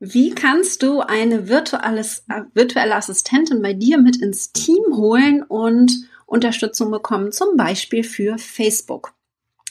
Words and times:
Wie 0.00 0.30
kannst 0.30 0.82
du 0.82 1.00
eine 1.00 1.48
virtuelles, 1.48 2.24
äh, 2.28 2.42
virtuelle 2.54 2.94
Assistentin 2.94 3.62
bei 3.62 3.72
dir 3.72 3.98
mit 3.98 4.16
ins 4.16 4.52
Team 4.52 4.96
holen 4.96 5.42
und 5.42 5.92
Unterstützung 6.26 6.90
bekommen, 6.90 7.32
zum 7.32 7.56
Beispiel 7.56 8.04
für 8.04 8.38
Facebook? 8.38 9.14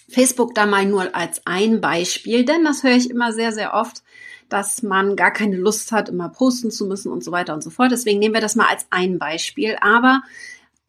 Facebook 0.10 0.54
da 0.54 0.66
mal 0.66 0.86
nur 0.86 1.16
als 1.16 1.42
ein 1.46 1.80
Beispiel, 1.82 2.46
denn 2.46 2.64
das 2.64 2.84
höre 2.84 2.96
ich 2.96 3.10
immer 3.10 3.32
sehr, 3.32 3.52
sehr 3.52 3.74
oft, 3.74 4.04
dass 4.50 4.82
man 4.82 5.16
gar 5.16 5.32
keine 5.32 5.58
Lust 5.58 5.92
hat, 5.92 6.10
immer 6.10 6.30
posten 6.30 6.72
zu 6.72 6.86
müssen 6.86 7.12
und 7.12 7.24
so 7.24 7.32
weiter 7.32 7.54
und 7.54 7.64
so 7.64 7.70
fort. 7.70 7.92
Deswegen 7.92 8.20
nehmen 8.20 8.34
wir 8.34 8.42
das 8.42 8.56
mal 8.56 8.68
als 8.68 8.86
ein 8.90 9.20
Beispiel. 9.20 9.78
Aber 9.82 10.22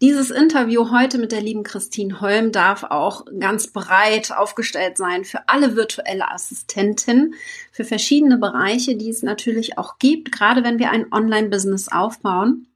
dieses 0.00 0.30
Interview 0.30 0.90
heute 0.92 1.18
mit 1.18 1.32
der 1.32 1.40
lieben 1.40 1.64
Christine 1.64 2.20
Holm 2.20 2.52
darf 2.52 2.84
auch 2.84 3.24
ganz 3.38 3.68
breit 3.68 4.30
aufgestellt 4.30 4.96
sein 4.96 5.24
für 5.24 5.48
alle 5.48 5.74
virtuelle 5.74 6.30
Assistenten, 6.30 7.34
für 7.72 7.84
verschiedene 7.84 8.38
Bereiche, 8.38 8.96
die 8.96 9.10
es 9.10 9.22
natürlich 9.22 9.76
auch 9.76 9.98
gibt, 9.98 10.30
gerade 10.30 10.62
wenn 10.62 10.78
wir 10.78 10.90
ein 10.90 11.12
Online-Business 11.12 11.88
aufbauen. 11.88 12.68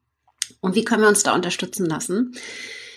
Und 0.61 0.75
wie 0.75 0.85
können 0.85 1.03
wir 1.03 1.09
uns 1.09 1.23
da 1.23 1.35
unterstützen 1.35 1.87
lassen? 1.87 2.35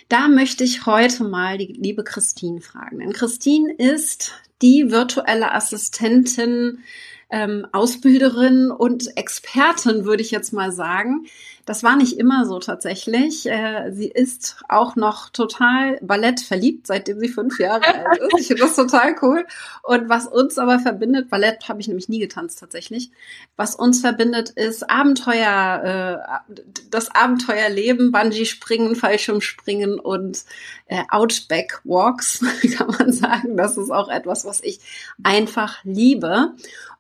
Da 0.10 0.28
möchte 0.28 0.64
ich 0.64 0.86
heute 0.86 1.24
mal 1.24 1.58
die 1.58 1.74
liebe 1.74 2.04
Christine 2.04 2.62
fragen. 2.62 3.00
Denn 3.00 3.14
Christine 3.14 3.74
ist 3.74 4.34
die 4.62 4.92
virtuelle 4.92 5.52
Assistentin 5.52 6.80
ähm, 7.30 7.68
Ausbilderin 7.72 8.72
und 8.72 9.18
Expertin, 9.18 10.06
würde 10.06 10.22
ich 10.22 10.32
jetzt 10.32 10.54
mal 10.54 10.72
sagen. 10.72 11.26
Das 11.66 11.82
war 11.82 11.96
nicht 11.96 12.20
immer 12.20 12.46
so 12.46 12.60
tatsächlich. 12.60 13.50
Äh, 13.50 13.92
sie 13.92 14.08
ist 14.08 14.58
auch 14.70 14.96
noch 14.96 15.30
total 15.30 15.98
Ballett 16.02 16.40
verliebt, 16.40 16.86
seitdem 16.86 17.20
sie 17.20 17.28
fünf 17.28 17.60
Jahre 17.60 17.84
alt 18.06 18.20
ist. 18.20 18.40
Ich 18.40 18.48
finde 18.48 18.62
das 18.62 18.76
total 18.76 19.16
cool. 19.24 19.48
Und 19.82 20.08
was 20.08 20.28
uns 20.28 20.60
aber 20.60 20.78
verbindet, 20.78 21.32
Ballett 21.32 21.68
habe 21.68 21.82
ich 21.82 21.88
nämlich 21.88 22.08
nie 22.08 22.20
getanzt 22.20 22.60
tatsächlich. 22.60 23.10
Was 23.56 23.74
uns 23.74 24.02
verbindet, 24.02 24.52
ist 24.52 24.88
Abenteuer, 24.88 26.28
äh, 26.48 26.54
das 26.92 27.10
Abenteuerleben, 27.10 28.12
Bungee-Springen, 28.12 28.96
Fallschirmspringen 28.96 30.00
und 30.00 30.46
äh, 30.86 31.02
Outback-Walks, 31.10 32.42
kann 32.78 32.96
man 33.00 33.12
sagen. 33.12 33.58
Das 33.58 33.76
ist 33.78 33.90
auch 33.90 34.10
etwas, 34.10 34.46
was 34.46 34.62
ich 34.62 34.82
einfach 35.24 35.84
liebe. 35.84 36.54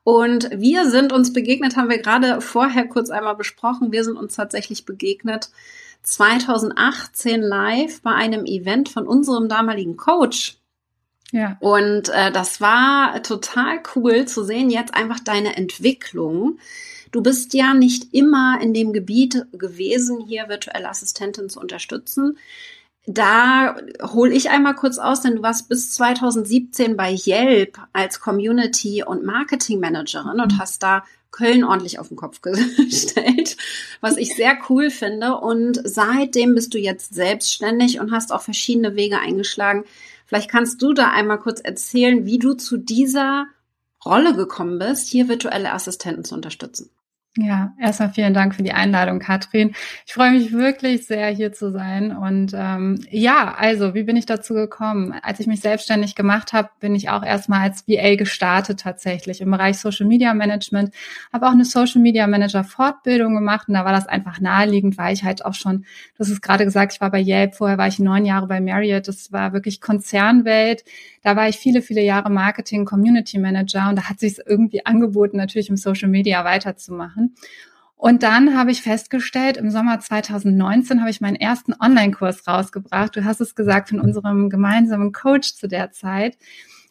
Und 0.06 0.52
wir 0.52 0.92
sind 0.92 1.12
uns 1.12 1.34
begegnet, 1.34 1.76
haben 1.76 1.90
wir 1.90 1.98
gerade 1.98 2.40
vorher 2.40 2.88
kurz 2.88 3.10
einmal 3.10 3.36
besprochen. 3.36 3.92
Wir 3.92 4.04
sind 4.04 4.18
uns 4.18 4.36
tatsächlich 4.36 4.86
begegnet 4.86 5.50
2018 6.04 7.42
live 7.42 8.04
bei 8.04 8.12
einem 8.12 8.46
Event 8.46 8.88
von 8.88 9.08
unserem 9.08 9.50
damaligen 9.50 9.98
Coach. 9.98 10.60
Ja. 11.32 11.58
Und 11.60 12.10
äh, 12.10 12.32
das 12.32 12.62
war 12.62 13.24
total 13.24 13.82
cool 13.96 14.26
zu 14.26 14.44
sehen, 14.44 14.70
jetzt 14.70 14.94
einfach 14.94 15.20
deine 15.20 15.58
Entwicklung. 15.58 16.60
Du 17.12 17.24
bist 17.24 17.56
ja 17.56 17.74
nicht 17.74 18.14
immer 18.14 18.60
in 18.62 18.76
dem 18.76 18.94
Gebiet 18.94 19.48
gewesen, 19.54 20.20
hier 20.28 20.50
virtuelle 20.50 20.88
Assistentin 20.88 21.50
zu 21.50 21.60
unterstützen 21.60 22.38
da 23.08 23.76
hole 24.02 24.34
ich 24.34 24.50
einmal 24.50 24.76
kurz 24.76 24.98
aus, 24.98 25.22
denn 25.22 25.36
du 25.36 25.42
warst 25.44 25.70
bis 25.70 25.94
2017 25.94 26.98
bei 26.98 27.14
Yelp 27.14 27.78
als 27.94 28.20
Community 28.20 29.04
und 29.04 29.24
Marketing 29.24 29.80
Managerin 29.80 30.40
und 30.40 30.58
hast 30.58 30.82
da 30.82 31.04
Köln 31.32 31.64
ordentlich 31.64 32.00
auf 32.00 32.08
den 32.08 32.18
Kopf 32.18 32.42
gestellt, 32.42 33.58
was 34.02 34.18
ich 34.18 34.36
sehr 34.36 34.58
cool 34.70 34.90
finde. 34.90 35.36
Und 35.36 35.82
seitdem 35.84 36.56
bist 36.56 36.74
du 36.74 36.78
jetzt 36.80 37.14
selbstständig 37.14 38.00
und 38.00 38.12
hast 38.12 38.32
auch 38.32 38.42
verschiedene 38.42 38.96
Wege 38.96 39.20
eingeschlagen. 39.20 39.84
Vielleicht 40.26 40.50
kannst 40.50 40.82
du 40.82 40.94
da 40.94 41.12
einmal 41.12 41.40
kurz 41.40 41.60
erzählen, 41.60 42.26
wie 42.26 42.40
du 42.40 42.54
zu 42.54 42.78
dieser 42.78 43.48
Rolle 44.04 44.36
gekommen 44.36 44.80
bist, 44.80 45.10
hier 45.10 45.28
virtuelle 45.28 45.74
Assistenten 45.74 46.24
zu 46.24 46.36
unterstützen. 46.36 46.90
Ja, 47.38 47.74
erstmal 47.82 48.12
vielen 48.12 48.34
Dank 48.34 48.56
für 48.56 48.64
die 48.64 48.72
Einladung, 48.72 49.20
Katrin. 49.20 49.74
Ich 50.06 50.14
freue 50.14 50.32
mich 50.32 50.54
wirklich 50.54 51.06
sehr, 51.06 51.28
hier 51.28 51.52
zu 51.52 51.70
sein. 51.70 52.16
Und 52.16 52.54
ähm, 52.56 53.02
ja, 53.10 53.54
also, 53.58 53.94
wie 53.94 54.04
bin 54.04 54.16
ich 54.16 54.26
dazu 54.26 54.54
gekommen? 54.54 55.14
Als 55.22 55.42
ich 55.42 55.48
mich 55.48 55.60
selbstständig 55.60 56.16
gemacht 56.16 56.54
habe, 56.54 56.70
bin 56.80 56.96
ich 56.96 57.10
auch 57.10 57.24
erstmal 57.24 57.60
als 57.60 57.86
VA 57.90 58.16
gestartet 58.16 58.80
tatsächlich 58.80 59.42
im 59.42 59.52
Bereich 59.52 59.80
Social 59.80 60.06
Media 60.08 60.34
Management. 60.34 60.94
Habe 61.34 61.48
auch 61.48 61.52
eine 61.52 61.66
Social 61.66 62.02
Media 62.02 62.26
Manager 62.26 62.64
Fortbildung 62.64 63.36
gemacht 63.36 63.68
und 63.68 63.74
da 63.74 63.84
war 63.84 63.92
das 63.92 64.08
einfach 64.08 64.40
naheliegend, 64.40 64.98
weil 64.98 65.14
ich 65.14 65.26
halt 65.26 65.44
auch 65.44 65.56
schon, 65.56 65.84
hast 66.18 66.30
es 66.30 66.40
gerade 66.40 66.64
gesagt, 66.64 66.94
ich 66.94 67.02
war 67.02 67.12
bei 67.12 67.22
Yelp, 67.22 67.56
vorher 67.56 67.78
war 67.78 67.88
ich 67.90 68.00
neun 68.00 68.24
Jahre 68.26 68.48
bei 68.48 68.62
Marriott. 68.62 69.10
Das 69.10 69.34
war 69.34 69.52
wirklich 69.52 69.82
Konzernwelt. 69.82 70.86
Da 71.22 71.36
war 71.36 71.50
ich 71.50 71.58
viele, 71.58 71.82
viele 71.82 72.02
Jahre 72.02 72.30
Marketing 72.30 72.86
Community 72.86 73.40
Manager 73.40 73.90
und 73.90 73.98
da 73.98 74.04
hat 74.10 74.20
sich 74.22 74.38
irgendwie 74.46 74.86
angeboten, 74.86 75.36
natürlich 75.36 75.70
im 75.70 75.76
Social 75.76 76.08
Media 76.08 76.46
weiterzumachen. 76.46 77.25
Und 77.96 78.24
dann 78.24 78.58
habe 78.58 78.72
ich 78.72 78.82
festgestellt, 78.82 79.58
im 79.58 79.72
Sommer 79.72 80.00
2019 80.00 81.00
habe 81.00 81.10
ich 81.10 81.22
meinen 81.22 81.38
ersten 81.38 81.74
Online-Kurs 81.74 82.48
rausgebracht. 82.48 83.16
Du 83.16 83.24
hast 83.24 83.40
es 83.42 83.56
gesagt, 83.56 83.90
von 83.90 84.00
unserem 84.00 84.50
gemeinsamen 84.50 85.12
Coach 85.12 85.56
zu 85.56 85.68
der 85.68 85.92
Zeit. 85.92 86.38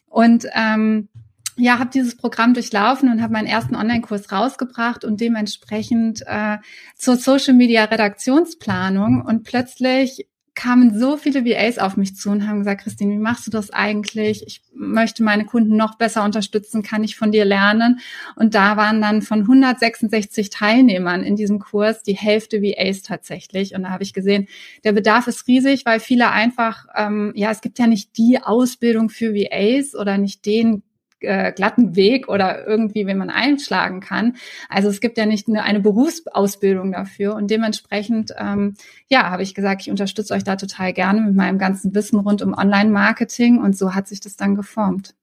Und 0.07 0.47
ähm, 0.53 1.09
ja, 1.57 1.79
habe 1.79 1.89
dieses 1.89 2.17
Programm 2.17 2.53
durchlaufen 2.53 3.09
und 3.09 3.21
habe 3.21 3.33
meinen 3.33 3.47
ersten 3.47 3.75
Online-Kurs 3.75 4.31
rausgebracht 4.31 5.05
und 5.05 5.21
dementsprechend 5.21 6.23
äh, 6.25 6.57
zur 6.95 7.15
Social 7.15 7.53
Media 7.53 7.85
Redaktionsplanung 7.85 9.21
und 9.21 9.43
plötzlich 9.43 10.27
kamen 10.55 10.97
so 10.97 11.17
viele 11.17 11.45
VAs 11.45 11.77
auf 11.77 11.97
mich 11.97 12.15
zu 12.15 12.29
und 12.29 12.47
haben 12.47 12.59
gesagt, 12.59 12.83
Christine, 12.83 13.13
wie 13.13 13.19
machst 13.19 13.45
du 13.45 13.51
das 13.51 13.71
eigentlich? 13.71 14.43
Ich 14.47 14.61
möchte 14.73 15.21
meine 15.21 15.45
Kunden 15.45 15.75
noch 15.75 15.95
besser 15.97 16.23
unterstützen, 16.23 16.81
kann 16.81 17.03
ich 17.03 17.17
von 17.17 17.31
dir 17.31 17.43
lernen? 17.43 17.99
Und 18.35 18.55
da 18.55 18.77
waren 18.77 19.01
dann 19.01 19.21
von 19.21 19.41
166 19.41 20.49
Teilnehmern 20.49 21.23
in 21.23 21.35
diesem 21.35 21.59
Kurs 21.59 22.03
die 22.03 22.15
Hälfte 22.15 22.61
VAs 22.61 23.01
tatsächlich. 23.01 23.75
Und 23.75 23.83
da 23.83 23.89
habe 23.89 24.03
ich 24.03 24.13
gesehen, 24.13 24.47
der 24.85 24.93
Bedarf 24.93 25.27
ist 25.27 25.47
riesig, 25.47 25.85
weil 25.85 25.99
viele 25.99 26.31
einfach, 26.31 26.85
ähm, 26.95 27.33
ja, 27.35 27.51
es 27.51 27.61
gibt 27.61 27.77
ja 27.77 27.87
nicht 27.87 28.17
die 28.17 28.39
Ausbildung 28.41 29.09
für 29.09 29.33
VAs 29.35 29.93
oder 29.93 30.17
nicht 30.17 30.45
den 30.45 30.83
äh, 31.19 31.51
glatten 31.51 31.95
Weg 31.95 32.27
oder 32.29 32.65
irgendwie, 32.67 33.05
wenn 33.05 33.17
man 33.17 33.29
einschlagen 33.29 33.99
kann. 33.99 34.35
Also 34.69 34.89
es 34.89 35.01
gibt 35.01 35.17
ja 35.17 35.25
nicht 35.25 35.47
eine, 35.47 35.63
eine 35.63 35.79
Berufsausbildung 35.79 36.91
dafür 36.91 37.35
und 37.35 37.49
dementsprechend, 37.49 38.33
ähm, 38.37 38.75
ja, 39.07 39.29
habe 39.29 39.43
ich 39.43 39.53
gesagt, 39.53 39.81
ich 39.81 39.89
unterstütze 39.89 40.33
euch 40.33 40.43
da 40.43 40.55
total 40.55 40.93
gerne 40.93 41.21
mit 41.21 41.35
meinem 41.35 41.57
ganzen 41.57 41.93
Wissen 41.95 42.19
rund 42.19 42.41
um 42.41 42.53
Online-Marketing 42.53 43.59
und 43.59 43.77
so 43.77 43.93
hat 43.93 44.07
sich 44.07 44.19
das 44.19 44.35
dann 44.35 44.55
geformt. 44.55 45.15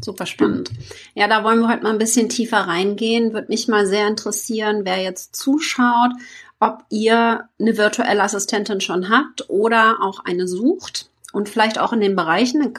Super 0.00 0.26
spannend. 0.26 0.70
Ja, 1.14 1.26
da 1.26 1.42
wollen 1.42 1.60
wir 1.60 1.68
heute 1.68 1.82
mal 1.82 1.92
ein 1.92 1.98
bisschen 1.98 2.28
tiefer 2.28 2.58
reingehen. 2.58 3.32
Würde 3.32 3.48
mich 3.48 3.66
mal 3.66 3.86
sehr 3.86 4.06
interessieren, 4.06 4.82
wer 4.84 5.02
jetzt 5.02 5.34
zuschaut, 5.34 6.12
ob 6.60 6.84
ihr 6.88 7.48
eine 7.58 7.76
virtuelle 7.76 8.22
Assistentin 8.22 8.80
schon 8.80 9.08
habt 9.08 9.50
oder 9.50 9.98
auch 10.00 10.24
eine 10.24 10.46
sucht 10.46 11.10
und 11.32 11.48
vielleicht 11.48 11.80
auch 11.80 11.92
in 11.92 12.00
den 12.00 12.14
Bereichen, 12.14 12.74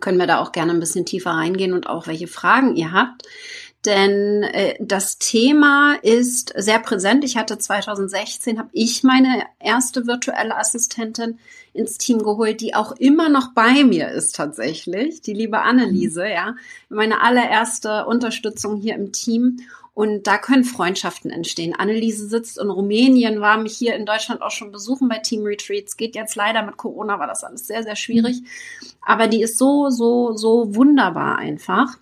können 0.00 0.18
wir 0.18 0.26
da 0.26 0.40
auch 0.40 0.52
gerne 0.52 0.72
ein 0.72 0.80
bisschen 0.80 1.06
tiefer 1.06 1.30
reingehen 1.30 1.72
und 1.72 1.88
auch 1.88 2.06
welche 2.06 2.28
Fragen 2.28 2.76
ihr 2.76 2.92
habt. 2.92 3.22
Denn 3.84 4.44
äh, 4.44 4.76
das 4.78 5.18
Thema 5.18 5.96
ist 6.02 6.52
sehr 6.56 6.78
präsent. 6.78 7.24
Ich 7.24 7.36
hatte 7.36 7.58
2016, 7.58 8.58
habe 8.58 8.68
ich 8.72 9.02
meine 9.02 9.42
erste 9.58 10.06
virtuelle 10.06 10.56
Assistentin 10.56 11.38
ins 11.72 11.98
Team 11.98 12.18
geholt, 12.18 12.60
die 12.60 12.74
auch 12.74 12.92
immer 12.92 13.28
noch 13.28 13.54
bei 13.54 13.82
mir 13.82 14.08
ist 14.10 14.36
tatsächlich, 14.36 15.20
die 15.22 15.32
liebe 15.32 15.62
Anneliese, 15.62 16.28
ja, 16.28 16.54
meine 16.90 17.22
allererste 17.22 18.06
Unterstützung 18.06 18.76
hier 18.76 18.94
im 18.94 19.10
Team. 19.10 19.60
Und 19.94 20.26
da 20.26 20.38
können 20.38 20.64
Freundschaften 20.64 21.30
entstehen. 21.30 21.74
Anneliese 21.74 22.26
sitzt 22.26 22.58
in 22.58 22.70
Rumänien, 22.70 23.40
war 23.40 23.58
mich 23.58 23.76
hier 23.76 23.94
in 23.94 24.06
Deutschland 24.06 24.40
auch 24.40 24.50
schon 24.50 24.72
besuchen 24.72 25.08
bei 25.08 25.18
Team 25.18 25.42
Retreats. 25.42 25.98
Geht 25.98 26.14
jetzt 26.14 26.34
leider 26.34 26.62
mit 26.62 26.78
Corona, 26.78 27.18
war 27.18 27.26
das 27.26 27.44
alles 27.44 27.66
sehr, 27.66 27.82
sehr 27.82 27.96
schwierig. 27.96 28.42
Aber 29.02 29.26
die 29.26 29.42
ist 29.42 29.58
so, 29.58 29.90
so, 29.90 30.32
so 30.34 30.74
wunderbar 30.74 31.36
einfach 31.36 31.98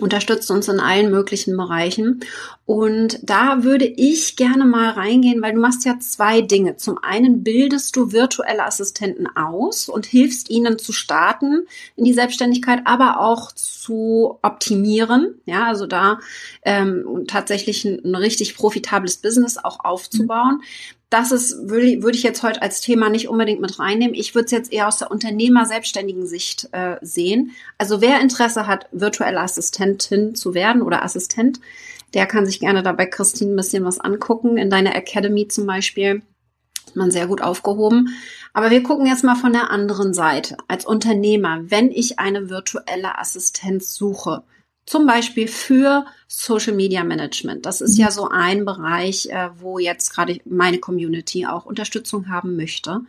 unterstützt 0.00 0.50
uns 0.50 0.68
in 0.68 0.80
allen 0.80 1.10
möglichen 1.10 1.56
Bereichen. 1.56 2.20
Und 2.66 3.18
da 3.22 3.64
würde 3.64 3.84
ich 3.84 4.36
gerne 4.36 4.64
mal 4.64 4.90
reingehen, 4.90 5.42
weil 5.42 5.54
du 5.54 5.60
machst 5.60 5.84
ja 5.84 5.98
zwei 5.98 6.40
Dinge. 6.40 6.76
Zum 6.76 6.98
einen 6.98 7.42
bildest 7.42 7.96
du 7.96 8.12
virtuelle 8.12 8.64
Assistenten 8.64 9.26
aus 9.36 9.88
und 9.88 10.06
hilfst 10.06 10.50
ihnen 10.50 10.78
zu 10.78 10.92
starten 10.92 11.66
in 11.96 12.04
die 12.04 12.12
Selbstständigkeit, 12.12 12.82
aber 12.84 13.20
auch 13.20 13.52
zu 13.52 14.38
optimieren. 14.42 15.34
Ja, 15.46 15.64
also 15.64 15.86
da 15.86 16.20
ähm, 16.62 17.24
tatsächlich 17.26 17.84
ein, 17.84 18.00
ein 18.04 18.14
richtig 18.14 18.56
profitables 18.56 19.16
Business 19.16 19.58
auch 19.58 19.84
aufzubauen 19.84 20.62
das 21.10 21.32
ist, 21.32 21.68
würde, 21.68 22.02
würde 22.02 22.16
ich 22.16 22.22
jetzt 22.22 22.44
heute 22.44 22.62
als 22.62 22.80
Thema 22.80 23.10
nicht 23.10 23.28
unbedingt 23.28 23.60
mit 23.60 23.80
reinnehmen. 23.80 24.14
Ich 24.14 24.34
würde 24.34 24.46
es 24.46 24.52
jetzt 24.52 24.72
eher 24.72 24.86
aus 24.86 24.98
der 24.98 25.10
Unternehmer-selbstständigen 25.10 26.24
Sicht 26.24 26.68
äh, 26.70 26.96
sehen. 27.02 27.50
Also 27.78 28.00
wer 28.00 28.20
Interesse 28.20 28.68
hat, 28.68 28.86
virtuelle 28.92 29.40
Assistentin 29.40 30.36
zu 30.36 30.54
werden 30.54 30.82
oder 30.82 31.04
Assistent, 31.04 31.60
der 32.14 32.26
kann 32.26 32.46
sich 32.46 32.60
gerne 32.60 32.84
dabei 32.84 33.06
Christine 33.06 33.52
ein 33.52 33.56
bisschen 33.56 33.84
was 33.84 33.98
angucken. 33.98 34.56
In 34.56 34.70
deiner 34.70 34.94
Academy 34.94 35.48
zum 35.48 35.66
Beispiel 35.66 36.22
ist 36.86 36.96
man 36.96 37.10
sehr 37.10 37.26
gut 37.26 37.42
aufgehoben. 37.42 38.16
Aber 38.52 38.70
wir 38.70 38.82
gucken 38.82 39.06
jetzt 39.06 39.24
mal 39.24 39.36
von 39.36 39.52
der 39.52 39.70
anderen 39.70 40.14
Seite. 40.14 40.56
Als 40.68 40.86
Unternehmer, 40.86 41.58
wenn 41.64 41.90
ich 41.90 42.20
eine 42.20 42.50
virtuelle 42.50 43.18
Assistenz 43.18 43.94
suche, 43.94 44.44
zum 44.86 45.06
Beispiel 45.06 45.48
für 45.48 46.04
Social 46.26 46.74
Media 46.74 47.04
Management. 47.04 47.66
Das 47.66 47.80
ist 47.80 47.96
ja 47.96 48.10
so 48.10 48.28
ein 48.28 48.64
Bereich, 48.64 49.28
äh, 49.30 49.50
wo 49.58 49.78
jetzt 49.78 50.10
gerade 50.14 50.38
meine 50.44 50.78
Community 50.78 51.46
auch 51.46 51.64
Unterstützung 51.66 52.28
haben 52.28 52.56
möchte. 52.56 53.02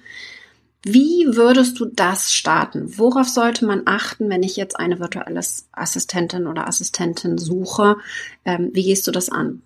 Wie 0.83 1.27
würdest 1.27 1.79
du 1.79 1.85
das 1.85 2.33
starten? 2.33 2.97
Worauf 2.97 3.27
sollte 3.27 3.65
man 3.65 3.83
achten, 3.85 4.29
wenn 4.29 4.41
ich 4.41 4.55
jetzt 4.55 4.79
eine 4.79 4.99
virtuelle 4.99 5.41
Assistentin 5.71 6.47
oder 6.47 6.67
Assistentin 6.67 7.37
suche? 7.37 7.97
Ähm, 8.45 8.71
wie 8.73 8.83
gehst 8.83 9.05
du 9.05 9.11
das 9.11 9.29
an? 9.29 9.61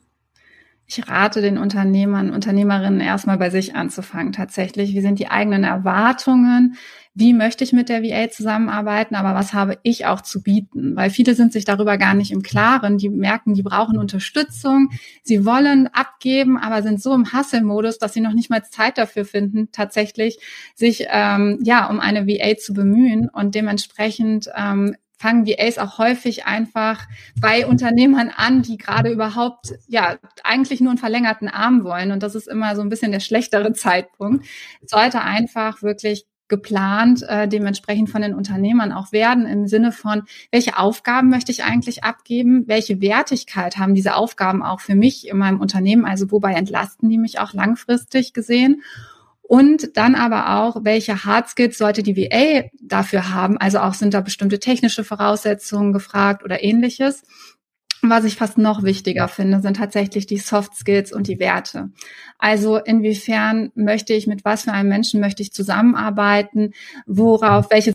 Ich 0.87 1.07
rate 1.07 1.41
den 1.41 1.57
Unternehmern, 1.57 2.31
Unternehmerinnen 2.31 2.99
erstmal 2.99 3.37
bei 3.37 3.49
sich 3.49 3.75
anzufangen 3.75 4.33
tatsächlich. 4.33 4.93
Wie 4.93 5.01
sind 5.01 5.17
die 5.17 5.29
eigenen 5.29 5.63
Erwartungen? 5.63 6.75
Wie 7.17 7.31
möchte 7.31 7.63
ich 7.63 7.71
mit 7.71 7.87
der 7.87 8.03
VA 8.03 8.29
zusammenarbeiten? 8.29 9.15
Aber 9.15 9.33
was 9.33 9.53
habe 9.53 9.77
ich 9.83 10.05
auch 10.05 10.19
zu 10.19 10.43
bieten? 10.43 10.97
Weil 10.97 11.09
viele 11.09 11.33
sind 11.33 11.53
sich 11.53 11.63
darüber 11.63 11.97
gar 11.97 12.13
nicht 12.13 12.31
im 12.31 12.41
Klaren. 12.41 12.97
Die 12.97 13.07
merken, 13.07 13.53
die 13.53 13.63
brauchen 13.63 13.97
Unterstützung. 13.97 14.89
Sie 15.23 15.45
wollen 15.45 15.87
abgeben, 15.87 16.57
aber 16.57 16.83
sind 16.83 17.01
so 17.01 17.13
im 17.13 17.31
Hustle-Modus, 17.31 17.99
dass 17.99 18.13
sie 18.13 18.19
noch 18.19 18.33
nicht 18.33 18.49
mal 18.49 18.65
Zeit 18.65 18.97
dafür 18.97 19.23
finden, 19.23 19.69
tatsächlich 19.71 20.39
sich 20.75 21.05
ähm, 21.09 21.59
ja 21.63 21.89
um 21.89 22.01
eine 22.01 22.27
VA 22.27 22.57
zu 22.57 22.73
bemühen. 22.73 23.29
Und 23.29 23.55
dementsprechend 23.55 24.49
ähm, 24.53 24.97
fangen 25.17 25.47
VAs 25.47 25.77
auch 25.77 25.97
häufig 25.97 26.45
einfach 26.45 27.07
bei 27.39 27.65
Unternehmern 27.65 28.29
an, 28.35 28.61
die 28.61 28.75
gerade 28.75 29.09
überhaupt, 29.09 29.73
ja, 29.87 30.17
eigentlich 30.43 30.81
nur 30.81 30.91
einen 30.91 30.97
verlängerten 30.97 31.47
Arm 31.47 31.85
wollen. 31.85 32.11
Und 32.11 32.23
das 32.23 32.35
ist 32.35 32.49
immer 32.49 32.75
so 32.75 32.81
ein 32.81 32.89
bisschen 32.89 33.13
der 33.13 33.21
schlechtere 33.21 33.71
Zeitpunkt. 33.71 34.45
Es 34.81 34.91
sollte 34.91 35.21
einfach 35.21 35.81
wirklich 35.81 36.25
geplant, 36.47 37.23
äh, 37.27 37.47
dementsprechend 37.47 38.09
von 38.09 38.21
den 38.21 38.33
Unternehmern 38.33 38.91
auch 38.91 39.11
werden, 39.11 39.45
im 39.45 39.67
Sinne 39.67 39.91
von, 39.91 40.23
welche 40.51 40.77
Aufgaben 40.77 41.29
möchte 41.29 41.51
ich 41.51 41.63
eigentlich 41.63 42.03
abgeben, 42.03 42.63
welche 42.67 43.01
Wertigkeit 43.01 43.77
haben 43.77 43.95
diese 43.95 44.15
Aufgaben 44.15 44.63
auch 44.63 44.79
für 44.79 44.95
mich 44.95 45.27
in 45.27 45.37
meinem 45.37 45.59
Unternehmen, 45.59 46.05
also 46.05 46.31
wobei 46.31 46.53
entlasten 46.53 47.09
die 47.09 47.17
mich 47.17 47.39
auch 47.39 47.53
langfristig 47.53 48.33
gesehen 48.33 48.81
und 49.47 49.95
dann 49.95 50.15
aber 50.15 50.57
auch, 50.57 50.83
welche 50.83 51.23
Hard 51.23 51.49
Skills 51.49 51.77
sollte 51.77 52.01
die 52.01 52.17
VA 52.17 52.69
dafür 52.81 53.31
haben? 53.33 53.57
Also 53.57 53.79
auch 53.79 53.93
sind 53.93 54.13
da 54.13 54.21
bestimmte 54.21 54.59
technische 54.59 55.03
Voraussetzungen 55.03 55.93
gefragt 55.93 56.43
oder 56.43 56.63
ähnliches. 56.63 57.23
Was 58.09 58.25
ich 58.25 58.35
fast 58.35 58.57
noch 58.57 58.83
wichtiger 58.83 59.27
finde, 59.27 59.61
sind 59.61 59.77
tatsächlich 59.77 60.25
die 60.25 60.37
Soft 60.37 60.75
Skills 60.75 61.11
und 61.11 61.27
die 61.27 61.39
Werte. 61.39 61.89
Also 62.37 62.77
inwiefern 62.77 63.71
möchte 63.75 64.13
ich, 64.13 64.27
mit 64.27 64.45
was 64.45 64.63
für 64.63 64.71
einem 64.71 64.89
Menschen 64.89 65.21
möchte 65.21 65.41
ich 65.41 65.53
zusammenarbeiten, 65.53 66.73
worauf, 67.05 67.71
welche 67.71 67.93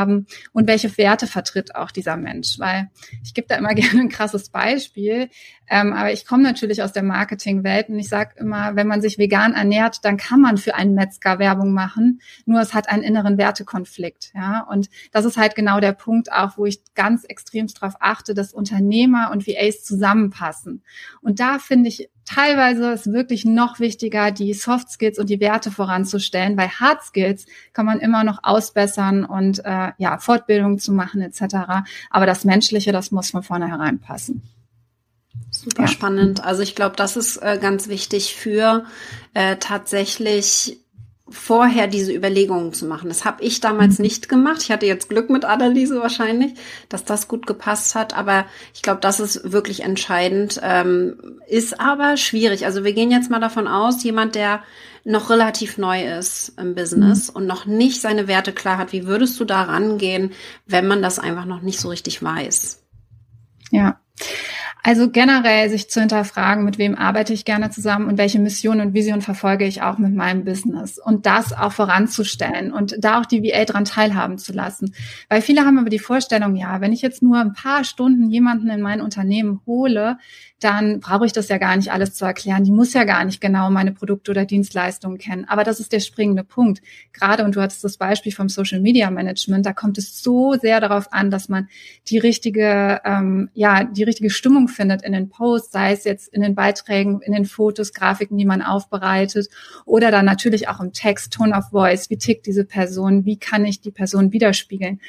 haben 0.00 0.26
und 0.52 0.66
welche 0.66 0.96
Werte 0.96 1.26
vertritt 1.26 1.74
auch 1.74 1.90
dieser 1.90 2.16
Mensch. 2.16 2.58
Weil 2.58 2.90
ich 3.22 3.34
gebe 3.34 3.46
da 3.46 3.56
immer 3.56 3.74
gerne 3.74 4.00
ein 4.00 4.08
krasses 4.08 4.48
Beispiel, 4.48 5.28
ähm, 5.68 5.92
aber 5.92 6.12
ich 6.12 6.26
komme 6.26 6.42
natürlich 6.42 6.82
aus 6.82 6.92
der 6.92 7.04
Marketingwelt 7.04 7.88
und 7.88 7.98
ich 7.98 8.08
sage 8.08 8.34
immer, 8.38 8.74
wenn 8.74 8.88
man 8.88 9.00
sich 9.00 9.18
vegan 9.18 9.52
ernährt, 9.52 10.04
dann 10.04 10.16
kann 10.16 10.40
man 10.40 10.58
für 10.58 10.74
einen 10.74 10.94
Metzger 10.94 11.38
Werbung 11.38 11.72
machen, 11.72 12.20
nur 12.44 12.60
es 12.60 12.74
hat 12.74 12.88
einen 12.88 13.04
inneren 13.04 13.38
Wertekonflikt. 13.38 14.32
Ja? 14.34 14.66
Und 14.68 14.90
das 15.12 15.24
ist 15.24 15.36
halt 15.36 15.54
genau 15.54 15.78
der 15.78 15.92
Punkt 15.92 16.32
auch, 16.32 16.58
wo 16.58 16.66
ich 16.66 16.82
ganz 16.94 17.24
extremst 17.24 17.80
darauf 17.80 17.94
achte, 18.00 18.34
dass 18.34 18.52
Unternehmer 18.52 19.30
und 19.30 19.46
VAs 19.46 19.84
zusammenpassen. 19.84 20.82
Und 21.20 21.38
da 21.38 21.58
finde 21.58 21.88
ich 21.88 22.10
teilweise 22.32 22.92
ist 22.92 23.12
wirklich 23.12 23.44
noch 23.44 23.80
wichtiger, 23.80 24.30
die 24.30 24.54
Soft 24.54 24.90
Skills 24.90 25.18
und 25.18 25.30
die 25.30 25.40
Werte 25.40 25.70
voranzustellen, 25.70 26.56
weil 26.56 26.68
Hard 26.68 27.02
Skills 27.02 27.46
kann 27.72 27.86
man 27.86 28.00
immer 28.00 28.24
noch 28.24 28.40
ausbessern 28.42 29.24
und 29.24 29.64
äh, 29.64 29.92
ja 29.98 30.18
Fortbildung 30.18 30.78
zu 30.78 30.92
machen 30.92 31.20
etc. 31.22 31.84
Aber 32.10 32.26
das 32.26 32.44
Menschliche, 32.44 32.92
das 32.92 33.10
muss 33.10 33.30
von 33.30 33.42
vornherein 33.42 33.98
passen. 33.98 34.42
Super 35.50 35.82
ja. 35.82 35.88
spannend. 35.88 36.44
Also 36.44 36.62
ich 36.62 36.74
glaube, 36.74 36.96
das 36.96 37.16
ist 37.16 37.36
äh, 37.38 37.58
ganz 37.60 37.88
wichtig 37.88 38.34
für 38.34 38.84
äh, 39.34 39.56
tatsächlich 39.56 40.78
vorher 41.30 41.86
diese 41.86 42.12
Überlegungen 42.12 42.72
zu 42.72 42.86
machen. 42.86 43.08
Das 43.08 43.24
habe 43.24 43.42
ich 43.42 43.60
damals 43.60 43.98
mhm. 43.98 44.04
nicht 44.04 44.28
gemacht. 44.28 44.62
Ich 44.62 44.70
hatte 44.70 44.86
jetzt 44.86 45.08
Glück 45.08 45.30
mit 45.30 45.44
Anneliese 45.44 46.00
wahrscheinlich, 46.00 46.54
dass 46.88 47.04
das 47.04 47.28
gut 47.28 47.46
gepasst 47.46 47.94
hat. 47.94 48.16
Aber 48.16 48.46
ich 48.74 48.82
glaube, 48.82 49.00
das 49.00 49.20
ist 49.20 49.52
wirklich 49.52 49.82
entscheidend. 49.84 50.60
Ähm, 50.62 51.38
ist 51.46 51.80
aber 51.80 52.16
schwierig. 52.16 52.66
Also 52.66 52.84
wir 52.84 52.92
gehen 52.92 53.10
jetzt 53.10 53.30
mal 53.30 53.40
davon 53.40 53.68
aus, 53.68 54.02
jemand, 54.02 54.34
der 54.34 54.62
noch 55.04 55.30
relativ 55.30 55.78
neu 55.78 56.04
ist 56.04 56.52
im 56.58 56.74
Business 56.74 57.28
mhm. 57.28 57.36
und 57.36 57.46
noch 57.46 57.64
nicht 57.64 58.00
seine 58.00 58.28
Werte 58.28 58.52
klar 58.52 58.76
hat, 58.76 58.92
wie 58.92 59.06
würdest 59.06 59.40
du 59.40 59.44
da 59.44 59.62
rangehen, 59.62 60.32
wenn 60.66 60.86
man 60.86 61.00
das 61.00 61.18
einfach 61.18 61.46
noch 61.46 61.62
nicht 61.62 61.80
so 61.80 61.88
richtig 61.88 62.22
weiß? 62.22 62.82
Ja. 63.70 64.00
Also 64.82 65.10
generell 65.10 65.68
sich 65.68 65.90
zu 65.90 66.00
hinterfragen, 66.00 66.64
mit 66.64 66.78
wem 66.78 66.96
arbeite 66.96 67.32
ich 67.32 67.44
gerne 67.44 67.70
zusammen 67.70 68.08
und 68.08 68.18
welche 68.18 68.38
Mission 68.38 68.80
und 68.80 68.94
Vision 68.94 69.20
verfolge 69.20 69.66
ich 69.66 69.82
auch 69.82 69.98
mit 69.98 70.14
meinem 70.14 70.44
Business 70.44 70.98
und 70.98 71.26
das 71.26 71.52
auch 71.52 71.72
voranzustellen 71.72 72.72
und 72.72 72.96
da 72.98 73.20
auch 73.20 73.26
die 73.26 73.42
VA 73.42 73.64
dran 73.64 73.84
teilhaben 73.84 74.38
zu 74.38 74.52
lassen. 74.52 74.94
Weil 75.28 75.42
viele 75.42 75.66
haben 75.66 75.78
aber 75.78 75.90
die 75.90 75.98
Vorstellung, 75.98 76.56
ja, 76.56 76.80
wenn 76.80 76.92
ich 76.92 77.02
jetzt 77.02 77.22
nur 77.22 77.38
ein 77.38 77.52
paar 77.52 77.84
Stunden 77.84 78.30
jemanden 78.30 78.70
in 78.70 78.80
mein 78.80 79.00
Unternehmen 79.00 79.60
hole, 79.66 80.18
dann 80.60 81.00
brauche 81.00 81.24
ich 81.24 81.32
das 81.32 81.48
ja 81.48 81.56
gar 81.56 81.74
nicht 81.76 81.90
alles 81.90 82.12
zu 82.12 82.26
erklären. 82.26 82.64
Die 82.64 82.70
muss 82.70 82.92
ja 82.92 83.04
gar 83.04 83.24
nicht 83.24 83.40
genau 83.40 83.70
meine 83.70 83.92
Produkte 83.92 84.30
oder 84.30 84.44
Dienstleistungen 84.44 85.16
kennen. 85.16 85.46
Aber 85.48 85.64
das 85.64 85.80
ist 85.80 85.90
der 85.92 86.00
springende 86.00 86.44
Punkt. 86.44 86.82
Gerade, 87.14 87.44
und 87.44 87.56
du 87.56 87.62
hattest 87.62 87.82
das 87.82 87.96
Beispiel 87.96 88.30
vom 88.30 88.50
Social 88.50 88.80
Media 88.80 89.10
Management, 89.10 89.64
da 89.64 89.72
kommt 89.72 89.96
es 89.96 90.22
so 90.22 90.54
sehr 90.54 90.80
darauf 90.80 91.12
an, 91.14 91.30
dass 91.30 91.48
man 91.48 91.68
die 92.08 92.18
richtige, 92.18 93.00
ähm, 93.04 93.48
ja, 93.54 93.84
die 93.84 94.02
richtige 94.02 94.28
Stimmung 94.28 94.68
findet 94.68 95.02
in 95.02 95.12
den 95.12 95.30
Posts, 95.30 95.72
sei 95.72 95.92
es 95.92 96.04
jetzt 96.04 96.28
in 96.28 96.42
den 96.42 96.54
Beiträgen, 96.54 97.22
in 97.22 97.32
den 97.32 97.46
Fotos, 97.46 97.94
Grafiken, 97.94 98.36
die 98.36 98.44
man 98.44 98.60
aufbereitet 98.60 99.48
oder 99.86 100.10
dann 100.10 100.26
natürlich 100.26 100.68
auch 100.68 100.80
im 100.80 100.92
Text, 100.92 101.32
Tone 101.32 101.56
of 101.56 101.70
Voice, 101.70 102.10
wie 102.10 102.18
tickt 102.18 102.44
diese 102.44 102.66
Person, 102.66 103.24
wie 103.24 103.38
kann 103.38 103.64
ich 103.64 103.80
die 103.80 103.90
Person 103.90 104.32
widerspiegeln. 104.32 105.00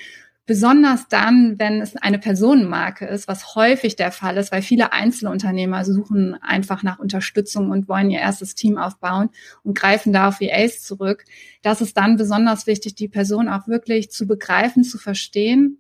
Besonders 0.52 1.08
dann, 1.08 1.60
wenn 1.60 1.80
es 1.80 1.96
eine 1.96 2.20
Personenmarke 2.20 3.06
ist, 3.06 3.30
was 3.30 3.56
häufig 3.56 3.96
der 3.96 4.12
Fall 4.12 4.36
ist, 4.36 4.52
weil 4.52 4.62
viele 4.62 4.92
Einzelunternehmer 4.92 5.86
suchen 5.86 6.34
einfach 6.42 6.84
nach 6.84 7.00
Unterstützung 7.00 7.70
und 7.70 7.88
wollen 7.88 8.12
ihr 8.12 8.20
erstes 8.20 8.54
Team 8.54 8.78
aufbauen 8.78 9.30
und 9.64 9.78
greifen 9.78 10.12
da 10.12 10.28
auf 10.28 10.42
VAs 10.42 10.82
zurück. 10.82 11.24
Das 11.62 11.80
ist 11.80 11.96
dann 11.96 12.18
besonders 12.18 12.68
wichtig, 12.68 12.96
die 12.96 13.08
Person 13.08 13.48
auch 13.48 13.70
wirklich 13.70 14.12
zu 14.12 14.28
begreifen, 14.28 14.84
zu 14.84 14.98
verstehen 14.98 15.78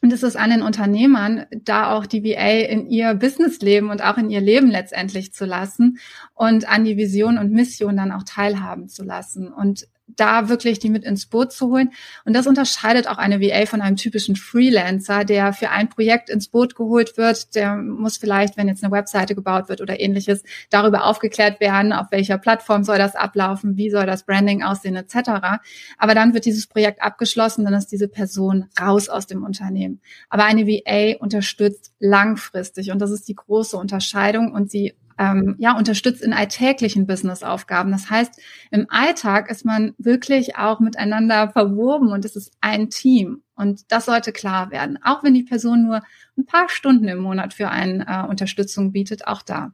und 0.00 0.14
es 0.14 0.22
ist 0.22 0.36
an 0.36 0.48
den 0.48 0.62
Unternehmern, 0.62 1.44
da 1.50 1.92
auch 1.92 2.06
die 2.06 2.24
VA 2.24 2.60
in 2.70 2.86
ihr 2.88 3.12
Businessleben 3.12 3.90
und 3.90 4.02
auch 4.02 4.16
in 4.16 4.30
ihr 4.30 4.40
Leben 4.40 4.70
letztendlich 4.70 5.34
zu 5.34 5.44
lassen 5.44 5.98
und 6.32 6.66
an 6.66 6.86
die 6.86 6.96
Vision 6.96 7.36
und 7.36 7.52
Mission 7.52 7.98
dann 7.98 8.12
auch 8.12 8.22
teilhaben 8.22 8.88
zu 8.88 9.04
lassen. 9.04 9.52
Und 9.52 9.88
da 10.08 10.48
wirklich 10.48 10.78
die 10.78 10.90
mit 10.90 11.04
ins 11.04 11.26
Boot 11.26 11.52
zu 11.52 11.68
holen. 11.68 11.90
Und 12.24 12.34
das 12.34 12.46
unterscheidet 12.46 13.08
auch 13.08 13.18
eine 13.18 13.40
VA 13.40 13.66
von 13.66 13.80
einem 13.80 13.96
typischen 13.96 14.36
Freelancer, 14.36 15.24
der 15.24 15.52
für 15.52 15.70
ein 15.70 15.88
Projekt 15.88 16.30
ins 16.30 16.48
Boot 16.48 16.74
geholt 16.74 17.16
wird. 17.16 17.54
Der 17.54 17.76
muss 17.76 18.16
vielleicht, 18.16 18.56
wenn 18.56 18.68
jetzt 18.68 18.84
eine 18.84 18.92
Webseite 18.92 19.34
gebaut 19.34 19.68
wird 19.68 19.80
oder 19.80 19.98
ähnliches, 20.00 20.42
darüber 20.70 21.04
aufgeklärt 21.04 21.60
werden, 21.60 21.92
auf 21.92 22.06
welcher 22.10 22.38
Plattform 22.38 22.84
soll 22.84 22.98
das 22.98 23.14
ablaufen, 23.14 23.76
wie 23.76 23.90
soll 23.90 24.06
das 24.06 24.24
Branding 24.24 24.62
aussehen 24.62 24.96
etc. 24.96 25.60
Aber 25.98 26.14
dann 26.14 26.34
wird 26.34 26.44
dieses 26.44 26.66
Projekt 26.66 27.02
abgeschlossen, 27.02 27.64
dann 27.64 27.74
ist 27.74 27.88
diese 27.88 28.08
Person 28.08 28.66
raus 28.80 29.08
aus 29.08 29.26
dem 29.26 29.44
Unternehmen. 29.44 30.00
Aber 30.28 30.44
eine 30.44 30.66
VA 30.66 31.16
unterstützt 31.18 31.92
langfristig 31.98 32.90
und 32.90 33.00
das 33.00 33.10
ist 33.10 33.28
die 33.28 33.34
große 33.34 33.76
Unterscheidung 33.76 34.52
und 34.52 34.70
sie 34.70 34.94
ähm, 35.18 35.56
ja, 35.58 35.76
unterstützt 35.76 36.22
in 36.22 36.32
alltäglichen 36.32 37.06
Businessaufgaben. 37.06 37.92
Das 37.92 38.10
heißt, 38.10 38.40
im 38.70 38.86
Alltag 38.90 39.50
ist 39.50 39.64
man 39.64 39.94
wirklich 39.98 40.56
auch 40.56 40.80
miteinander 40.80 41.50
verwoben 41.50 42.08
und 42.08 42.24
es 42.24 42.36
ist 42.36 42.52
ein 42.60 42.90
Team. 42.90 43.42
Und 43.54 43.90
das 43.90 44.04
sollte 44.04 44.32
klar 44.32 44.70
werden. 44.70 44.98
Auch 45.02 45.24
wenn 45.24 45.34
die 45.34 45.42
Person 45.42 45.86
nur 45.86 46.02
ein 46.36 46.44
paar 46.44 46.68
Stunden 46.68 47.08
im 47.08 47.18
Monat 47.18 47.54
für 47.54 47.70
eine 47.70 48.06
äh, 48.06 48.28
Unterstützung 48.28 48.92
bietet, 48.92 49.26
auch 49.26 49.42
da. 49.42 49.72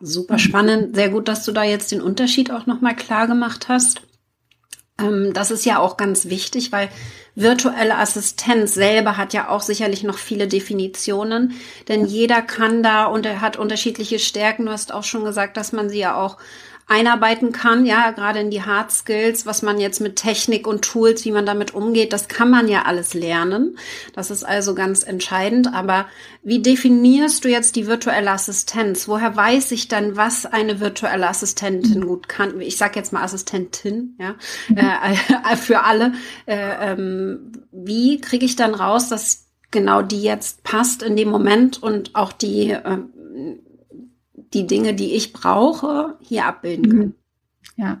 Super 0.00 0.38
spannend. 0.38 0.96
Sehr 0.96 1.08
gut, 1.08 1.28
dass 1.28 1.44
du 1.44 1.52
da 1.52 1.62
jetzt 1.62 1.92
den 1.92 2.00
Unterschied 2.00 2.50
auch 2.50 2.66
nochmal 2.66 2.96
klar 2.96 3.28
gemacht 3.28 3.68
hast. 3.68 4.02
Ähm, 4.98 5.32
das 5.32 5.50
ist 5.50 5.64
ja 5.64 5.78
auch 5.78 5.96
ganz 5.96 6.26
wichtig, 6.26 6.72
weil 6.72 6.88
virtuelle 7.34 7.98
Assistenz 7.98 8.74
selber 8.74 9.16
hat 9.16 9.32
ja 9.32 9.48
auch 9.48 9.60
sicherlich 9.60 10.04
noch 10.04 10.18
viele 10.18 10.46
Definitionen, 10.46 11.54
denn 11.88 12.04
jeder 12.04 12.42
kann 12.42 12.82
da 12.82 13.06
und 13.06 13.26
er 13.26 13.40
hat 13.40 13.56
unterschiedliche 13.56 14.18
Stärken. 14.18 14.66
Du 14.66 14.72
hast 14.72 14.92
auch 14.92 15.04
schon 15.04 15.24
gesagt, 15.24 15.56
dass 15.56 15.72
man 15.72 15.88
sie 15.88 15.98
ja 15.98 16.16
auch 16.16 16.38
einarbeiten 16.86 17.52
kann, 17.52 17.86
ja, 17.86 18.10
gerade 18.10 18.40
in 18.40 18.50
die 18.50 18.62
Hard 18.62 18.92
Skills, 18.92 19.46
was 19.46 19.62
man 19.62 19.78
jetzt 19.78 20.00
mit 20.00 20.16
Technik 20.16 20.66
und 20.66 20.82
Tools, 20.82 21.24
wie 21.24 21.30
man 21.30 21.46
damit 21.46 21.74
umgeht, 21.74 22.12
das 22.12 22.28
kann 22.28 22.50
man 22.50 22.68
ja 22.68 22.82
alles 22.82 23.14
lernen. 23.14 23.78
Das 24.14 24.30
ist 24.30 24.44
also 24.44 24.74
ganz 24.74 25.02
entscheidend. 25.02 25.72
Aber 25.72 26.06
wie 26.42 26.60
definierst 26.60 27.44
du 27.44 27.48
jetzt 27.48 27.76
die 27.76 27.86
virtuelle 27.86 28.30
Assistenz? 28.30 29.08
Woher 29.08 29.34
weiß 29.34 29.72
ich 29.72 29.88
dann, 29.88 30.16
was 30.16 30.44
eine 30.44 30.78
virtuelle 30.80 31.28
Assistentin 31.28 32.00
mhm. 32.00 32.06
gut 32.06 32.28
kann? 32.28 32.60
Ich 32.60 32.76
sage 32.76 32.98
jetzt 32.98 33.12
mal 33.12 33.22
Assistentin, 33.22 34.16
ja, 34.20 34.34
mhm. 34.68 34.76
äh, 34.76 35.56
für 35.56 35.84
alle. 35.84 36.12
Äh, 36.44 36.92
ähm, 36.92 37.52
wie 37.72 38.20
kriege 38.20 38.44
ich 38.44 38.56
dann 38.56 38.74
raus, 38.74 39.08
dass 39.08 39.44
genau 39.70 40.02
die 40.02 40.22
jetzt 40.22 40.62
passt 40.62 41.02
in 41.02 41.16
dem 41.16 41.28
Moment 41.28 41.82
und 41.82 42.14
auch 42.14 42.32
die 42.32 42.70
äh, 42.70 42.98
die 44.54 44.66
Dinge, 44.66 44.94
die 44.94 45.14
ich 45.14 45.32
brauche, 45.32 46.16
hier 46.20 46.46
abbilden 46.46 46.90
kann. 46.90 46.98
Mhm. 46.98 47.14
Ja. 47.76 48.00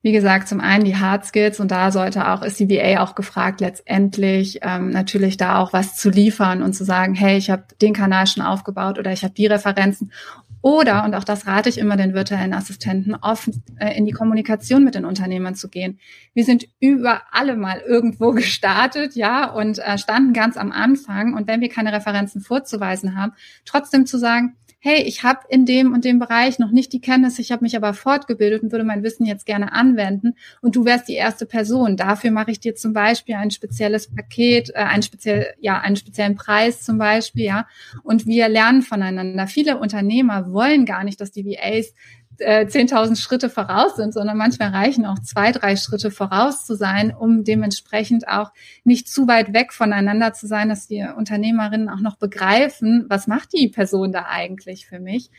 Wie 0.00 0.12
gesagt, 0.12 0.48
zum 0.48 0.60
einen 0.60 0.84
die 0.84 0.96
Hard 0.96 1.26
Skills 1.26 1.58
und 1.58 1.72
da 1.72 1.90
sollte 1.90 2.28
auch, 2.28 2.42
ist 2.42 2.60
die 2.60 2.70
VA 2.70 3.02
auch 3.02 3.16
gefragt, 3.16 3.60
letztendlich 3.60 4.60
ähm, 4.62 4.90
natürlich 4.90 5.36
da 5.36 5.58
auch 5.58 5.72
was 5.72 5.96
zu 5.96 6.08
liefern 6.08 6.62
und 6.62 6.72
zu 6.72 6.84
sagen, 6.84 7.14
hey, 7.14 7.36
ich 7.36 7.50
habe 7.50 7.64
den 7.82 7.94
Kanal 7.94 8.28
schon 8.28 8.44
aufgebaut 8.44 8.98
oder 8.98 9.12
ich 9.12 9.24
habe 9.24 9.34
die 9.34 9.46
Referenzen. 9.46 10.12
Oder, 10.60 11.04
und 11.04 11.14
auch 11.14 11.24
das 11.24 11.46
rate 11.46 11.68
ich 11.68 11.78
immer 11.78 11.96
den 11.96 12.14
virtuellen 12.14 12.52
Assistenten, 12.52 13.14
offen 13.14 13.62
äh, 13.78 13.96
in 13.96 14.06
die 14.06 14.12
Kommunikation 14.12 14.84
mit 14.84 14.94
den 14.94 15.04
Unternehmern 15.04 15.54
zu 15.54 15.68
gehen. 15.68 15.98
Wir 16.34 16.44
sind 16.44 16.66
über 16.80 17.22
alle 17.30 17.56
mal 17.56 17.80
irgendwo 17.80 18.32
gestartet, 18.32 19.14
ja, 19.14 19.50
und 19.50 19.78
äh, 19.78 19.98
standen 19.98 20.32
ganz 20.32 20.56
am 20.56 20.72
Anfang. 20.72 21.34
Und 21.34 21.46
wenn 21.48 21.60
wir 21.60 21.68
keine 21.68 21.92
Referenzen 21.92 22.40
vorzuweisen 22.40 23.16
haben, 23.16 23.32
trotzdem 23.64 24.06
zu 24.06 24.18
sagen, 24.18 24.56
hey, 24.80 25.02
ich 25.02 25.24
habe 25.24 25.40
in 25.48 25.66
dem 25.66 25.92
und 25.92 26.04
dem 26.04 26.20
Bereich 26.20 26.58
noch 26.58 26.70
nicht 26.70 26.92
die 26.92 27.00
Kenntnis, 27.00 27.38
ich 27.38 27.50
habe 27.50 27.64
mich 27.64 27.76
aber 27.76 27.94
fortgebildet 27.94 28.62
und 28.62 28.70
würde 28.70 28.84
mein 28.84 29.02
Wissen 29.02 29.26
jetzt 29.26 29.44
gerne 29.44 29.72
anwenden 29.72 30.34
und 30.62 30.76
du 30.76 30.84
wärst 30.84 31.08
die 31.08 31.14
erste 31.14 31.46
Person. 31.46 31.96
Dafür 31.96 32.30
mache 32.30 32.52
ich 32.52 32.60
dir 32.60 32.76
zum 32.76 32.92
Beispiel 32.92 33.34
ein 33.34 33.50
spezielles 33.50 34.14
Paket, 34.14 34.70
äh, 34.70 34.78
ein 34.78 35.02
speziell, 35.02 35.54
ja, 35.60 35.80
einen 35.80 35.96
speziellen 35.96 36.36
Preis 36.36 36.82
zum 36.82 36.98
Beispiel, 36.98 37.44
ja. 37.44 37.66
Und 38.04 38.26
wir 38.26 38.48
lernen 38.48 38.82
voneinander. 38.82 39.48
Viele 39.48 39.78
Unternehmer 39.78 40.52
wollen 40.52 40.84
gar 40.84 41.02
nicht, 41.02 41.20
dass 41.20 41.32
die 41.32 41.44
VAs 41.44 41.92
äh, 42.38 42.66
10.000 42.66 43.16
Schritte 43.20 43.50
voraus 43.50 43.96
sind, 43.96 44.14
sondern 44.14 44.36
manchmal 44.36 44.70
reichen 44.70 45.06
auch 45.06 45.18
zwei, 45.18 45.52
drei 45.52 45.76
Schritte 45.76 46.10
voraus 46.10 46.64
zu 46.66 46.74
sein, 46.74 47.14
um 47.14 47.44
dementsprechend 47.44 48.28
auch 48.28 48.52
nicht 48.84 49.08
zu 49.08 49.28
weit 49.28 49.52
weg 49.52 49.72
voneinander 49.72 50.32
zu 50.32 50.46
sein, 50.46 50.68
dass 50.68 50.86
die 50.86 51.06
Unternehmerinnen 51.16 51.88
auch 51.88 52.00
noch 52.00 52.16
begreifen, 52.16 53.06
was 53.08 53.26
macht 53.26 53.52
die 53.52 53.68
Person 53.68 54.12
da 54.12 54.26
eigentlich 54.28 54.86
für 54.86 55.00
mich. 55.00 55.30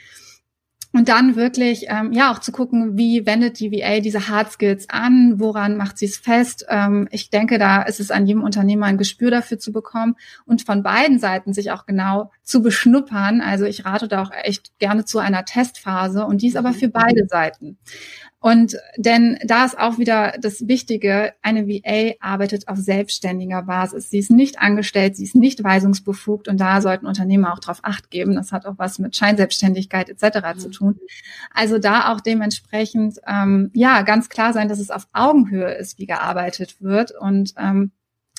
Und 0.91 1.07
dann 1.07 1.35
wirklich, 1.35 1.85
ähm, 1.87 2.13
ja, 2.13 2.31
auch 2.31 2.39
zu 2.39 2.51
gucken, 2.51 2.97
wie 2.97 3.27
wendet 3.27 3.59
die 3.59 3.71
VA 3.71 3.99
diese 3.99 4.27
Hard 4.27 4.51
Skills 4.51 4.89
an, 4.89 5.39
woran 5.39 5.77
macht 5.77 5.99
sie 5.99 6.05
es 6.05 6.17
fest. 6.17 6.65
Ähm, 6.67 7.07
ich 7.11 7.29
denke, 7.29 7.59
da 7.59 7.83
ist 7.83 7.99
es 7.99 8.09
an 8.09 8.25
jedem 8.25 8.41
Unternehmer 8.41 8.87
ein 8.87 8.97
Gespür 8.97 9.29
dafür 9.29 9.59
zu 9.59 9.71
bekommen 9.71 10.15
und 10.45 10.63
von 10.63 10.81
beiden 10.81 11.19
Seiten 11.19 11.53
sich 11.53 11.71
auch 11.71 11.85
genau 11.85 12.31
zu 12.41 12.63
beschnuppern. 12.63 13.41
Also 13.41 13.65
ich 13.65 13.85
rate 13.85 14.07
da 14.07 14.23
auch 14.23 14.31
echt 14.43 14.79
gerne 14.79 15.05
zu 15.05 15.19
einer 15.19 15.45
Testphase 15.45 16.25
und 16.25 16.41
dies 16.41 16.55
aber 16.55 16.73
für 16.73 16.89
beide 16.89 17.27
Seiten. 17.27 17.77
Und 18.41 18.77
denn 18.95 19.37
da 19.43 19.65
ist 19.65 19.77
auch 19.77 19.97
wieder 19.97 20.35
das 20.39 20.67
Wichtige, 20.67 21.33
eine 21.41 21.67
VA 21.67 22.13
arbeitet 22.21 22.69
auf 22.69 22.77
selbstständiger 22.77 23.63
Basis. 23.63 24.09
Sie 24.09 24.19
ist 24.19 24.31
nicht 24.31 24.59
angestellt, 24.59 25.17
sie 25.17 25.25
ist 25.25 25.35
nicht 25.35 25.61
weisungsbefugt 25.61 26.47
und 26.47 26.57
da 26.57 26.81
sollten 26.81 27.05
Unternehmer 27.05 27.51
auch 27.51 27.59
darauf 27.59 27.79
acht 27.83 28.09
geben. 28.09 28.35
Das 28.35 28.53
hat 28.53 28.65
auch 28.65 28.75
was 28.77 28.97
mit 28.97 29.17
Scheinselbstständigkeit 29.17 30.09
etc. 30.09 30.55
Mhm. 30.55 30.59
zu 30.59 30.69
tun. 30.69 30.99
Also 31.53 31.79
da 31.79 32.13
auch 32.13 32.21
dementsprechend 32.21 33.19
ähm, 33.27 33.71
ja 33.73 34.03
ganz 34.03 34.29
klar 34.29 34.53
sein, 34.53 34.69
dass 34.69 34.79
es 34.79 34.89
auf 34.89 35.07
Augenhöhe 35.11 35.73
ist, 35.73 35.99
wie 35.99 36.05
gearbeitet 36.05 36.81
wird 36.81 37.11
und 37.19 37.53
ähm, 37.57 37.91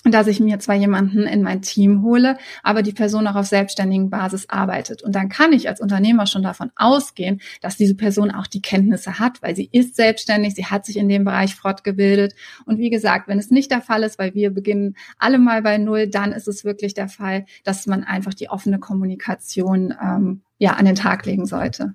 dass 0.05 0.27
ich 0.27 0.41
mir 0.41 0.59
zwar 0.59 0.77
jemanden 0.77 1.27
in 1.27 1.43
mein 1.43 1.61
Team 1.61 2.03
hole, 2.03 2.39
aber 2.63 2.83
die 2.83 2.93
Person 2.93 3.27
auch 3.27 3.35
auf 3.35 3.47
selbstständigen 3.47 4.09
Basis 4.09 4.49
arbeitet. 4.49 5.03
Und 5.03 5.15
dann 5.15 5.29
kann 5.29 5.53
ich 5.53 5.69
als 5.69 5.81
Unternehmer 5.81 6.27
schon 6.27 6.43
davon 6.43 6.71
ausgehen, 6.77 7.41
dass 7.61 7.77
diese 7.77 7.95
Person 7.95 8.31
auch 8.31 8.47
die 8.47 8.63
Kenntnisse 8.63 9.19
hat, 9.19 9.43
weil 9.43 9.55
sie 9.55 9.69
ist 9.73 9.97
selbstständig, 9.97 10.55
sie 10.55 10.67
hat 10.67 10.87
sich 10.87 10.97
in 10.97 11.09
dem 11.09 11.25
Bereich 11.25 11.55
fortgebildet. 11.55 12.35
Und 12.65 12.79
wie 12.79 12.91
gesagt, 12.91 13.29
wenn 13.29 13.39
es 13.39 13.51
nicht 13.51 13.71
der 13.71 13.83
Fall 13.83 14.03
ist, 14.03 14.19
weil 14.19 14.35
wir 14.35 14.51
beginnen 14.51 14.97
alle 15.19 15.39
mal 15.39 15.63
bei 15.63 15.77
Null, 15.77 16.09
dann 16.09 16.33
ist 16.33 16.49
es 16.49 16.65
wirklich 16.65 16.95
der 16.95 17.09
Fall, 17.09 17.45
dass 17.65 17.87
man 17.87 18.03
einfach 18.05 18.33
die 18.33 18.49
offene 18.49 18.79
Kommunikation 18.79 19.95
ähm, 20.03 20.43
ja 20.59 20.73
an 20.73 20.87
den 20.87 20.95
Tag 20.95 21.27
legen 21.27 21.45
sollte. 21.45 21.95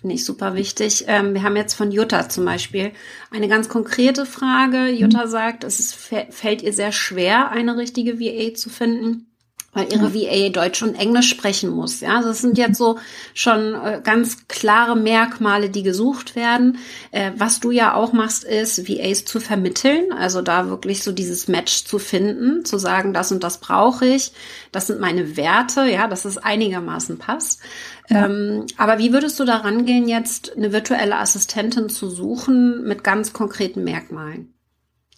Finde 0.00 0.14
ich 0.14 0.24
super 0.24 0.54
wichtig. 0.54 1.04
Ähm, 1.08 1.34
wir 1.34 1.42
haben 1.42 1.56
jetzt 1.56 1.74
von 1.74 1.90
Jutta 1.90 2.28
zum 2.28 2.44
Beispiel 2.44 2.92
eine 3.30 3.48
ganz 3.48 3.68
konkrete 3.68 4.26
Frage. 4.26 4.88
Jutta 4.88 5.26
mhm. 5.26 5.30
sagt, 5.30 5.64
es 5.64 5.80
ist, 5.80 5.94
fällt 5.94 6.62
ihr 6.62 6.72
sehr 6.72 6.92
schwer, 6.92 7.50
eine 7.50 7.76
richtige 7.76 8.20
VA 8.20 8.54
zu 8.54 8.70
finden 8.70 9.27
weil 9.72 9.92
ihre 9.92 10.14
VA 10.14 10.48
Deutsch 10.48 10.82
und 10.82 10.94
Englisch 10.94 11.28
sprechen 11.28 11.70
muss. 11.70 12.00
Ja, 12.00 12.16
also 12.16 12.28
das 12.28 12.40
sind 12.40 12.56
jetzt 12.56 12.78
so 12.78 12.98
schon 13.34 13.74
äh, 13.74 14.00
ganz 14.02 14.48
klare 14.48 14.96
Merkmale, 14.96 15.68
die 15.68 15.82
gesucht 15.82 16.36
werden. 16.36 16.78
Äh, 17.10 17.32
was 17.36 17.60
du 17.60 17.70
ja 17.70 17.94
auch 17.94 18.12
machst, 18.12 18.44
ist 18.44 18.88
VAs 18.88 19.26
zu 19.26 19.40
vermitteln, 19.40 20.12
also 20.12 20.40
da 20.40 20.68
wirklich 20.70 21.02
so 21.02 21.12
dieses 21.12 21.48
Match 21.48 21.84
zu 21.84 21.98
finden, 21.98 22.64
zu 22.64 22.78
sagen, 22.78 23.12
das 23.12 23.30
und 23.30 23.44
das 23.44 23.58
brauche 23.58 24.06
ich, 24.06 24.32
das 24.72 24.86
sind 24.86 25.00
meine 25.00 25.36
Werte, 25.36 25.84
ja, 25.84 26.08
dass 26.08 26.24
es 26.24 26.38
einigermaßen 26.38 27.18
passt. 27.18 27.60
Ja. 28.08 28.24
Ähm, 28.24 28.64
aber 28.78 28.98
wie 28.98 29.12
würdest 29.12 29.38
du 29.38 29.44
daran 29.44 29.84
gehen, 29.84 30.08
jetzt 30.08 30.56
eine 30.56 30.72
virtuelle 30.72 31.18
Assistentin 31.18 31.90
zu 31.90 32.08
suchen 32.08 32.84
mit 32.84 33.04
ganz 33.04 33.34
konkreten 33.34 33.84
Merkmalen? 33.84 34.54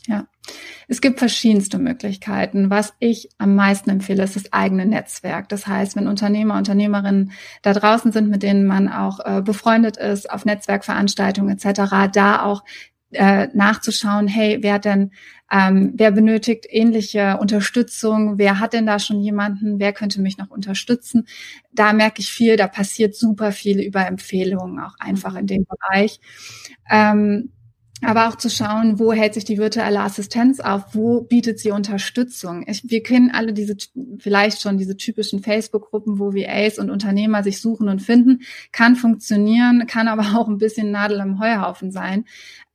Ja, 0.06 0.26
es 0.90 1.00
gibt 1.00 1.20
verschiedenste 1.20 1.78
Möglichkeiten. 1.78 2.68
Was 2.68 2.94
ich 2.98 3.28
am 3.38 3.54
meisten 3.54 3.90
empfehle, 3.90 4.24
ist 4.24 4.34
das 4.34 4.52
eigene 4.52 4.86
Netzwerk. 4.86 5.48
Das 5.48 5.68
heißt, 5.68 5.94
wenn 5.94 6.08
Unternehmer, 6.08 6.56
Unternehmerinnen 6.56 7.30
da 7.62 7.72
draußen 7.74 8.10
sind, 8.10 8.28
mit 8.28 8.42
denen 8.42 8.66
man 8.66 8.88
auch 8.88 9.20
äh, 9.24 9.40
befreundet 9.40 9.98
ist, 9.98 10.28
auf 10.28 10.44
Netzwerkveranstaltungen 10.44 11.56
etc., 11.56 12.10
da 12.12 12.42
auch 12.42 12.64
äh, 13.12 13.46
nachzuschauen, 13.54 14.26
hey, 14.26 14.58
wer 14.62 14.80
denn, 14.80 15.12
ähm, 15.52 15.92
wer 15.94 16.10
benötigt 16.10 16.66
ähnliche 16.68 17.38
Unterstützung, 17.38 18.38
wer 18.38 18.58
hat 18.58 18.72
denn 18.72 18.86
da 18.86 18.98
schon 18.98 19.20
jemanden, 19.20 19.78
wer 19.78 19.92
könnte 19.92 20.20
mich 20.20 20.38
noch 20.38 20.50
unterstützen. 20.50 21.28
Da 21.72 21.92
merke 21.92 22.20
ich 22.20 22.32
viel, 22.32 22.56
da 22.56 22.66
passiert 22.66 23.14
super 23.14 23.52
viel 23.52 23.80
über 23.80 24.04
Empfehlungen 24.08 24.80
auch 24.80 24.94
einfach 24.98 25.36
in 25.36 25.46
dem 25.46 25.66
Bereich. 25.66 26.18
Ähm, 26.90 27.52
aber 28.02 28.28
auch 28.28 28.36
zu 28.36 28.48
schauen, 28.48 28.98
wo 28.98 29.12
hält 29.12 29.34
sich 29.34 29.44
die 29.44 29.58
virtuelle 29.58 30.00
Assistenz 30.00 30.60
auf, 30.60 30.94
wo 30.94 31.20
bietet 31.20 31.58
sie 31.58 31.70
Unterstützung. 31.70 32.64
Ich, 32.66 32.88
wir 32.88 33.02
kennen 33.02 33.30
alle 33.30 33.52
diese, 33.52 33.76
vielleicht 34.18 34.62
schon 34.62 34.78
diese 34.78 34.96
typischen 34.96 35.42
Facebook-Gruppen, 35.42 36.18
wo 36.18 36.32
VAs 36.32 36.78
und 36.78 36.90
Unternehmer 36.90 37.42
sich 37.42 37.60
suchen 37.60 37.88
und 37.88 38.00
finden, 38.00 38.40
kann 38.72 38.96
funktionieren, 38.96 39.86
kann 39.86 40.08
aber 40.08 40.38
auch 40.38 40.48
ein 40.48 40.58
bisschen 40.58 40.90
Nadel 40.90 41.20
im 41.20 41.38
Heuhaufen 41.38 41.90
sein. 41.90 42.24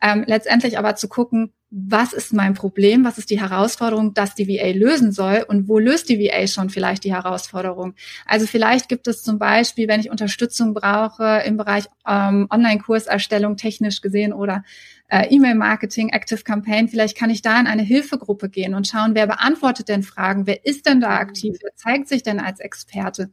Ähm, 0.01 0.23
letztendlich 0.27 0.77
aber 0.77 0.95
zu 0.95 1.07
gucken, 1.07 1.51
was 1.77 2.13
ist 2.13 2.31
mein 2.31 2.53
Problem, 2.53 3.03
was 3.03 3.17
ist 3.17 3.29
die 3.29 3.41
Herausforderung, 3.41 4.13
dass 4.13 4.33
die 4.33 4.47
VA 4.47 4.69
lösen 4.71 5.11
soll 5.11 5.43
und 5.45 5.67
wo 5.67 5.77
löst 5.77 6.07
die 6.07 6.19
VA 6.19 6.47
schon 6.47 6.69
vielleicht 6.69 7.03
die 7.03 7.13
Herausforderung. 7.13 7.95
Also 8.25 8.47
vielleicht 8.47 8.87
gibt 8.87 9.07
es 9.07 9.23
zum 9.23 9.39
Beispiel, 9.39 9.89
wenn 9.89 9.99
ich 9.99 10.09
Unterstützung 10.09 10.73
brauche 10.73 11.43
im 11.45 11.57
Bereich 11.57 11.85
ähm, 12.07 12.47
Online-Kurserstellung 12.49 13.57
technisch 13.57 13.99
gesehen 13.99 14.31
oder 14.31 14.63
äh, 15.07 15.27
E-Mail-Marketing, 15.33 16.09
Active 16.09 16.43
Campaign, 16.43 16.87
vielleicht 16.87 17.17
kann 17.17 17.29
ich 17.29 17.41
da 17.41 17.59
in 17.59 17.67
eine 17.67 17.83
Hilfegruppe 17.83 18.49
gehen 18.49 18.73
und 18.73 18.87
schauen, 18.87 19.13
wer 19.13 19.27
beantwortet 19.27 19.89
denn 19.89 20.03
Fragen, 20.03 20.47
wer 20.47 20.65
ist 20.65 20.85
denn 20.87 20.99
da 20.99 21.17
aktiv, 21.17 21.57
wer 21.61 21.75
zeigt 21.75 22.07
sich 22.07 22.23
denn 22.23 22.39
als 22.39 22.59
Experte. 22.59 23.29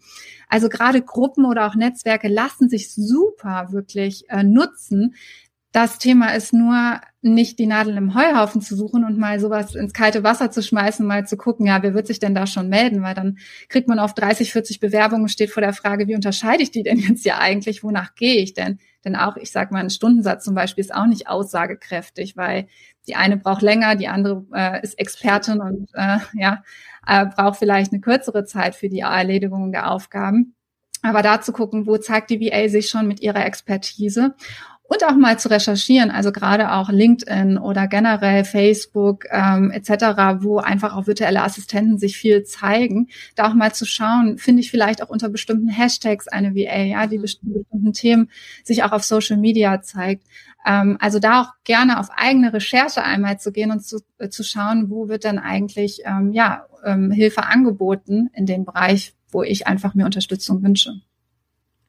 Also 0.48 0.68
gerade 0.68 1.02
Gruppen 1.02 1.44
oder 1.46 1.66
auch 1.66 1.74
Netzwerke 1.74 2.28
lassen 2.28 2.68
sich 2.68 2.94
super 2.94 3.68
wirklich 3.70 4.28
äh, 4.28 4.42
nutzen, 4.42 5.14
das 5.72 5.98
Thema 5.98 6.34
ist 6.34 6.52
nur 6.52 7.00
nicht 7.22 7.58
die 7.58 7.66
Nadel 7.66 7.96
im 7.96 8.14
Heuhaufen 8.14 8.60
zu 8.60 8.76
suchen 8.76 9.04
und 9.04 9.16
mal 9.16 9.40
sowas 9.40 9.74
ins 9.74 9.94
kalte 9.94 10.22
Wasser 10.22 10.50
zu 10.50 10.62
schmeißen, 10.62 11.06
mal 11.06 11.26
zu 11.26 11.38
gucken, 11.38 11.66
ja, 11.66 11.82
wer 11.82 11.94
wird 11.94 12.06
sich 12.06 12.18
denn 12.18 12.34
da 12.34 12.46
schon 12.46 12.68
melden? 12.68 13.02
Weil 13.02 13.14
dann 13.14 13.38
kriegt 13.68 13.88
man 13.88 13.98
auf 13.98 14.12
30, 14.12 14.52
40 14.52 14.80
Bewerbungen, 14.80 15.28
steht 15.28 15.50
vor 15.50 15.62
der 15.62 15.72
Frage, 15.72 16.08
wie 16.08 16.14
unterscheide 16.14 16.62
ich 16.62 16.72
die 16.72 16.82
denn 16.82 16.98
jetzt 16.98 17.24
ja 17.24 17.38
eigentlich? 17.38 17.82
Wonach 17.82 18.14
gehe 18.14 18.42
ich 18.42 18.52
denn? 18.52 18.80
Denn 19.04 19.16
auch, 19.16 19.36
ich 19.36 19.50
sag 19.50 19.72
mal, 19.72 19.80
ein 19.80 19.90
Stundensatz 19.90 20.44
zum 20.44 20.54
Beispiel 20.54 20.82
ist 20.82 20.94
auch 20.94 21.06
nicht 21.06 21.28
aussagekräftig, 21.28 22.36
weil 22.36 22.66
die 23.06 23.16
eine 23.16 23.36
braucht 23.36 23.62
länger, 23.62 23.96
die 23.96 24.08
andere 24.08 24.44
äh, 24.54 24.82
ist 24.82 24.98
Expertin 24.98 25.60
und 25.60 25.90
äh, 25.94 26.18
ja, 26.34 26.62
äh, 27.06 27.26
braucht 27.26 27.58
vielleicht 27.58 27.92
eine 27.92 28.00
kürzere 28.00 28.44
Zeit 28.44 28.74
für 28.74 28.88
die 28.88 29.00
Erledigung 29.00 29.72
der 29.72 29.90
Aufgaben. 29.90 30.54
Aber 31.02 31.22
da 31.22 31.40
zu 31.40 31.52
gucken, 31.52 31.86
wo 31.86 31.98
zeigt 31.98 32.30
die 32.30 32.40
VA 32.40 32.68
sich 32.68 32.88
schon 32.88 33.08
mit 33.08 33.20
ihrer 33.20 33.44
Expertise 33.44 34.34
und 34.84 35.04
auch 35.04 35.16
mal 35.16 35.38
zu 35.38 35.48
recherchieren, 35.48 36.10
also 36.10 36.32
gerade 36.32 36.72
auch 36.72 36.90
LinkedIn 36.90 37.56
oder 37.56 37.86
generell 37.86 38.44
Facebook 38.44 39.24
ähm, 39.30 39.70
etc., 39.70 40.42
wo 40.42 40.58
einfach 40.58 40.94
auch 40.94 41.06
virtuelle 41.06 41.42
Assistenten 41.42 41.98
sich 41.98 42.16
viel 42.16 42.44
zeigen, 42.44 43.08
da 43.34 43.48
auch 43.48 43.54
mal 43.54 43.72
zu 43.72 43.86
schauen, 43.86 44.38
finde 44.38 44.60
ich 44.60 44.70
vielleicht 44.70 45.02
auch 45.02 45.08
unter 45.08 45.28
bestimmten 45.28 45.68
Hashtags 45.68 46.28
eine 46.28 46.54
VA, 46.54 46.82
ja, 46.82 47.06
die 47.06 47.18
mhm. 47.18 47.22
bestimmten 47.22 47.92
Themen 47.92 48.30
sich 48.64 48.82
auch 48.82 48.92
auf 48.92 49.04
Social 49.04 49.38
Media 49.38 49.80
zeigt. 49.80 50.26
Ähm, 50.66 50.98
also 51.00 51.18
da 51.18 51.42
auch 51.42 51.52
gerne 51.64 51.98
auf 51.98 52.08
eigene 52.10 52.52
Recherche 52.52 53.02
einmal 53.02 53.38
zu 53.38 53.52
gehen 53.52 53.70
und 53.70 53.84
zu, 53.84 54.00
äh, 54.18 54.28
zu 54.28 54.42
schauen, 54.44 54.90
wo 54.90 55.08
wird 55.08 55.24
denn 55.24 55.38
eigentlich 55.38 56.02
ähm, 56.04 56.32
ja 56.32 56.66
ähm, 56.84 57.10
Hilfe 57.10 57.44
angeboten 57.44 58.30
in 58.34 58.46
dem 58.46 58.64
Bereich, 58.64 59.14
wo 59.30 59.42
ich 59.42 59.66
einfach 59.66 59.94
mir 59.94 60.04
Unterstützung 60.04 60.62
wünsche. 60.62 61.00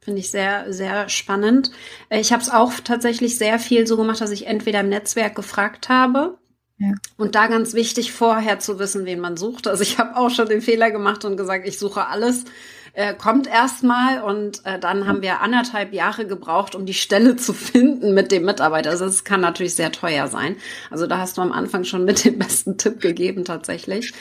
Finde 0.03 0.19
ich 0.19 0.31
sehr, 0.31 0.71
sehr 0.73 1.09
spannend. 1.09 1.71
Äh, 2.09 2.19
ich 2.19 2.33
habe 2.33 2.41
es 2.41 2.49
auch 2.49 2.73
tatsächlich 2.83 3.37
sehr 3.37 3.59
viel 3.59 3.87
so 3.87 3.97
gemacht, 3.97 4.21
dass 4.21 4.31
ich 4.31 4.47
entweder 4.47 4.81
im 4.81 4.89
Netzwerk 4.89 5.35
gefragt 5.35 5.89
habe. 5.89 6.37
Ja. 6.77 6.91
Und 7.17 7.35
da 7.35 7.47
ganz 7.47 7.73
wichtig, 7.73 8.11
vorher 8.11 8.59
zu 8.59 8.79
wissen, 8.79 9.05
wen 9.05 9.19
man 9.19 9.37
sucht. 9.37 9.67
Also 9.67 9.83
ich 9.83 9.97
habe 9.99 10.17
auch 10.17 10.29
schon 10.29 10.47
den 10.47 10.61
Fehler 10.61 10.91
gemacht 10.91 11.23
und 11.25 11.37
gesagt, 11.37 11.67
ich 11.67 11.79
suche 11.79 12.07
alles. 12.07 12.45
Äh, 12.95 13.15
kommt 13.15 13.47
erstmal 13.47 14.21
und 14.21 14.63
äh, 14.65 14.77
dann 14.77 15.07
haben 15.07 15.23
wir 15.23 15.41
anderthalb 15.41 15.93
Jahre 15.93 16.27
gebraucht, 16.27 16.75
um 16.75 16.85
die 16.85 16.93
Stelle 16.93 17.35
zu 17.37 17.53
finden 17.53 18.13
mit 18.13 18.31
dem 18.31 18.45
Mitarbeiter. 18.45 18.91
Also 18.91 19.05
es 19.05 19.23
kann 19.23 19.41
natürlich 19.41 19.73
sehr 19.73 19.91
teuer 19.91 20.27
sein. 20.27 20.57
Also 20.91 21.07
da 21.07 21.17
hast 21.17 21.37
du 21.37 21.41
am 21.41 21.51
Anfang 21.51 21.85
schon 21.85 22.05
mit 22.05 22.23
dem 22.25 22.37
besten 22.37 22.77
Tipp 22.77 22.99
gegeben 23.01 23.45
tatsächlich. 23.45 24.13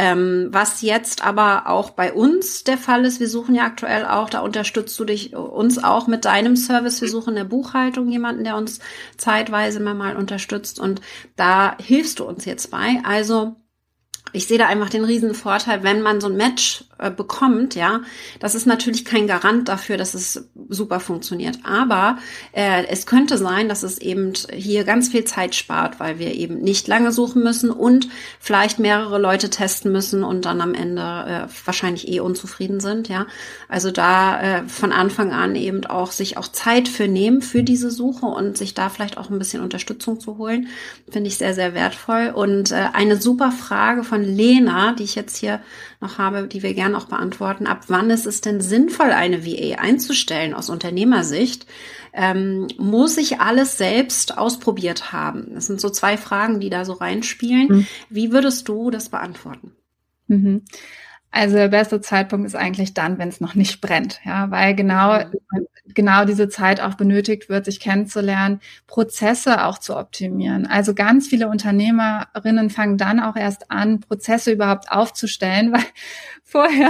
Ähm, 0.00 0.46
was 0.52 0.80
jetzt 0.82 1.24
aber 1.24 1.66
auch 1.66 1.90
bei 1.90 2.12
uns 2.12 2.62
der 2.62 2.78
Fall 2.78 3.04
ist, 3.04 3.18
wir 3.18 3.28
suchen 3.28 3.56
ja 3.56 3.64
aktuell 3.64 4.06
auch, 4.06 4.30
da 4.30 4.40
unterstützt 4.42 4.98
du 5.00 5.04
dich 5.04 5.34
uns 5.34 5.82
auch 5.82 6.06
mit 6.06 6.24
deinem 6.24 6.54
Service. 6.54 7.00
Wir 7.00 7.08
suchen 7.08 7.30
in 7.30 7.34
der 7.34 7.44
Buchhaltung 7.44 8.08
jemanden, 8.08 8.44
der 8.44 8.56
uns 8.56 8.78
zeitweise 9.16 9.80
mal 9.80 10.16
unterstützt 10.16 10.78
und 10.78 11.00
da 11.34 11.76
hilfst 11.78 12.20
du 12.20 12.24
uns 12.24 12.44
jetzt 12.44 12.70
bei. 12.70 13.00
Also 13.02 13.56
ich 14.32 14.46
sehe 14.46 14.58
da 14.58 14.66
einfach 14.66 14.90
den 14.90 15.04
riesen 15.04 15.34
Vorteil, 15.34 15.82
wenn 15.82 16.02
man 16.02 16.20
so 16.20 16.28
ein 16.28 16.36
Match 16.36 16.84
äh, 16.98 17.10
bekommt, 17.10 17.74
ja, 17.74 18.00
das 18.40 18.54
ist 18.54 18.66
natürlich 18.66 19.04
kein 19.04 19.26
Garant 19.26 19.68
dafür, 19.68 19.96
dass 19.96 20.14
es 20.14 20.48
super 20.68 21.00
funktioniert. 21.00 21.58
Aber 21.62 22.18
äh, 22.52 22.86
es 22.88 23.06
könnte 23.06 23.38
sein, 23.38 23.68
dass 23.68 23.82
es 23.82 23.98
eben 23.98 24.32
hier 24.52 24.84
ganz 24.84 25.08
viel 25.08 25.24
Zeit 25.24 25.54
spart, 25.54 26.00
weil 26.00 26.18
wir 26.18 26.34
eben 26.34 26.58
nicht 26.58 26.88
lange 26.88 27.12
suchen 27.12 27.42
müssen 27.42 27.70
und 27.70 28.08
vielleicht 28.40 28.78
mehrere 28.78 29.18
Leute 29.18 29.48
testen 29.48 29.92
müssen 29.92 30.24
und 30.24 30.44
dann 30.44 30.60
am 30.60 30.74
Ende 30.74 31.02
äh, 31.02 31.48
wahrscheinlich 31.64 32.08
eh 32.08 32.20
unzufrieden 32.20 32.80
sind, 32.80 33.08
ja. 33.08 33.26
Also 33.68 33.90
da 33.90 34.40
äh, 34.40 34.68
von 34.68 34.92
Anfang 34.92 35.32
an 35.32 35.54
eben 35.54 35.84
auch 35.86 36.10
sich 36.10 36.36
auch 36.36 36.48
Zeit 36.48 36.88
für 36.88 37.06
nehmen 37.06 37.42
für 37.42 37.62
diese 37.62 37.90
Suche 37.90 38.26
und 38.26 38.58
sich 38.58 38.74
da 38.74 38.88
vielleicht 38.88 39.18
auch 39.18 39.30
ein 39.30 39.38
bisschen 39.38 39.62
Unterstützung 39.62 40.20
zu 40.20 40.38
holen, 40.38 40.68
finde 41.10 41.28
ich 41.28 41.38
sehr, 41.38 41.54
sehr 41.54 41.74
wertvoll. 41.74 42.32
Und 42.34 42.72
äh, 42.72 42.86
eine 42.92 43.20
super 43.20 43.52
Frage 43.52 44.04
von 44.04 44.17
von 44.18 44.24
Lena, 44.24 44.92
die 44.92 45.04
ich 45.04 45.14
jetzt 45.14 45.36
hier 45.36 45.60
noch 46.00 46.18
habe, 46.18 46.48
die 46.48 46.62
wir 46.62 46.74
gerne 46.74 46.96
auch 46.96 47.04
beantworten. 47.04 47.66
Ab 47.66 47.84
wann 47.88 48.10
ist 48.10 48.26
es 48.26 48.40
denn 48.40 48.60
sinnvoll, 48.60 49.12
eine 49.12 49.46
VA 49.46 49.78
einzustellen 49.78 50.54
aus 50.54 50.70
Unternehmersicht? 50.70 51.66
Ähm, 52.12 52.66
muss 52.78 53.16
ich 53.16 53.40
alles 53.40 53.78
selbst 53.78 54.36
ausprobiert 54.36 55.12
haben? 55.12 55.54
Das 55.54 55.66
sind 55.66 55.80
so 55.80 55.90
zwei 55.90 56.16
Fragen, 56.16 56.58
die 56.58 56.70
da 56.70 56.84
so 56.84 56.94
reinspielen. 56.94 57.68
Mhm. 57.68 57.86
Wie 58.10 58.32
würdest 58.32 58.68
du 58.68 58.90
das 58.90 59.08
beantworten? 59.08 59.72
Mhm. 60.26 60.62
Also 61.30 61.56
der 61.56 61.68
beste 61.68 62.00
Zeitpunkt 62.00 62.46
ist 62.46 62.56
eigentlich 62.56 62.94
dann, 62.94 63.18
wenn 63.18 63.28
es 63.28 63.40
noch 63.40 63.54
nicht 63.54 63.80
brennt, 63.80 64.20
ja, 64.24 64.50
weil 64.50 64.74
genau 64.74 65.20
mhm. 65.20 65.66
genau 65.94 66.24
diese 66.24 66.48
Zeit 66.48 66.80
auch 66.80 66.94
benötigt 66.94 67.48
wird, 67.48 67.66
sich 67.66 67.80
kennenzulernen, 67.80 68.60
Prozesse 68.86 69.64
auch 69.64 69.78
zu 69.78 69.96
optimieren. 69.96 70.66
Also 70.66 70.94
ganz 70.94 71.28
viele 71.28 71.48
Unternehmerinnen 71.48 72.70
fangen 72.70 72.96
dann 72.96 73.20
auch 73.20 73.36
erst 73.36 73.70
an, 73.70 74.00
Prozesse 74.00 74.52
überhaupt 74.52 74.90
aufzustellen, 74.90 75.72
weil 75.72 75.84
vorher 76.44 76.88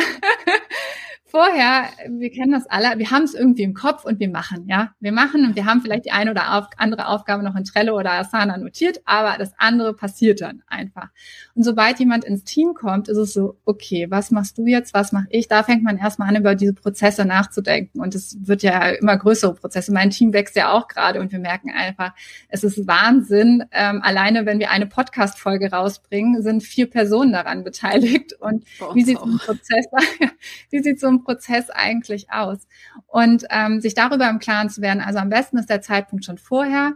vorher, 1.28 1.84
wir 2.08 2.30
kennen 2.30 2.52
das 2.52 2.66
alle, 2.66 2.98
wir 2.98 3.10
haben 3.10 3.24
es 3.24 3.34
irgendwie 3.34 3.62
im 3.62 3.74
Kopf 3.74 4.04
und 4.04 4.18
wir 4.18 4.30
machen, 4.30 4.66
ja. 4.66 4.92
Wir 4.98 5.12
machen 5.12 5.44
und 5.44 5.56
wir 5.56 5.66
haben 5.66 5.82
vielleicht 5.82 6.06
die 6.06 6.10
eine 6.10 6.30
oder 6.30 6.56
auf, 6.56 6.66
andere 6.78 7.08
Aufgabe 7.08 7.42
noch 7.42 7.54
in 7.54 7.64
Trello 7.64 7.96
oder 7.96 8.12
Asana 8.12 8.56
notiert, 8.56 9.00
aber 9.04 9.36
das 9.38 9.52
andere 9.58 9.94
passiert 9.94 10.40
dann 10.40 10.62
einfach. 10.66 11.08
Und 11.54 11.64
sobald 11.64 11.98
jemand 11.98 12.24
ins 12.24 12.44
Team 12.44 12.74
kommt, 12.74 13.08
ist 13.08 13.18
es 13.18 13.34
so, 13.34 13.56
okay, 13.64 14.06
was 14.10 14.30
machst 14.30 14.56
du 14.58 14.66
jetzt, 14.66 14.94
was 14.94 15.12
mache 15.12 15.26
ich? 15.30 15.48
Da 15.48 15.62
fängt 15.62 15.84
man 15.84 15.98
erstmal 15.98 16.28
an, 16.28 16.36
über 16.36 16.54
diese 16.54 16.72
Prozesse 16.72 17.24
nachzudenken. 17.24 18.00
Und 18.00 18.14
es 18.14 18.36
wird 18.40 18.62
ja 18.62 18.88
immer 18.90 19.16
größere 19.16 19.54
Prozesse. 19.54 19.92
Mein 19.92 20.10
Team 20.10 20.32
wächst 20.32 20.56
ja 20.56 20.72
auch 20.72 20.88
gerade 20.88 21.20
und 21.20 21.30
wir 21.30 21.38
merken 21.38 21.70
einfach, 21.70 22.14
es 22.48 22.64
ist 22.64 22.86
Wahnsinn. 22.86 23.64
Ähm, 23.72 24.00
alleine, 24.02 24.46
wenn 24.46 24.58
wir 24.58 24.70
eine 24.70 24.86
Podcast-Folge 24.86 25.70
rausbringen, 25.70 26.42
sind 26.42 26.62
vier 26.62 26.88
Personen 26.88 27.32
daran 27.32 27.64
beteiligt. 27.64 28.32
Und 28.40 28.64
wie 28.94 29.02
sieht 29.02 29.18
so 29.18 29.26
ein 29.26 29.38
Prozess, 29.38 29.86
wie 30.70 30.82
sieht 30.82 31.00
so 31.00 31.08
ein 31.08 31.17
Prozess 31.24 31.70
eigentlich 31.70 32.30
aus? 32.30 32.66
Und 33.06 33.44
ähm, 33.50 33.80
sich 33.80 33.94
darüber 33.94 34.28
im 34.28 34.38
Klaren 34.38 34.70
zu 34.70 34.80
werden, 34.80 35.00
also 35.00 35.18
am 35.18 35.28
besten 35.28 35.58
ist 35.58 35.70
der 35.70 35.80
Zeitpunkt 35.80 36.24
schon 36.24 36.38
vorher, 36.38 36.94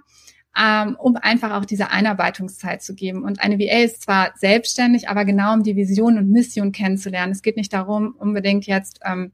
ähm, 0.58 0.96
um 0.98 1.16
einfach 1.16 1.52
auch 1.52 1.64
diese 1.64 1.90
Einarbeitungszeit 1.90 2.82
zu 2.82 2.94
geben. 2.94 3.24
Und 3.24 3.42
eine 3.42 3.58
VA 3.58 3.84
ist 3.84 4.02
zwar 4.02 4.32
selbstständig, 4.36 5.08
aber 5.08 5.24
genau 5.24 5.54
um 5.54 5.62
die 5.62 5.76
Vision 5.76 6.18
und 6.18 6.30
Mission 6.30 6.72
kennenzulernen. 6.72 7.32
Es 7.32 7.42
geht 7.42 7.56
nicht 7.56 7.72
darum, 7.72 8.14
unbedingt 8.18 8.66
jetzt 8.66 9.00
ähm, 9.04 9.32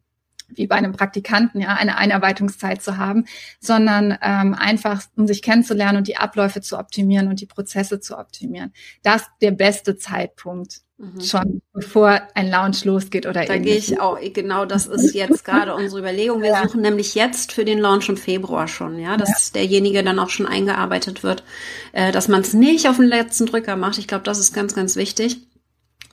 wie 0.49 0.67
bei 0.67 0.77
einem 0.77 0.93
Praktikanten, 0.93 1.61
ja, 1.61 1.75
eine 1.75 1.97
Einarbeitungszeit 1.97 2.83
zu 2.83 2.97
haben, 2.97 3.25
sondern 3.61 4.17
ähm, 4.23 4.55
einfach, 4.55 5.03
um 5.17 5.27
sich 5.27 5.43
kennenzulernen 5.43 5.99
und 5.99 6.09
die 6.09 6.17
Abläufe 6.17 6.61
zu 6.61 6.79
optimieren 6.79 7.29
und 7.29 7.41
die 7.41 7.47
Prozesse 7.47 8.01
zu 8.01 8.19
optimieren. 8.19 8.73
Das 9.03 9.23
ist 9.23 9.31
der 9.43 9.53
beste 9.53 9.97
Zeitpunkt. 9.97 10.81
Mhm. 11.01 11.21
Schon 11.21 11.63
bevor 11.73 12.23
ein 12.35 12.51
Launch 12.51 12.85
losgeht 12.85 13.25
oder 13.25 13.45
Da 13.45 13.59
gehe 13.59 13.77
ich 13.77 14.01
auch, 14.01 14.19
genau 14.35 14.65
das 14.65 14.87
ist 14.89 15.15
jetzt 15.15 15.45
gerade 15.45 15.73
unsere 15.77 16.01
Überlegung. 16.01 16.43
Wir 16.43 16.51
ja. 16.51 16.63
suchen 16.65 16.81
nämlich 16.81 17.15
jetzt 17.15 17.53
für 17.53 17.65
den 17.65 17.79
Launch 17.79 18.09
im 18.09 18.17
Februar 18.17 18.67
schon, 18.67 18.99
ja, 18.99 19.17
dass 19.17 19.53
ja. 19.55 19.61
derjenige 19.61 20.03
dann 20.03 20.19
auch 20.19 20.31
schon 20.31 20.47
eingearbeitet 20.47 21.23
wird, 21.23 21.45
äh, 21.93 22.11
dass 22.11 22.27
man 22.27 22.41
es 22.41 22.53
nicht 22.53 22.89
auf 22.89 22.97
den 22.97 23.07
letzten 23.07 23.47
Drücker 23.47 23.77
macht. 23.77 23.99
Ich 23.99 24.09
glaube, 24.09 24.25
das 24.25 24.41
ist 24.41 24.53
ganz, 24.53 24.75
ganz 24.75 24.97
wichtig. 24.97 25.47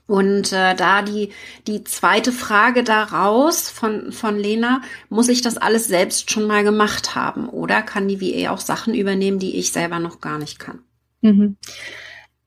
Und 0.08 0.54
äh, 0.54 0.76
da 0.76 1.02
die, 1.02 1.30
die 1.66 1.84
zweite 1.84 2.32
Frage 2.32 2.84
daraus 2.84 3.70
von, 3.70 4.12
von 4.12 4.38
Lena, 4.38 4.82
muss 5.10 5.30
ich 5.30 5.42
das 5.42 5.58
alles 5.58 5.88
selbst 5.88 6.30
schon 6.30 6.46
mal 6.46 6.64
gemacht 6.64 7.16
haben? 7.16 7.50
Oder 7.50 7.82
kann 7.82 8.08
die 8.08 8.22
VA 8.22 8.52
auch 8.52 8.60
Sachen 8.60 8.94
übernehmen, 8.94 9.40
die 9.40 9.58
ich 9.58 9.72
selber 9.72 10.00
noch 10.00 10.22
gar 10.22 10.38
nicht 10.38 10.60
kann? 10.60 10.80
Mhm. 11.22 11.58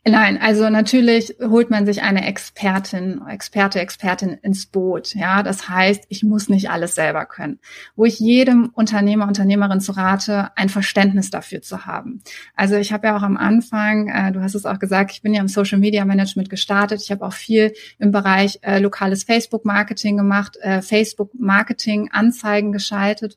Nein, 0.06 0.38
also 0.40 0.70
natürlich 0.70 1.36
holt 1.40 1.70
man 1.70 1.84
sich 1.84 2.02
eine 2.02 2.26
Expertin, 2.26 3.20
Experte, 3.28 3.80
Expertin 3.80 4.38
ins 4.42 4.66
Boot. 4.66 5.14
Ja, 5.14 5.42
das 5.42 5.68
heißt, 5.68 6.04
ich 6.08 6.22
muss 6.22 6.48
nicht 6.48 6.70
alles 6.70 6.94
selber 6.94 7.26
können. 7.26 7.58
Wo 7.94 8.04
ich 8.04 8.18
jedem 8.18 8.70
Unternehmer, 8.72 9.26
Unternehmerin 9.26 9.80
zu 9.80 9.92
rate, 9.92 10.50
ein 10.56 10.70
Verständnis 10.70 11.30
dafür 11.30 11.60
zu 11.60 11.84
haben. 11.84 12.22
Also 12.54 12.76
ich 12.76 12.92
habe 12.92 13.08
ja 13.08 13.16
auch 13.16 13.22
am 13.22 13.36
Anfang, 13.36 14.08
äh, 14.08 14.32
du 14.32 14.40
hast 14.40 14.54
es 14.54 14.64
auch 14.64 14.78
gesagt, 14.78 15.10
ich 15.12 15.20
bin 15.20 15.34
ja 15.34 15.42
im 15.42 15.48
Social 15.48 15.78
Media 15.78 16.04
Management 16.04 16.48
gestartet. 16.48 17.02
Ich 17.02 17.10
habe 17.10 17.26
auch 17.26 17.34
viel 17.34 17.74
im 17.98 18.10
Bereich 18.10 18.60
äh, 18.62 18.78
lokales 18.78 19.24
Facebook 19.24 19.66
Marketing 19.66 20.16
gemacht, 20.16 20.56
äh, 20.62 20.80
Facebook 20.80 21.32
Marketing 21.34 22.08
Anzeigen 22.12 22.72
geschaltet. 22.72 23.36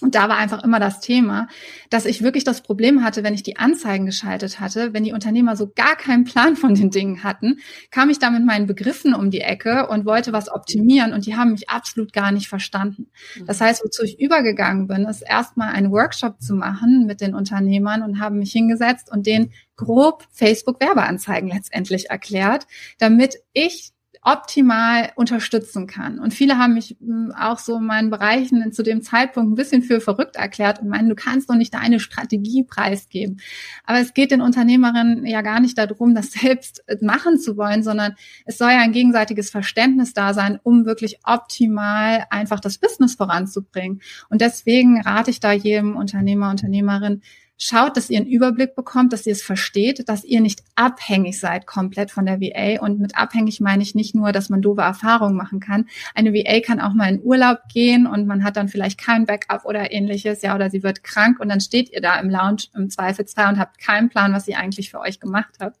Und 0.00 0.16
da 0.16 0.28
war 0.28 0.36
einfach 0.36 0.64
immer 0.64 0.80
das 0.80 1.00
Thema, 1.00 1.46
dass 1.88 2.04
ich 2.04 2.20
wirklich 2.20 2.42
das 2.42 2.62
Problem 2.62 3.04
hatte, 3.04 3.22
wenn 3.22 3.32
ich 3.32 3.44
die 3.44 3.56
Anzeigen 3.56 4.06
geschaltet 4.06 4.58
hatte, 4.58 4.92
wenn 4.92 5.04
die 5.04 5.12
Unternehmer 5.12 5.56
so 5.56 5.70
gar 5.74 5.96
keinen 5.96 6.24
Plan 6.24 6.56
von 6.56 6.74
den 6.74 6.90
Dingen 6.90 7.22
hatten, 7.22 7.60
kam 7.92 8.10
ich 8.10 8.18
da 8.18 8.30
mit 8.30 8.44
meinen 8.44 8.66
Begriffen 8.66 9.14
um 9.14 9.30
die 9.30 9.40
Ecke 9.40 9.86
und 9.86 10.04
wollte 10.04 10.32
was 10.32 10.50
optimieren 10.50 11.12
und 11.12 11.26
die 11.26 11.36
haben 11.36 11.52
mich 11.52 11.70
absolut 11.70 12.12
gar 12.12 12.32
nicht 12.32 12.48
verstanden. 12.48 13.06
Mhm. 13.38 13.46
Das 13.46 13.60
heißt, 13.60 13.82
wozu 13.84 14.02
ich 14.02 14.20
übergegangen 14.20 14.88
bin, 14.88 15.04
ist 15.04 15.22
erstmal 15.22 15.72
einen 15.72 15.92
Workshop 15.92 16.42
zu 16.42 16.54
machen 16.54 17.06
mit 17.06 17.20
den 17.20 17.34
Unternehmern 17.34 18.02
und 18.02 18.18
haben 18.18 18.38
mich 18.38 18.50
hingesetzt 18.52 19.12
und 19.12 19.26
denen 19.26 19.52
grob 19.76 20.26
Facebook 20.32 20.80
Werbeanzeigen 20.80 21.48
letztendlich 21.48 22.10
erklärt, 22.10 22.66
damit 22.98 23.36
ich 23.52 23.93
optimal 24.24 25.12
unterstützen 25.16 25.86
kann. 25.86 26.18
Und 26.18 26.32
viele 26.32 26.56
haben 26.56 26.74
mich 26.74 26.96
hm, 26.98 27.32
auch 27.38 27.58
so 27.58 27.76
in 27.76 27.84
meinen 27.84 28.08
Bereichen 28.08 28.72
zu 28.72 28.82
dem 28.82 29.02
Zeitpunkt 29.02 29.52
ein 29.52 29.54
bisschen 29.54 29.82
für 29.82 30.00
verrückt 30.00 30.36
erklärt 30.36 30.80
und 30.80 30.88
meinen, 30.88 31.10
du 31.10 31.14
kannst 31.14 31.50
doch 31.50 31.54
nicht 31.54 31.74
deine 31.74 32.00
Strategie 32.00 32.64
preisgeben. 32.64 33.36
Aber 33.84 34.00
es 34.00 34.14
geht 34.14 34.30
den 34.30 34.40
Unternehmerinnen 34.40 35.26
ja 35.26 35.42
gar 35.42 35.60
nicht 35.60 35.76
darum, 35.76 36.14
das 36.14 36.32
selbst 36.32 36.82
machen 37.02 37.38
zu 37.38 37.58
wollen, 37.58 37.82
sondern 37.82 38.14
es 38.46 38.56
soll 38.56 38.70
ja 38.70 38.80
ein 38.80 38.92
gegenseitiges 38.92 39.50
Verständnis 39.50 40.14
da 40.14 40.32
sein, 40.32 40.58
um 40.62 40.86
wirklich 40.86 41.18
optimal 41.24 42.24
einfach 42.30 42.60
das 42.60 42.78
Business 42.78 43.16
voranzubringen. 43.16 44.00
Und 44.30 44.40
deswegen 44.40 45.02
rate 45.02 45.30
ich 45.30 45.40
da 45.40 45.52
jedem 45.52 45.96
Unternehmer, 45.96 46.50
Unternehmerin, 46.50 47.20
schaut, 47.56 47.96
dass 47.96 48.10
ihr 48.10 48.18
einen 48.18 48.26
Überblick 48.26 48.74
bekommt, 48.74 49.12
dass 49.12 49.26
ihr 49.26 49.32
es 49.32 49.42
versteht, 49.42 50.08
dass 50.08 50.24
ihr 50.24 50.40
nicht 50.40 50.62
abhängig 50.74 51.38
seid 51.38 51.66
komplett 51.66 52.10
von 52.10 52.26
der 52.26 52.40
VA. 52.40 52.80
Und 52.82 52.98
mit 52.98 53.16
abhängig 53.16 53.60
meine 53.60 53.82
ich 53.82 53.94
nicht 53.94 54.14
nur, 54.14 54.32
dass 54.32 54.50
man 54.50 54.62
doofe 54.62 54.80
Erfahrungen 54.80 55.36
machen 55.36 55.60
kann. 55.60 55.86
Eine 56.14 56.32
VA 56.32 56.60
kann 56.60 56.80
auch 56.80 56.94
mal 56.94 57.08
in 57.08 57.22
Urlaub 57.22 57.58
gehen 57.72 58.06
und 58.06 58.26
man 58.26 58.42
hat 58.42 58.56
dann 58.56 58.68
vielleicht 58.68 58.98
kein 58.98 59.26
Backup 59.26 59.64
oder 59.64 59.92
ähnliches, 59.92 60.42
ja, 60.42 60.54
oder 60.54 60.70
sie 60.70 60.82
wird 60.82 61.04
krank 61.04 61.38
und 61.40 61.48
dann 61.48 61.60
steht 61.60 61.90
ihr 61.92 62.00
da 62.00 62.18
im 62.18 62.28
Lounge 62.28 62.64
im 62.74 62.90
Zweifelsfall 62.90 63.48
und 63.48 63.58
habt 63.58 63.78
keinen 63.78 64.08
Plan, 64.08 64.32
was 64.32 64.44
sie 64.44 64.56
eigentlich 64.56 64.90
für 64.90 65.00
euch 65.00 65.20
gemacht 65.20 65.54
habt. 65.60 65.78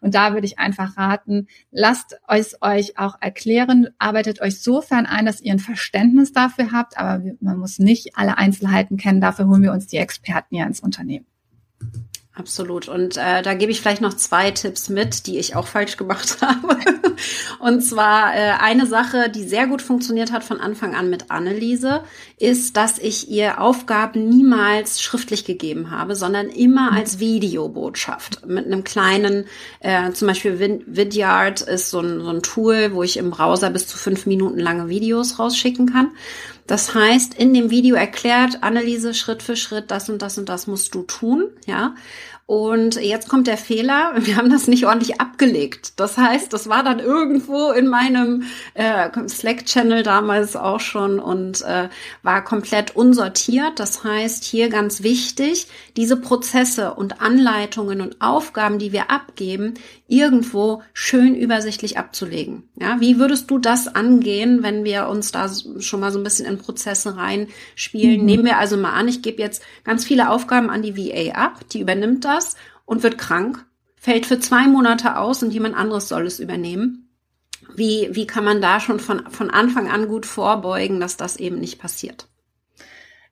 Und 0.00 0.14
da 0.14 0.32
würde 0.32 0.46
ich 0.46 0.58
einfach 0.58 0.96
raten, 0.96 1.48
lasst 1.70 2.16
es 2.28 2.56
euch 2.60 2.98
auch 2.98 3.16
erklären, 3.20 3.88
arbeitet 3.98 4.40
euch 4.40 4.60
sofern 4.60 5.06
ein, 5.06 5.26
dass 5.26 5.40
ihr 5.40 5.52
ein 5.52 5.58
Verständnis 5.58 6.32
dafür 6.32 6.70
habt, 6.72 6.98
aber 6.98 7.22
man 7.40 7.58
muss 7.58 7.78
nicht 7.78 8.16
alle 8.16 8.38
Einzelheiten 8.38 8.96
kennen. 8.96 9.20
Dafür 9.20 9.46
holen 9.46 9.62
wir 9.62 9.72
uns 9.72 9.86
die 9.86 9.96
Experten 9.96 10.54
ja 10.54 10.66
ins 10.66 10.80
Unternehmen. 10.80 11.15
Absolut. 12.38 12.86
Und 12.86 13.16
äh, 13.16 13.40
da 13.40 13.54
gebe 13.54 13.72
ich 13.72 13.80
vielleicht 13.80 14.02
noch 14.02 14.12
zwei 14.12 14.50
Tipps 14.50 14.90
mit, 14.90 15.26
die 15.26 15.38
ich 15.38 15.56
auch 15.56 15.66
falsch 15.66 15.96
gemacht 15.96 16.36
habe. 16.42 16.76
Und 17.60 17.80
zwar 17.80 18.34
äh, 18.34 18.50
eine 18.60 18.84
Sache, 18.84 19.30
die 19.30 19.42
sehr 19.42 19.66
gut 19.66 19.80
funktioniert 19.80 20.32
hat 20.32 20.44
von 20.44 20.60
Anfang 20.60 20.94
an 20.94 21.08
mit 21.08 21.30
Anneliese, 21.30 22.02
ist, 22.38 22.76
dass 22.76 22.98
ich 22.98 23.30
ihr 23.30 23.58
Aufgaben 23.58 24.28
niemals 24.28 25.00
schriftlich 25.00 25.46
gegeben 25.46 25.90
habe, 25.90 26.14
sondern 26.14 26.50
immer 26.50 26.90
mhm. 26.90 26.98
als 26.98 27.20
Videobotschaft 27.20 28.46
mit 28.46 28.66
einem 28.66 28.84
kleinen, 28.84 29.46
äh, 29.80 30.12
zum 30.12 30.28
Beispiel 30.28 30.82
Vidyard 30.86 31.62
ist 31.62 31.88
so 31.88 32.00
ein, 32.00 32.20
so 32.20 32.28
ein 32.28 32.42
Tool, 32.42 32.92
wo 32.92 33.02
ich 33.02 33.16
im 33.16 33.30
Browser 33.30 33.70
bis 33.70 33.86
zu 33.86 33.96
fünf 33.96 34.26
Minuten 34.26 34.58
lange 34.58 34.90
Videos 34.90 35.38
rausschicken 35.38 35.90
kann. 35.90 36.10
Das 36.66 36.94
heißt, 36.94 37.34
in 37.34 37.54
dem 37.54 37.70
Video 37.70 37.96
erklärt 37.96 38.62
Anneliese 38.62 39.14
Schritt 39.14 39.42
für 39.42 39.56
Schritt, 39.56 39.90
das 39.90 40.08
und 40.08 40.20
das 40.22 40.38
und 40.38 40.48
das 40.48 40.66
musst 40.66 40.94
du 40.94 41.02
tun, 41.02 41.48
ja. 41.66 41.94
Und 42.46 42.94
jetzt 42.94 43.28
kommt 43.28 43.48
der 43.48 43.56
Fehler, 43.56 44.12
wir 44.18 44.36
haben 44.36 44.50
das 44.50 44.68
nicht 44.68 44.86
ordentlich 44.86 45.20
abgelegt. 45.20 45.94
Das 45.96 46.16
heißt, 46.16 46.52
das 46.52 46.68
war 46.68 46.84
dann 46.84 47.00
irgendwo 47.00 47.72
in 47.72 47.88
meinem 47.88 48.44
äh, 48.74 49.10
Slack-Channel 49.28 50.04
damals 50.04 50.54
auch 50.54 50.78
schon 50.78 51.18
und 51.18 51.62
äh, 51.62 51.88
war 52.22 52.44
komplett 52.44 52.94
unsortiert. 52.94 53.80
Das 53.80 54.04
heißt, 54.04 54.44
hier 54.44 54.68
ganz 54.68 55.02
wichtig, 55.02 55.66
diese 55.96 56.16
Prozesse 56.16 56.94
und 56.94 57.20
Anleitungen 57.20 58.00
und 58.00 58.20
Aufgaben, 58.20 58.78
die 58.78 58.92
wir 58.92 59.10
abgeben, 59.10 59.74
irgendwo 60.06 60.82
schön 60.92 61.34
übersichtlich 61.34 61.98
abzulegen. 61.98 62.62
Ja, 62.80 63.00
wie 63.00 63.18
würdest 63.18 63.50
du 63.50 63.58
das 63.58 63.88
angehen, 63.88 64.62
wenn 64.62 64.84
wir 64.84 65.08
uns 65.08 65.32
da 65.32 65.50
schon 65.80 65.98
mal 65.98 66.12
so 66.12 66.20
ein 66.20 66.24
bisschen 66.24 66.46
in 66.46 66.58
Prozesse 66.58 67.16
reinspielen? 67.16 68.20
Mhm. 68.20 68.24
Nehmen 68.24 68.44
wir 68.44 68.58
also 68.58 68.76
mal 68.76 68.92
an, 68.92 69.08
ich 69.08 69.22
gebe 69.22 69.42
jetzt 69.42 69.64
ganz 69.82 70.04
viele 70.04 70.30
Aufgaben 70.30 70.70
an 70.70 70.82
die 70.82 70.96
VA 70.96 71.34
ab, 71.34 71.68
die 71.72 71.80
übernimmt 71.80 72.24
das 72.24 72.35
und 72.84 73.02
wird 73.02 73.18
krank, 73.18 73.64
fällt 73.96 74.26
für 74.26 74.38
zwei 74.38 74.66
Monate 74.66 75.16
aus 75.18 75.42
und 75.42 75.52
jemand 75.52 75.76
anderes 75.76 76.08
soll 76.08 76.26
es 76.26 76.40
übernehmen. 76.40 77.08
Wie, 77.74 78.08
wie 78.12 78.26
kann 78.26 78.44
man 78.44 78.60
da 78.60 78.80
schon 78.80 79.00
von, 79.00 79.30
von 79.30 79.50
Anfang 79.50 79.90
an 79.90 80.08
gut 80.08 80.26
vorbeugen, 80.26 81.00
dass 81.00 81.16
das 81.16 81.36
eben 81.36 81.58
nicht 81.58 81.78
passiert? 81.78 82.28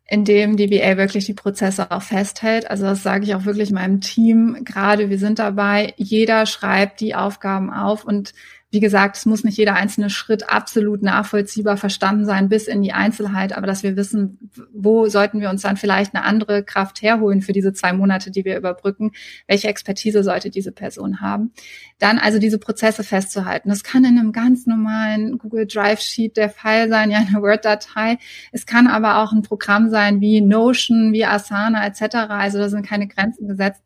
in 0.06 0.24
dem 0.24 0.56
die 0.56 0.66
BA 0.66 0.96
wirklich 0.96 1.24
die 1.24 1.34
Prozesse 1.34 1.90
auch 1.90 2.02
festhält. 2.02 2.70
Also 2.70 2.84
das 2.84 3.02
sage 3.02 3.24
ich 3.24 3.34
auch 3.34 3.46
wirklich 3.46 3.70
meinem 3.70 4.00
Team. 4.00 4.58
Gerade 4.62 5.08
wir 5.08 5.18
sind 5.18 5.38
dabei, 5.38 5.94
jeder 5.96 6.46
schreibt 6.46 7.00
die 7.00 7.14
Aufgaben 7.14 7.72
auf 7.72 8.04
und 8.04 8.34
wie 8.74 8.80
gesagt, 8.80 9.16
es 9.16 9.24
muss 9.24 9.44
nicht 9.44 9.56
jeder 9.56 9.74
einzelne 9.74 10.10
Schritt 10.10 10.50
absolut 10.50 11.00
nachvollziehbar 11.00 11.76
verstanden 11.76 12.24
sein 12.26 12.48
bis 12.48 12.66
in 12.66 12.82
die 12.82 12.92
Einzelheit, 12.92 13.56
aber 13.56 13.68
dass 13.68 13.84
wir 13.84 13.96
wissen, 13.96 14.50
wo 14.72 15.08
sollten 15.08 15.40
wir 15.40 15.48
uns 15.48 15.62
dann 15.62 15.76
vielleicht 15.76 16.12
eine 16.12 16.24
andere 16.24 16.64
Kraft 16.64 17.00
herholen 17.00 17.40
für 17.40 17.52
diese 17.52 17.72
zwei 17.72 17.92
Monate, 17.92 18.32
die 18.32 18.44
wir 18.44 18.56
überbrücken, 18.56 19.12
welche 19.46 19.68
Expertise 19.68 20.24
sollte 20.24 20.50
diese 20.50 20.72
Person 20.72 21.20
haben. 21.20 21.52
Dann 22.00 22.18
also 22.18 22.40
diese 22.40 22.58
Prozesse 22.58 23.04
festzuhalten. 23.04 23.68
Das 23.68 23.84
kann 23.84 24.04
in 24.04 24.18
einem 24.18 24.32
ganz 24.32 24.66
normalen 24.66 25.38
Google 25.38 25.68
Drive 25.68 26.00
Sheet 26.00 26.36
der 26.36 26.50
Fall 26.50 26.88
sein, 26.88 27.12
ja 27.12 27.18
eine 27.18 27.40
Word-Datei. 27.40 28.18
Es 28.50 28.66
kann 28.66 28.88
aber 28.88 29.18
auch 29.18 29.32
ein 29.32 29.42
Programm 29.42 29.88
sein 29.88 30.20
wie 30.20 30.40
Notion, 30.40 31.12
wie 31.12 31.24
Asana 31.24 31.86
etc. 31.86 32.16
Also 32.28 32.58
da 32.58 32.68
sind 32.68 32.84
keine 32.84 33.06
Grenzen 33.06 33.46
gesetzt 33.46 33.82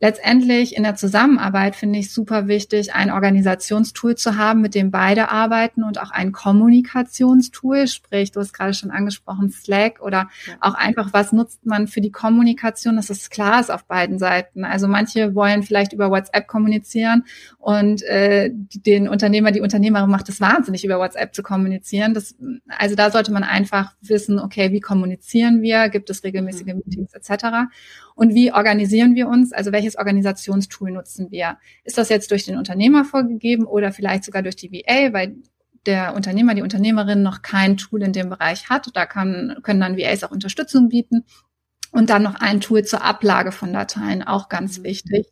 letztendlich 0.00 0.76
in 0.76 0.82
der 0.82 0.96
Zusammenarbeit 0.96 1.76
finde 1.76 1.98
ich 1.98 2.12
super 2.12 2.48
wichtig, 2.48 2.94
ein 2.94 3.10
Organisationstool 3.10 4.16
zu 4.16 4.36
haben, 4.36 4.60
mit 4.60 4.74
dem 4.74 4.90
beide 4.90 5.30
arbeiten 5.30 5.82
und 5.82 6.00
auch 6.00 6.10
ein 6.10 6.32
Kommunikationstool, 6.32 7.86
sprich, 7.86 8.32
du 8.32 8.40
hast 8.40 8.52
gerade 8.52 8.74
schon 8.74 8.90
angesprochen, 8.90 9.50
Slack 9.50 10.00
oder 10.00 10.28
ja. 10.46 10.54
auch 10.60 10.74
einfach, 10.74 11.12
was 11.12 11.32
nutzt 11.32 11.64
man 11.64 11.86
für 11.86 12.00
die 12.00 12.10
Kommunikation, 12.10 12.96
dass 12.96 13.08
es 13.08 13.30
klar 13.30 13.60
ist 13.60 13.70
auf 13.70 13.84
beiden 13.84 14.18
Seiten. 14.18 14.64
Also 14.64 14.88
manche 14.88 15.34
wollen 15.34 15.62
vielleicht 15.62 15.92
über 15.92 16.10
WhatsApp 16.10 16.48
kommunizieren 16.48 17.24
und 17.58 18.02
äh, 18.02 18.50
den 18.52 19.08
Unternehmer, 19.08 19.52
die 19.52 19.60
Unternehmerin 19.60 20.10
macht 20.10 20.28
es 20.28 20.40
wahnsinnig, 20.40 20.84
über 20.84 20.98
WhatsApp 20.98 21.34
zu 21.34 21.42
kommunizieren. 21.42 22.14
Das, 22.14 22.34
also 22.68 22.94
da 22.94 23.10
sollte 23.10 23.32
man 23.32 23.44
einfach 23.44 23.94
wissen, 24.02 24.38
okay, 24.38 24.72
wie 24.72 24.80
kommunizieren 24.80 25.62
wir, 25.62 25.88
gibt 25.88 26.10
es 26.10 26.24
regelmäßige 26.24 26.74
mhm. 26.74 26.82
Meetings 26.84 27.14
etc. 27.14 27.44
Und 28.14 28.34
wie 28.34 28.52
organisieren 28.52 29.14
wir 29.14 29.28
uns? 29.28 29.52
Also 29.52 29.72
welches 29.84 29.98
Organisationstool 29.98 30.90
nutzen 30.90 31.30
wir? 31.30 31.58
Ist 31.84 31.98
das 31.98 32.08
jetzt 32.08 32.30
durch 32.30 32.44
den 32.44 32.56
Unternehmer 32.56 33.04
vorgegeben 33.04 33.66
oder 33.66 33.92
vielleicht 33.92 34.24
sogar 34.24 34.42
durch 34.42 34.56
die 34.56 34.72
VA, 34.72 35.12
weil 35.12 35.36
der 35.86 36.14
Unternehmer, 36.14 36.54
die 36.54 36.62
Unternehmerin 36.62 37.22
noch 37.22 37.42
kein 37.42 37.76
Tool 37.76 38.02
in 38.02 38.14
dem 38.14 38.30
Bereich 38.30 38.70
hat. 38.70 38.88
Da 38.94 39.04
kann, 39.04 39.58
können 39.62 39.80
dann 39.80 39.98
VAs 39.98 40.24
auch 40.24 40.30
Unterstützung 40.30 40.88
bieten. 40.88 41.24
Und 41.94 42.10
dann 42.10 42.24
noch 42.24 42.34
ein 42.34 42.60
Tool 42.60 42.84
zur 42.84 43.04
Ablage 43.04 43.52
von 43.52 43.72
Dateien, 43.72 44.24
auch 44.24 44.48
ganz 44.48 44.78
mhm. 44.78 44.84
wichtig 44.84 45.26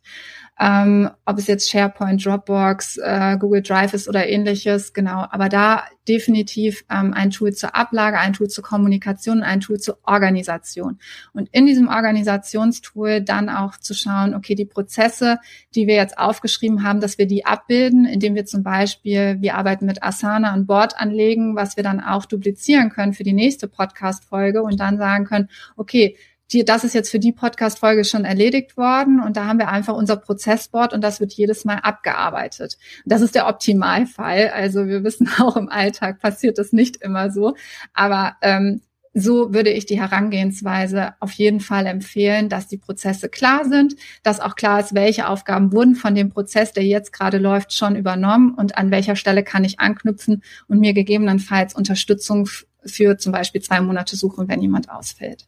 ähm, 0.59 1.09
ob 1.25 1.39
es 1.39 1.47
jetzt 1.47 1.69
SharePoint, 1.69 2.23
Dropbox, 2.23 2.97
äh, 2.97 3.37
Google 3.39 3.63
Drive 3.63 3.93
ist 3.93 4.07
oder 4.07 4.27
ähnliches, 4.27 4.93
genau. 4.93 5.25
Aber 5.31 5.49
da 5.49 5.83
definitiv 6.07 6.85
ähm, 6.91 7.13
ein 7.13 7.31
Tool 7.31 7.53
zur 7.53 7.75
Ablage, 7.75 8.19
ein 8.19 8.33
Tool 8.33 8.49
zur 8.49 8.63
Kommunikation, 8.63 9.41
ein 9.41 9.61
Tool 9.61 9.79
zur 9.79 9.97
Organisation. 10.03 10.99
Und 11.33 11.49
in 11.53 11.65
diesem 11.65 11.87
Organisationstool 11.87 13.21
dann 13.21 13.49
auch 13.49 13.77
zu 13.77 13.95
schauen, 13.95 14.35
okay, 14.35 14.53
die 14.53 14.65
Prozesse, 14.65 15.39
die 15.73 15.87
wir 15.87 15.95
jetzt 15.95 16.19
aufgeschrieben 16.19 16.83
haben, 16.83 16.99
dass 16.99 17.17
wir 17.17 17.25
die 17.25 17.45
abbilden, 17.45 18.05
indem 18.05 18.35
wir 18.35 18.45
zum 18.45 18.61
Beispiel, 18.61 19.37
wir 19.39 19.55
arbeiten 19.55 19.85
mit 19.85 20.03
Asana 20.03 20.53
und 20.53 20.67
Board 20.67 20.99
anlegen, 20.99 21.55
was 21.55 21.77
wir 21.77 21.83
dann 21.83 21.99
auch 21.99 22.25
duplizieren 22.25 22.89
können 22.89 23.13
für 23.13 23.23
die 23.23 23.33
nächste 23.33 23.67
Podcast-Folge 23.67 24.61
und 24.61 24.79
dann 24.79 24.97
sagen 24.97 25.25
können, 25.25 25.49
okay, 25.77 26.15
die, 26.53 26.65
das 26.65 26.83
ist 26.83 26.93
jetzt 26.93 27.09
für 27.09 27.19
die 27.19 27.31
Podcast-Folge 27.31 28.05
schon 28.05 28.25
erledigt 28.25 28.77
worden 28.77 29.19
und 29.19 29.37
da 29.37 29.45
haben 29.45 29.59
wir 29.59 29.69
einfach 29.69 29.95
unser 29.95 30.17
Prozessboard 30.17 30.93
und 30.93 31.01
das 31.01 31.19
wird 31.19 31.33
jedes 31.33 31.65
Mal 31.65 31.77
abgearbeitet. 31.77 32.77
Das 33.05 33.21
ist 33.21 33.35
der 33.35 33.47
Optimalfall. 33.47 34.49
Also 34.49 34.87
wir 34.87 35.03
wissen 35.03 35.29
auch 35.39 35.57
im 35.57 35.69
Alltag 35.69 36.19
passiert 36.19 36.57
das 36.57 36.73
nicht 36.73 36.97
immer 36.97 37.31
so, 37.31 37.55
aber 37.93 38.35
ähm, 38.41 38.81
so 39.13 39.53
würde 39.53 39.69
ich 39.69 39.85
die 39.85 39.99
Herangehensweise 39.99 41.13
auf 41.19 41.31
jeden 41.33 41.59
Fall 41.59 41.85
empfehlen, 41.85 42.49
dass 42.49 42.67
die 42.67 42.77
Prozesse 42.77 43.29
klar 43.29 43.65
sind, 43.65 43.95
dass 44.23 44.39
auch 44.39 44.55
klar 44.55 44.79
ist, 44.79 44.95
welche 44.95 45.27
Aufgaben 45.27 45.71
wurden 45.71 45.95
von 45.95 46.15
dem 46.15 46.29
Prozess, 46.29 46.73
der 46.73 46.83
jetzt 46.83 47.13
gerade 47.13 47.37
läuft, 47.37 47.73
schon 47.73 47.95
übernommen 47.95 48.55
und 48.55 48.77
an 48.77 48.89
welcher 48.89 49.15
Stelle 49.15 49.43
kann 49.43 49.63
ich 49.63 49.79
anknüpfen 49.79 50.41
und 50.67 50.79
mir 50.79 50.93
gegebenenfalls 50.93 51.75
Unterstützung 51.75 52.49
für 52.85 53.17
zum 53.17 53.31
Beispiel 53.31 53.61
zwei 53.61 53.81
Monate 53.81 54.15
suchen, 54.15 54.47
wenn 54.47 54.61
jemand 54.61 54.89
ausfällt. 54.89 55.47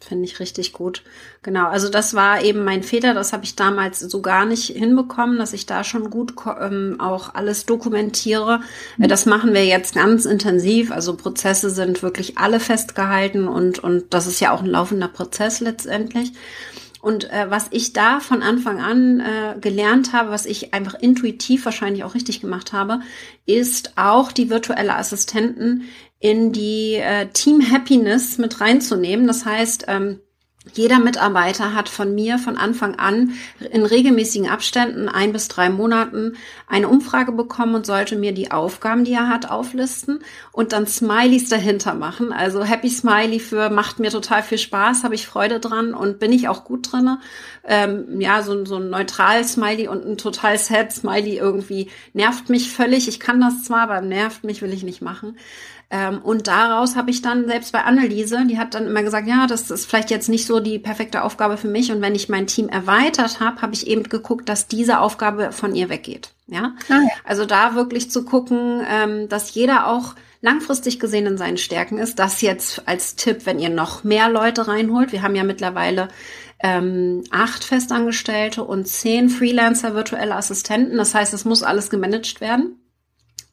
Finde 0.00 0.24
ich 0.24 0.38
richtig 0.38 0.72
gut. 0.72 1.02
Genau, 1.42 1.68
also 1.68 1.88
das 1.88 2.14
war 2.14 2.42
eben 2.42 2.64
mein 2.64 2.82
Fehler, 2.82 3.14
das 3.14 3.32
habe 3.32 3.44
ich 3.44 3.56
damals 3.56 3.98
so 3.98 4.22
gar 4.22 4.44
nicht 4.44 4.68
hinbekommen, 4.68 5.38
dass 5.38 5.52
ich 5.52 5.66
da 5.66 5.82
schon 5.82 6.10
gut 6.10 6.34
ähm, 6.60 6.96
auch 7.00 7.34
alles 7.34 7.66
dokumentiere. 7.66 8.60
Mhm. 8.96 9.08
Das 9.08 9.26
machen 9.26 9.54
wir 9.54 9.64
jetzt 9.66 9.94
ganz 9.94 10.24
intensiv, 10.24 10.92
also 10.92 11.16
Prozesse 11.16 11.70
sind 11.70 12.02
wirklich 12.02 12.38
alle 12.38 12.60
festgehalten 12.60 13.48
und, 13.48 13.80
und 13.80 14.14
das 14.14 14.26
ist 14.26 14.40
ja 14.40 14.52
auch 14.52 14.60
ein 14.60 14.66
laufender 14.66 15.08
Prozess 15.08 15.60
letztendlich. 15.60 16.32
Und 17.00 17.30
äh, 17.30 17.48
was 17.48 17.68
ich 17.70 17.92
da 17.92 18.18
von 18.18 18.42
Anfang 18.42 18.80
an 18.80 19.20
äh, 19.20 19.58
gelernt 19.60 20.12
habe, 20.12 20.30
was 20.30 20.46
ich 20.46 20.74
einfach 20.74 20.94
intuitiv 20.94 21.64
wahrscheinlich 21.64 22.02
auch 22.02 22.14
richtig 22.14 22.40
gemacht 22.40 22.72
habe, 22.72 23.00
ist 23.46 23.92
auch 23.96 24.32
die 24.32 24.50
virtuelle 24.50 24.96
Assistenten 24.96 25.84
in 26.20 26.52
die 26.52 26.94
äh, 26.94 27.28
Team 27.28 27.62
Happiness 27.70 28.38
mit 28.38 28.60
reinzunehmen. 28.60 29.26
Das 29.26 29.44
heißt, 29.44 29.84
ähm, 29.88 30.20
jeder 30.74 30.98
Mitarbeiter 30.98 31.74
hat 31.74 31.88
von 31.88 32.14
mir 32.14 32.38
von 32.38 32.56
Anfang 32.56 32.96
an 32.96 33.32
in 33.72 33.84
regelmäßigen 33.84 34.48
Abständen, 34.48 35.08
ein 35.08 35.32
bis 35.32 35.48
drei 35.48 35.70
Monaten, 35.70 36.36
eine 36.66 36.88
Umfrage 36.88 37.32
bekommen 37.32 37.74
und 37.74 37.86
sollte 37.86 38.16
mir 38.16 38.32
die 38.32 38.50
Aufgaben, 38.50 39.04
die 39.04 39.12
er 39.12 39.28
hat, 39.28 39.50
auflisten 39.50 40.20
und 40.52 40.72
dann 40.72 40.86
Smileys 40.86 41.48
dahinter 41.48 41.94
machen. 41.94 42.32
Also 42.32 42.64
Happy 42.64 42.90
Smiley 42.90 43.40
für 43.40 43.70
macht 43.70 43.98
mir 43.98 44.10
total 44.10 44.42
viel 44.42 44.58
Spaß, 44.58 45.04
habe 45.04 45.14
ich 45.14 45.26
Freude 45.26 45.60
dran 45.60 45.94
und 45.94 46.18
bin 46.18 46.32
ich 46.32 46.48
auch 46.48 46.64
gut 46.64 46.92
drinne. 46.92 47.20
Ähm, 47.64 48.20
ja, 48.20 48.42
so, 48.42 48.64
so 48.64 48.76
ein 48.76 48.90
neutral 48.90 49.44
Smiley 49.44 49.88
und 49.88 50.04
ein 50.04 50.18
total 50.18 50.58
sad 50.58 50.92
Smiley 50.92 51.38
irgendwie 51.38 51.90
nervt 52.12 52.48
mich 52.48 52.70
völlig. 52.70 53.08
Ich 53.08 53.20
kann 53.20 53.40
das 53.40 53.64
zwar, 53.64 53.82
aber 53.82 54.00
nervt 54.00 54.44
mich, 54.44 54.62
will 54.62 54.72
ich 54.72 54.82
nicht 54.82 55.02
machen. 55.02 55.36
Ähm, 55.90 56.20
und 56.22 56.48
daraus 56.48 56.96
habe 56.96 57.10
ich 57.10 57.22
dann 57.22 57.48
selbst 57.48 57.72
bei 57.72 57.82
Anneliese, 57.82 58.44
die 58.46 58.58
hat 58.58 58.74
dann 58.74 58.86
immer 58.86 59.02
gesagt, 59.02 59.26
ja, 59.26 59.46
das 59.46 59.70
ist 59.70 59.86
vielleicht 59.86 60.10
jetzt 60.10 60.28
nicht 60.28 60.46
so 60.46 60.60
die 60.60 60.78
perfekte 60.78 61.22
Aufgabe 61.22 61.56
für 61.56 61.68
mich. 61.68 61.90
Und 61.90 62.02
wenn 62.02 62.14
ich 62.14 62.28
mein 62.28 62.46
Team 62.46 62.68
erweitert 62.68 63.40
habe, 63.40 63.62
habe 63.62 63.74
ich 63.74 63.86
eben 63.86 64.02
geguckt, 64.02 64.48
dass 64.48 64.68
diese 64.68 65.00
Aufgabe 65.00 65.50
von 65.52 65.74
ihr 65.74 65.88
weggeht. 65.88 66.32
Ja, 66.46 66.74
ah, 66.88 66.94
ja. 66.94 67.08
also 67.24 67.46
da 67.46 67.74
wirklich 67.74 68.10
zu 68.10 68.24
gucken, 68.24 68.82
ähm, 68.86 69.28
dass 69.28 69.54
jeder 69.54 69.86
auch 69.86 70.14
langfristig 70.40 71.00
gesehen 71.00 71.26
in 71.26 71.38
seinen 71.38 71.58
Stärken 71.58 71.98
ist. 71.98 72.18
Das 72.18 72.42
jetzt 72.42 72.86
als 72.86 73.16
Tipp, 73.16 73.44
wenn 73.44 73.58
ihr 73.58 73.70
noch 73.70 74.04
mehr 74.04 74.28
Leute 74.28 74.68
reinholt. 74.68 75.12
Wir 75.12 75.22
haben 75.22 75.34
ja 75.34 75.44
mittlerweile 75.44 76.08
ähm, 76.60 77.24
acht 77.30 77.64
Festangestellte 77.64 78.64
und 78.64 78.86
zehn 78.86 79.30
Freelancer 79.30 79.94
virtuelle 79.94 80.34
Assistenten. 80.34 80.96
Das 80.96 81.14
heißt, 81.14 81.32
es 81.32 81.44
muss 81.44 81.62
alles 81.62 81.90
gemanagt 81.90 82.40
werden. 82.40 82.76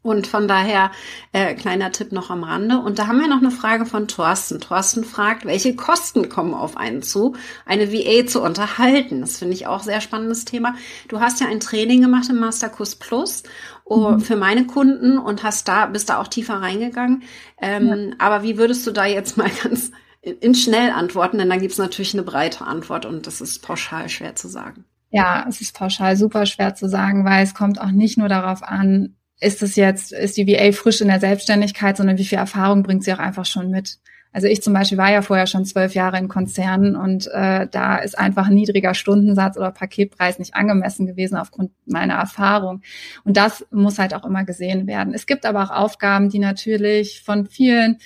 Und 0.06 0.28
von 0.28 0.48
daher 0.48 0.92
äh, 1.32 1.56
kleiner 1.56 1.92
Tipp 1.92 2.12
noch 2.12 2.30
am 2.30 2.44
Rande. 2.44 2.78
Und 2.78 3.00
da 3.00 3.08
haben 3.08 3.20
wir 3.20 3.28
noch 3.28 3.40
eine 3.40 3.50
Frage 3.50 3.88
von 3.88 4.08
Thorsten. 4.08 4.62
Thorsten 4.62 5.04
fragt, 5.04 5.46
welche 5.46 5.76
Kosten 5.76 6.30
kommen 6.30 6.54
auf 6.54 6.78
einen 6.78 7.02
zu, 7.02 7.36
eine 7.66 7.92
VA 7.92 8.28
zu 8.28 8.44
unterhalten? 8.44 9.22
Das 9.22 9.40
finde 9.40 9.56
ich 9.56 9.66
auch 9.66 9.82
sehr 9.82 10.02
spannendes 10.02 10.46
Thema. 10.46 10.76
Du 11.08 11.22
hast 11.22 11.42
ja 11.42 11.48
ein 11.48 11.60
Training 11.60 12.02
gemacht 12.02 12.30
im 12.30 12.40
Masterkurs 12.40 12.98
Plus 12.98 13.42
oh, 13.84 14.12
mhm. 14.12 14.20
für 14.20 14.36
meine 14.36 14.68
Kunden 14.68 15.18
und 15.18 15.42
hast 15.42 15.68
da 15.68 15.88
bist 15.88 16.12
da 16.12 16.20
auch 16.20 16.28
tiefer 16.28 16.62
reingegangen. 16.62 17.24
Ähm, 17.60 17.88
ja. 17.88 18.16
Aber 18.20 18.44
wie 18.44 18.60
würdest 18.60 18.86
du 18.86 18.92
da 18.92 19.06
jetzt 19.08 19.38
mal 19.38 19.50
ganz 19.64 19.92
in 20.22 20.54
schnell 20.54 20.92
antworten? 20.92 21.40
Denn 21.40 21.50
dann 21.50 21.62
gibt 21.62 21.72
es 21.72 21.80
natürlich 21.80 22.14
eine 22.14 22.22
breite 22.22 22.64
Antwort 22.64 23.08
und 23.08 23.26
das 23.26 23.42
ist 23.42 23.64
pauschal 23.64 24.08
schwer 24.10 24.36
zu 24.36 24.50
sagen. 24.50 24.86
Ja, 25.10 25.48
es 25.50 25.62
ist 25.62 25.76
pauschal 25.76 26.16
super 26.16 26.46
schwer 26.46 26.76
zu 26.76 26.88
sagen, 26.88 27.26
weil 27.26 27.44
es 27.44 27.56
kommt 27.56 27.82
auch 27.82 27.90
nicht 27.90 28.20
nur 28.20 28.28
darauf 28.28 28.62
an, 28.62 29.16
ist 29.40 29.62
es 29.62 29.76
jetzt, 29.76 30.12
ist 30.12 30.38
die 30.38 30.48
VA 30.48 30.72
frisch 30.72 31.02
in 31.02 31.08
der 31.08 31.20
Selbstständigkeit, 31.20 31.98
sondern 31.98 32.18
wie 32.18 32.26
viel 32.26 32.38
Erfahrung 32.38 32.84
bringt 32.84 33.04
sie 33.04 33.14
auch 33.14 33.20
einfach 33.20 33.46
schon 33.46 33.70
mit. 33.70 34.00
Also 34.36 34.48
ich 34.48 34.62
zum 34.62 34.74
Beispiel 34.74 34.98
war 34.98 35.10
ja 35.10 35.22
vorher 35.22 35.48
schon 35.48 35.64
zwölf 35.64 35.94
Jahre 35.94 36.18
in 36.18 36.28
Konzernen 36.28 36.98
und 36.98 37.26
äh, 37.28 37.70
da 37.72 37.96
ist 37.96 38.20
einfach 38.20 38.48
ein 38.48 38.54
niedriger 38.54 38.94
Stundensatz 38.94 39.56
oder 39.56 39.72
Paketpreis 39.72 40.40
nicht 40.40 40.56
angemessen 40.56 41.06
gewesen 41.06 41.38
aufgrund 41.38 41.72
meiner 41.86 42.16
Erfahrung. 42.16 42.82
Und 43.24 43.38
das 43.38 43.66
muss 43.72 43.98
halt 43.98 44.14
auch 44.14 44.26
immer 44.26 44.44
gesehen 44.44 44.88
werden. 44.88 45.14
Es 45.14 45.26
gibt 45.26 45.46
aber 45.46 45.64
auch 45.64 45.70
Aufgaben, 45.72 46.28
die 46.28 46.40
natürlich 46.40 47.22
von 47.24 47.46
vielen 47.46 48.00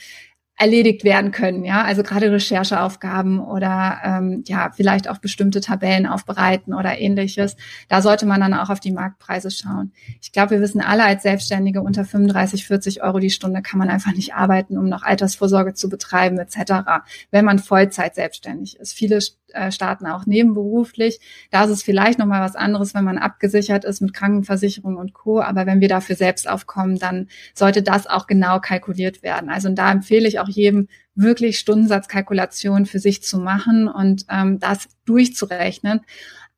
erledigt 0.59 1.05
werden 1.05 1.31
können, 1.31 1.63
ja, 1.63 1.83
also 1.85 2.03
gerade 2.03 2.29
Rechercheaufgaben 2.33 3.39
oder 3.39 3.99
ähm, 4.03 4.43
ja 4.45 4.71
vielleicht 4.75 5.09
auch 5.09 5.19
bestimmte 5.19 5.61
Tabellen 5.61 6.05
aufbereiten 6.05 6.73
oder 6.73 6.99
ähnliches. 6.99 7.55
Da 7.87 8.01
sollte 8.01 8.25
man 8.25 8.41
dann 8.41 8.53
auch 8.53 8.69
auf 8.69 8.81
die 8.81 8.91
Marktpreise 8.91 9.51
schauen. 9.51 9.93
Ich 10.21 10.33
glaube, 10.33 10.51
wir 10.51 10.59
wissen 10.59 10.81
alle 10.81 11.05
als 11.05 11.23
Selbstständige 11.23 11.81
unter 11.81 12.03
35, 12.03 12.67
40 12.67 13.01
Euro 13.01 13.19
die 13.19 13.29
Stunde 13.29 13.61
kann 13.61 13.79
man 13.79 13.89
einfach 13.89 14.11
nicht 14.11 14.33
arbeiten, 14.33 14.77
um 14.77 14.89
noch 14.89 15.03
Altersvorsorge 15.03 15.75
zu 15.75 15.87
betreiben 15.87 16.37
etc. 16.37 16.73
Wenn 17.31 17.45
man 17.45 17.59
Vollzeit 17.59 18.15
selbstständig 18.15 18.77
ist. 18.79 18.91
Viele 18.91 19.21
starten 19.71 20.05
auch 20.07 20.25
nebenberuflich. 20.25 21.19
Da 21.51 21.63
ist 21.63 21.71
es 21.71 21.83
vielleicht 21.83 22.19
noch 22.19 22.25
mal 22.25 22.41
was 22.41 22.55
anderes, 22.55 22.93
wenn 22.93 23.03
man 23.03 23.17
abgesichert 23.17 23.85
ist 23.85 24.01
mit 24.01 24.13
Krankenversicherung 24.13 24.97
und 24.97 25.13
Co. 25.13 25.41
Aber 25.41 25.65
wenn 25.65 25.81
wir 25.81 25.87
dafür 25.87 26.15
selbst 26.15 26.49
aufkommen, 26.49 26.97
dann 26.97 27.27
sollte 27.53 27.83
das 27.83 28.07
auch 28.07 28.27
genau 28.27 28.59
kalkuliert 28.59 29.23
werden. 29.23 29.49
Also 29.49 29.69
da 29.69 29.91
empfehle 29.91 30.27
ich 30.27 30.39
auch 30.39 30.49
jedem 30.49 30.87
wirklich 31.15 31.59
Stundensatzkalkulation 31.59 32.85
für 32.85 32.99
sich 32.99 33.23
zu 33.23 33.39
machen 33.39 33.87
und 33.87 34.25
ähm, 34.29 34.59
das 34.59 34.87
durchzurechnen. 35.05 36.01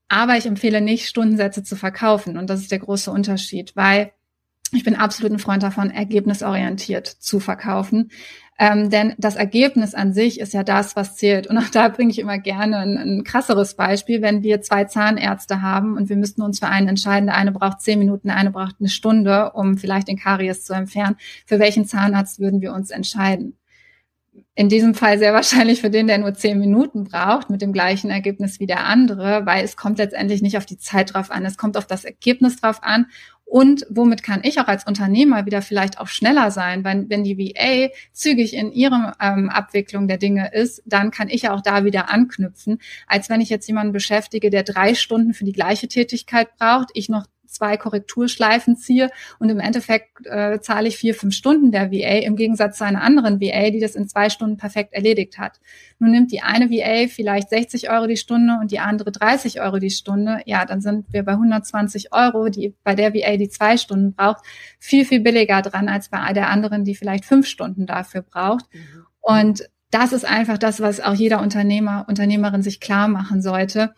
Aber 0.07 0.37
ich 0.37 0.45
empfehle 0.45 0.81
nicht, 0.81 1.07
Stundensätze 1.07 1.63
zu 1.63 1.75
verkaufen. 1.75 2.37
Und 2.37 2.49
das 2.49 2.59
ist 2.59 2.71
der 2.71 2.79
große 2.79 3.09
Unterschied, 3.09 3.75
weil 3.75 4.11
ich 4.71 4.83
bin 4.83 4.95
absolut 4.95 5.31
ein 5.31 5.39
Freund 5.39 5.63
davon, 5.63 5.89
ergebnisorientiert 5.89 7.07
zu 7.07 7.39
verkaufen. 7.39 8.09
Ähm, 8.57 8.91
denn 8.91 9.15
das 9.17 9.37
Ergebnis 9.37 9.95
an 9.95 10.13
sich 10.13 10.39
ist 10.39 10.53
ja 10.53 10.63
das, 10.63 10.95
was 10.95 11.15
zählt. 11.15 11.47
Und 11.47 11.57
auch 11.57 11.69
da 11.69 11.87
bringe 11.89 12.11
ich 12.11 12.19
immer 12.19 12.37
gerne 12.37 12.77
ein, 12.77 12.97
ein 12.97 13.23
krasseres 13.23 13.75
Beispiel. 13.75 14.21
Wenn 14.21 14.43
wir 14.43 14.61
zwei 14.61 14.85
Zahnärzte 14.85 15.61
haben 15.61 15.97
und 15.97 16.09
wir 16.09 16.15
müssten 16.15 16.43
uns 16.43 16.59
für 16.59 16.67
einen 16.67 16.87
entscheiden, 16.87 17.25
der 17.25 17.37
eine 17.37 17.51
braucht 17.51 17.81
zehn 17.81 17.97
Minuten, 17.97 18.27
der 18.27 18.37
eine 18.37 18.51
braucht 18.51 18.75
eine 18.79 18.89
Stunde, 18.89 19.51
um 19.53 19.77
vielleicht 19.77 20.07
den 20.07 20.17
Karies 20.17 20.63
zu 20.63 20.73
entfernen, 20.73 21.15
für 21.45 21.59
welchen 21.59 21.85
Zahnarzt 21.85 22.39
würden 22.39 22.61
wir 22.61 22.73
uns 22.73 22.91
entscheiden? 22.91 23.57
in 24.55 24.69
diesem 24.69 24.93
Fall 24.93 25.17
sehr 25.17 25.33
wahrscheinlich 25.33 25.81
für 25.81 25.89
den, 25.89 26.07
der 26.07 26.17
nur 26.17 26.33
zehn 26.33 26.59
Minuten 26.59 27.05
braucht, 27.05 27.49
mit 27.49 27.61
dem 27.61 27.73
gleichen 27.73 28.09
Ergebnis 28.09 28.59
wie 28.59 28.67
der 28.67 28.85
andere, 28.85 29.45
weil 29.45 29.63
es 29.63 29.77
kommt 29.77 29.97
letztendlich 29.97 30.41
nicht 30.41 30.57
auf 30.57 30.65
die 30.65 30.77
Zeit 30.77 31.13
drauf 31.13 31.31
an, 31.31 31.45
es 31.45 31.57
kommt 31.57 31.77
auf 31.77 31.87
das 31.87 32.05
Ergebnis 32.05 32.57
drauf 32.57 32.83
an 32.83 33.07
und 33.51 33.85
womit 33.89 34.23
kann 34.23 34.45
ich 34.45 34.61
auch 34.61 34.69
als 34.69 34.87
Unternehmer 34.87 35.45
wieder 35.45 35.61
vielleicht 35.61 35.99
auch 35.99 36.07
schneller 36.07 36.51
sein? 36.51 36.85
Wenn, 36.85 37.09
wenn 37.09 37.25
die 37.25 37.37
VA 37.37 37.89
zügig 38.13 38.53
in 38.53 38.71
ihrer 38.71 39.17
ähm, 39.19 39.49
Abwicklung 39.49 40.07
der 40.07 40.17
Dinge 40.17 40.53
ist, 40.53 40.81
dann 40.85 41.11
kann 41.11 41.27
ich 41.27 41.41
ja 41.41 41.53
auch 41.53 41.59
da 41.59 41.83
wieder 41.83 42.09
anknüpfen, 42.09 42.79
als 43.07 43.29
wenn 43.29 43.41
ich 43.41 43.49
jetzt 43.49 43.67
jemanden 43.67 43.91
beschäftige, 43.91 44.51
der 44.51 44.63
drei 44.63 44.95
Stunden 44.95 45.33
für 45.33 45.43
die 45.43 45.51
gleiche 45.51 45.89
Tätigkeit 45.89 46.55
braucht, 46.57 46.91
ich 46.93 47.09
noch 47.09 47.25
zwei 47.51 47.77
Korrekturschleifen 47.77 48.77
ziehe 48.77 49.09
und 49.39 49.49
im 49.49 49.59
Endeffekt 49.59 50.25
äh, 50.25 50.59
zahle 50.61 50.87
ich 50.87 50.97
vier, 50.97 51.13
fünf 51.13 51.33
Stunden 51.33 51.71
der 51.71 51.91
VA 51.91 52.19
im 52.19 52.35
Gegensatz 52.35 52.77
zu 52.77 52.85
einer 52.85 53.01
anderen 53.01 53.39
VA, 53.41 53.69
die 53.69 53.79
das 53.79 53.95
in 53.95 54.07
zwei 54.07 54.29
Stunden 54.29 54.57
perfekt 54.57 54.93
erledigt 54.93 55.37
hat. 55.37 55.59
Nun 55.99 56.11
nimmt 56.11 56.31
die 56.31 56.41
eine 56.41 56.69
VA 56.69 57.07
vielleicht 57.07 57.49
60 57.49 57.89
Euro 57.89 58.07
die 58.07 58.17
Stunde 58.17 58.57
und 58.61 58.71
die 58.71 58.79
andere 58.79 59.11
30 59.11 59.61
Euro 59.61 59.79
die 59.79 59.89
Stunde. 59.89 60.39
Ja, 60.45 60.65
dann 60.65 60.81
sind 60.81 61.05
wir 61.11 61.23
bei 61.23 61.33
120 61.33 62.13
Euro, 62.13 62.49
die 62.49 62.73
bei 62.83 62.95
der 62.95 63.13
VA, 63.13 63.37
die 63.37 63.49
zwei 63.49 63.77
Stunden 63.77 64.13
braucht, 64.13 64.43
viel, 64.79 65.05
viel 65.05 65.19
billiger 65.19 65.61
dran 65.61 65.89
als 65.89 66.09
bei 66.09 66.33
der 66.33 66.49
anderen, 66.49 66.85
die 66.85 66.95
vielleicht 66.95 67.25
fünf 67.25 67.47
Stunden 67.47 67.85
dafür 67.85 68.21
braucht. 68.21 68.65
Mhm. 68.73 69.05
Und 69.19 69.69
das 69.91 70.13
ist 70.13 70.25
einfach 70.25 70.57
das, 70.57 70.79
was 70.79 71.01
auch 71.01 71.13
jeder 71.13 71.41
Unternehmer, 71.41 72.05
Unternehmerin 72.07 72.63
sich 72.63 72.79
klar 72.79 73.09
machen 73.09 73.41
sollte 73.41 73.93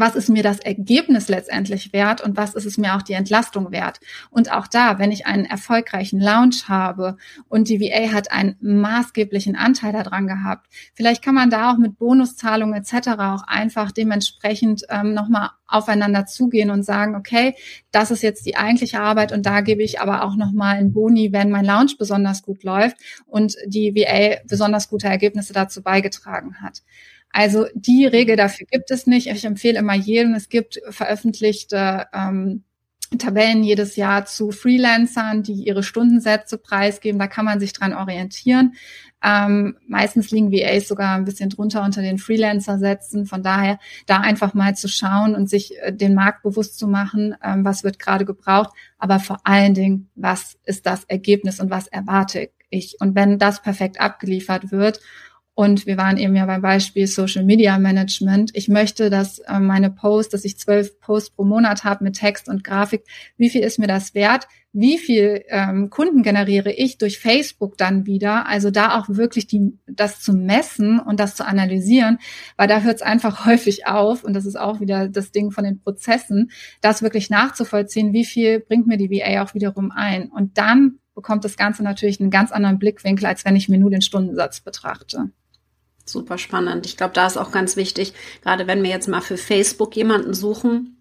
was 0.00 0.14
ist 0.14 0.28
mir 0.28 0.42
das 0.42 0.60
Ergebnis 0.60 1.28
letztendlich 1.28 1.92
wert 1.92 2.20
und 2.20 2.36
was 2.36 2.54
ist 2.54 2.66
es 2.66 2.78
mir 2.78 2.96
auch 2.96 3.02
die 3.02 3.14
Entlastung 3.14 3.72
wert. 3.72 4.00
Und 4.30 4.52
auch 4.52 4.66
da, 4.66 4.98
wenn 4.98 5.12
ich 5.12 5.26
einen 5.26 5.44
erfolgreichen 5.44 6.20
Launch 6.20 6.68
habe 6.68 7.16
und 7.48 7.68
die 7.68 7.80
VA 7.80 8.12
hat 8.12 8.30
einen 8.32 8.56
maßgeblichen 8.60 9.56
Anteil 9.56 9.92
daran 9.92 10.26
gehabt, 10.26 10.66
vielleicht 10.94 11.22
kann 11.22 11.34
man 11.34 11.50
da 11.50 11.72
auch 11.72 11.78
mit 11.78 11.98
Bonuszahlungen 11.98 12.74
etc. 12.74 13.08
auch 13.18 13.42
einfach 13.46 13.92
dementsprechend 13.92 14.84
ähm, 14.88 15.14
nochmal 15.14 15.50
aufeinander 15.68 16.26
zugehen 16.26 16.70
und 16.70 16.84
sagen, 16.84 17.16
okay, 17.16 17.54
das 17.90 18.10
ist 18.10 18.22
jetzt 18.22 18.46
die 18.46 18.56
eigentliche 18.56 19.00
Arbeit 19.00 19.32
und 19.32 19.46
da 19.46 19.60
gebe 19.60 19.82
ich 19.82 20.00
aber 20.00 20.22
auch 20.22 20.36
nochmal 20.36 20.76
einen 20.76 20.92
Boni, 20.92 21.32
wenn 21.32 21.50
mein 21.50 21.64
Launch 21.64 21.98
besonders 21.98 22.42
gut 22.42 22.62
läuft 22.62 22.96
und 23.26 23.56
die 23.66 23.94
VA 23.94 24.40
besonders 24.46 24.88
gute 24.88 25.08
Ergebnisse 25.08 25.52
dazu 25.52 25.82
beigetragen 25.82 26.62
hat. 26.62 26.82
Also 27.36 27.66
die 27.74 28.06
Regel 28.06 28.34
dafür 28.36 28.66
gibt 28.66 28.90
es 28.90 29.06
nicht. 29.06 29.26
Ich 29.26 29.44
empfehle 29.44 29.78
immer 29.78 29.92
jedem, 29.92 30.32
es 30.32 30.48
gibt 30.48 30.80
veröffentlichte 30.88 32.06
ähm, 32.14 32.64
Tabellen 33.18 33.62
jedes 33.62 33.96
Jahr 33.96 34.24
zu 34.24 34.52
Freelancern, 34.52 35.42
die 35.42 35.52
ihre 35.52 35.82
Stundensätze 35.82 36.56
preisgeben. 36.56 37.18
Da 37.18 37.26
kann 37.26 37.44
man 37.44 37.60
sich 37.60 37.74
dran 37.74 37.92
orientieren. 37.92 38.72
Ähm, 39.22 39.76
meistens 39.86 40.30
liegen 40.30 40.50
VAs 40.50 40.88
sogar 40.88 41.14
ein 41.14 41.26
bisschen 41.26 41.50
drunter 41.50 41.84
unter 41.84 42.00
den 42.00 42.16
Freelancer-Sätzen. 42.16 43.26
Von 43.26 43.42
daher 43.42 43.78
da 44.06 44.20
einfach 44.20 44.54
mal 44.54 44.74
zu 44.74 44.88
schauen 44.88 45.34
und 45.34 45.50
sich 45.50 45.78
äh, 45.82 45.92
den 45.92 46.14
Markt 46.14 46.42
bewusst 46.42 46.78
zu 46.78 46.88
machen, 46.88 47.36
ähm, 47.44 47.66
was 47.66 47.84
wird 47.84 47.98
gerade 47.98 48.24
gebraucht, 48.24 48.70
aber 48.96 49.20
vor 49.20 49.40
allen 49.44 49.74
Dingen, 49.74 50.08
was 50.14 50.56
ist 50.64 50.86
das 50.86 51.04
Ergebnis 51.04 51.60
und 51.60 51.68
was 51.68 51.86
erwarte 51.86 52.48
ich? 52.70 52.96
Und 52.98 53.14
wenn 53.14 53.38
das 53.38 53.60
perfekt 53.60 54.00
abgeliefert 54.00 54.72
wird 54.72 55.00
und 55.58 55.86
wir 55.86 55.96
waren 55.96 56.18
eben 56.18 56.36
ja 56.36 56.44
beim 56.44 56.60
Beispiel 56.60 57.06
Social 57.06 57.42
Media 57.42 57.78
Management. 57.78 58.50
Ich 58.52 58.68
möchte, 58.68 59.08
dass 59.08 59.38
äh, 59.38 59.58
meine 59.58 59.88
Posts, 59.88 60.32
dass 60.32 60.44
ich 60.44 60.58
zwölf 60.58 61.00
Posts 61.00 61.30
pro 61.30 61.44
Monat 61.44 61.82
habe 61.82 62.04
mit 62.04 62.16
Text 62.16 62.50
und 62.50 62.62
Grafik. 62.62 63.04
Wie 63.38 63.48
viel 63.48 63.62
ist 63.62 63.78
mir 63.78 63.86
das 63.86 64.14
wert? 64.14 64.48
Wie 64.74 64.98
viel 64.98 65.44
ähm, 65.48 65.88
Kunden 65.88 66.22
generiere 66.22 66.70
ich 66.70 66.98
durch 66.98 67.18
Facebook 67.18 67.78
dann 67.78 68.04
wieder? 68.04 68.46
Also 68.46 68.70
da 68.70 68.98
auch 68.98 69.08
wirklich 69.08 69.46
die, 69.46 69.78
das 69.86 70.20
zu 70.20 70.34
messen 70.34 71.00
und 71.00 71.20
das 71.20 71.36
zu 71.36 71.46
analysieren, 71.46 72.18
weil 72.58 72.68
da 72.68 72.82
hört 72.82 72.96
es 72.96 73.02
einfach 73.02 73.46
häufig 73.46 73.86
auf. 73.86 74.24
Und 74.24 74.34
das 74.34 74.44
ist 74.44 74.60
auch 74.60 74.80
wieder 74.80 75.08
das 75.08 75.32
Ding 75.32 75.52
von 75.52 75.64
den 75.64 75.80
Prozessen, 75.80 76.50
das 76.82 77.00
wirklich 77.00 77.30
nachzuvollziehen. 77.30 78.12
Wie 78.12 78.26
viel 78.26 78.60
bringt 78.60 78.86
mir 78.86 78.98
die 78.98 79.08
VA 79.08 79.42
auch 79.42 79.54
wiederum 79.54 79.90
ein? 79.90 80.28
Und 80.30 80.58
dann 80.58 80.98
bekommt 81.14 81.46
das 81.46 81.56
Ganze 81.56 81.82
natürlich 81.82 82.20
einen 82.20 82.30
ganz 82.30 82.52
anderen 82.52 82.78
Blickwinkel, 82.78 83.24
als 83.24 83.46
wenn 83.46 83.56
ich 83.56 83.70
mir 83.70 83.78
nur 83.78 83.88
den 83.88 84.02
Stundensatz 84.02 84.60
betrachte. 84.60 85.30
Super 86.08 86.38
spannend. 86.38 86.86
Ich 86.86 86.96
glaube, 86.96 87.14
da 87.14 87.26
ist 87.26 87.36
auch 87.36 87.50
ganz 87.50 87.76
wichtig, 87.76 88.14
gerade 88.42 88.66
wenn 88.66 88.82
wir 88.82 88.90
jetzt 88.90 89.08
mal 89.08 89.20
für 89.20 89.36
Facebook 89.36 89.96
jemanden 89.96 90.34
suchen, 90.34 90.96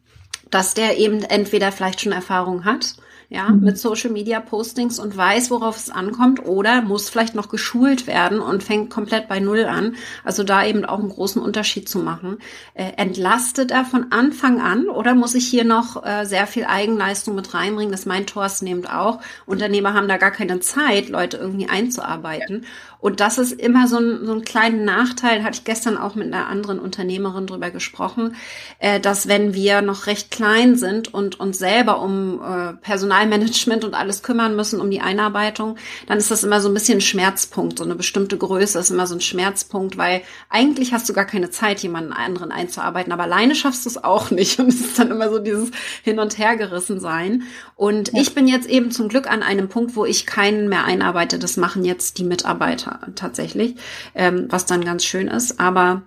dass 0.50 0.74
der 0.74 0.98
eben 0.98 1.22
entweder 1.24 1.72
vielleicht 1.72 2.02
schon 2.02 2.12
Erfahrung 2.12 2.66
hat, 2.66 2.96
ja, 3.30 3.50
mhm. 3.50 3.64
mit 3.64 3.78
Social 3.78 4.12
Media 4.12 4.40
Postings 4.40 5.00
und 5.00 5.16
weiß, 5.16 5.52
worauf 5.52 5.78
es 5.78 5.90
ankommt 5.90 6.46
oder 6.46 6.82
muss 6.82 7.10
vielleicht 7.10 7.36
noch 7.36 7.50
geschult 7.50 8.08
werden 8.08 8.40
und 8.40 8.64
fängt 8.64 8.90
komplett 8.90 9.28
bei 9.28 9.40
Null 9.40 9.66
an. 9.66 9.96
Also 10.24 10.44
da 10.44 10.66
eben 10.66 10.86
auch 10.86 11.00
einen 11.00 11.10
großen 11.10 11.42
Unterschied 11.42 11.90
zu 11.90 12.00
machen. 12.00 12.38
Äh, 12.74 12.92
entlastet 12.98 13.72
er 13.72 13.86
von 13.86 14.12
Anfang 14.12 14.62
an 14.62 14.90
oder 14.90 15.16
muss 15.16 15.36
ich 15.36 15.48
hier 15.48 15.64
noch 15.64 16.06
äh, 16.06 16.26
sehr 16.26 16.48
viel 16.48 16.66
Eigenleistung 16.66 17.36
mit 17.36 17.54
reinbringen? 17.54 17.92
Das 17.92 18.06
meint 18.06 18.30
Thorsten 18.30 18.68
eben 18.68 18.86
auch. 18.86 19.20
Unternehmer 19.46 19.94
haben 19.94 20.08
da 20.08 20.18
gar 20.18 20.32
keine 20.32 20.60
Zeit, 20.60 21.10
Leute 21.10 21.38
irgendwie 21.38 21.70
einzuarbeiten. 21.70 22.66
Und 23.06 23.20
das 23.20 23.38
ist 23.38 23.52
immer 23.52 23.88
so 23.88 24.00
ein, 24.00 24.26
so 24.26 24.34
ein 24.34 24.44
kleiner 24.44 24.84
Nachteil, 24.84 25.44
hatte 25.44 25.60
ich 25.60 25.64
gestern 25.64 25.96
auch 25.96 26.16
mit 26.16 26.34
einer 26.34 26.48
anderen 26.48 26.80
Unternehmerin 26.80 27.46
drüber 27.46 27.70
gesprochen, 27.70 28.36
äh, 28.80 29.00
dass 29.00 29.28
wenn 29.28 29.54
wir 29.54 29.84
noch 29.84 30.08
recht 30.08 30.32
klein 30.32 30.76
sind 30.76 31.14
und 31.14 31.40
uns 31.40 31.60
selber 31.60 32.02
um 32.02 32.42
äh, 32.42 32.74
Personalmanagement 33.16 33.84
und 33.86 33.94
alles 33.94 34.24
kümmern 34.24 34.56
müssen, 34.56 34.82
um 34.82 34.92
die 34.92 35.02
Einarbeitung, 35.02 35.78
dann 36.08 36.18
ist 36.18 36.32
das 36.32 36.44
immer 36.44 36.60
so 36.60 36.68
ein 36.68 36.74
bisschen 36.74 36.98
ein 36.98 37.02
Schmerzpunkt. 37.02 37.78
So 37.78 37.86
eine 37.86 37.96
bestimmte 37.96 38.38
Größe 38.38 38.78
ist 38.80 38.92
immer 38.92 39.08
so 39.08 39.16
ein 39.16 39.22
Schmerzpunkt, 39.22 39.98
weil 39.98 40.22
eigentlich 40.50 40.94
hast 40.94 41.08
du 41.08 41.14
gar 41.14 41.26
keine 41.26 41.50
Zeit, 41.50 41.80
jemanden 41.80 42.14
anderen 42.14 42.52
einzuarbeiten, 42.52 43.14
aber 43.14 43.24
alleine 43.24 43.56
schaffst 43.56 43.86
du 43.86 43.90
es 43.90 44.04
auch 44.04 44.32
nicht. 44.32 44.60
Und 44.66 44.68
es 44.68 44.82
ist 44.82 45.00
dann 45.00 45.12
immer 45.12 45.30
so 45.30 45.40
dieses 45.40 45.72
Hin- 46.04 46.20
und 46.20 46.38
Hergerissen 46.38 47.00
sein. 47.00 47.44
Und 47.76 48.12
ja. 48.14 48.22
ich 48.22 48.34
bin 48.34 48.48
jetzt 48.48 48.68
eben 48.68 48.92
zum 48.92 49.08
Glück 49.08 49.30
an 49.30 49.44
einem 49.44 49.70
Punkt, 49.70 49.96
wo 49.96 50.06
ich 50.06 50.26
keinen 50.26 50.70
mehr 50.70 50.86
einarbeite. 50.86 51.40
Das 51.40 51.58
machen 51.58 51.86
jetzt 51.86 52.18
die 52.18 52.24
Mitarbeiter 52.24 53.00
tatsächlich, 53.16 53.76
ähm, 54.14 54.48
was 54.50 54.66
dann 54.66 54.84
ganz 54.84 55.06
schön 55.06 55.28
ist. 55.28 55.60
Aber 55.60 56.04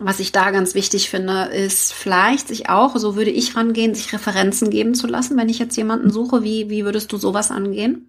was 0.00 0.18
ich 0.18 0.32
da 0.32 0.50
ganz 0.50 0.74
wichtig 0.74 1.10
finde, 1.10 1.44
ist 1.44 1.92
vielleicht 1.92 2.48
sich 2.48 2.68
auch, 2.70 2.96
so 2.96 3.16
würde 3.16 3.30
ich 3.30 3.54
rangehen, 3.54 3.94
sich 3.94 4.12
Referenzen 4.12 4.70
geben 4.70 4.94
zu 4.94 5.06
lassen, 5.06 5.36
wenn 5.36 5.48
ich 5.48 5.58
jetzt 5.58 5.76
jemanden 5.76 6.10
suche. 6.10 6.42
Wie, 6.42 6.70
wie 6.70 6.84
würdest 6.84 7.12
du 7.12 7.18
sowas 7.18 7.50
angehen? 7.50 8.06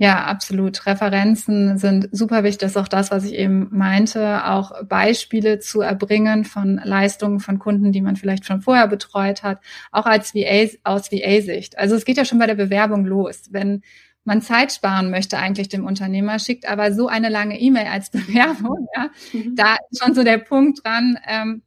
Ja, 0.00 0.24
absolut. 0.26 0.86
Referenzen 0.86 1.76
sind 1.76 2.08
super 2.12 2.44
wichtig. 2.44 2.60
Das 2.60 2.70
ist 2.70 2.76
auch 2.76 2.88
das, 2.88 3.10
was 3.10 3.24
ich 3.24 3.34
eben 3.34 3.68
meinte, 3.72 4.46
auch 4.46 4.84
Beispiele 4.84 5.58
zu 5.58 5.80
erbringen 5.80 6.44
von 6.44 6.80
Leistungen 6.82 7.40
von 7.40 7.58
Kunden, 7.58 7.90
die 7.90 8.00
man 8.00 8.14
vielleicht 8.14 8.46
schon 8.46 8.62
vorher 8.62 8.86
betreut 8.86 9.42
hat, 9.42 9.58
auch 9.90 10.06
als 10.06 10.34
VA, 10.34 10.68
aus 10.84 11.10
VA-Sicht. 11.10 11.76
Also 11.78 11.96
es 11.96 12.04
geht 12.04 12.16
ja 12.16 12.24
schon 12.24 12.38
bei 12.38 12.46
der 12.46 12.54
Bewerbung 12.54 13.04
los. 13.04 13.48
Wenn 13.50 13.82
man 14.28 14.42
Zeit 14.42 14.72
sparen 14.72 15.10
möchte 15.10 15.38
eigentlich 15.38 15.68
dem 15.70 15.86
Unternehmer, 15.86 16.38
schickt 16.38 16.68
aber 16.68 16.92
so 16.92 17.08
eine 17.08 17.30
lange 17.30 17.58
E-Mail 17.58 17.86
als 17.86 18.10
Bewerbung. 18.12 18.86
Ja. 18.94 19.10
Mhm. 19.32 19.56
Da 19.56 19.76
ist 19.90 20.04
schon 20.04 20.14
so 20.14 20.22
der 20.22 20.38
Punkt 20.38 20.84
dran, 20.84 21.18
ähm, 21.26 21.62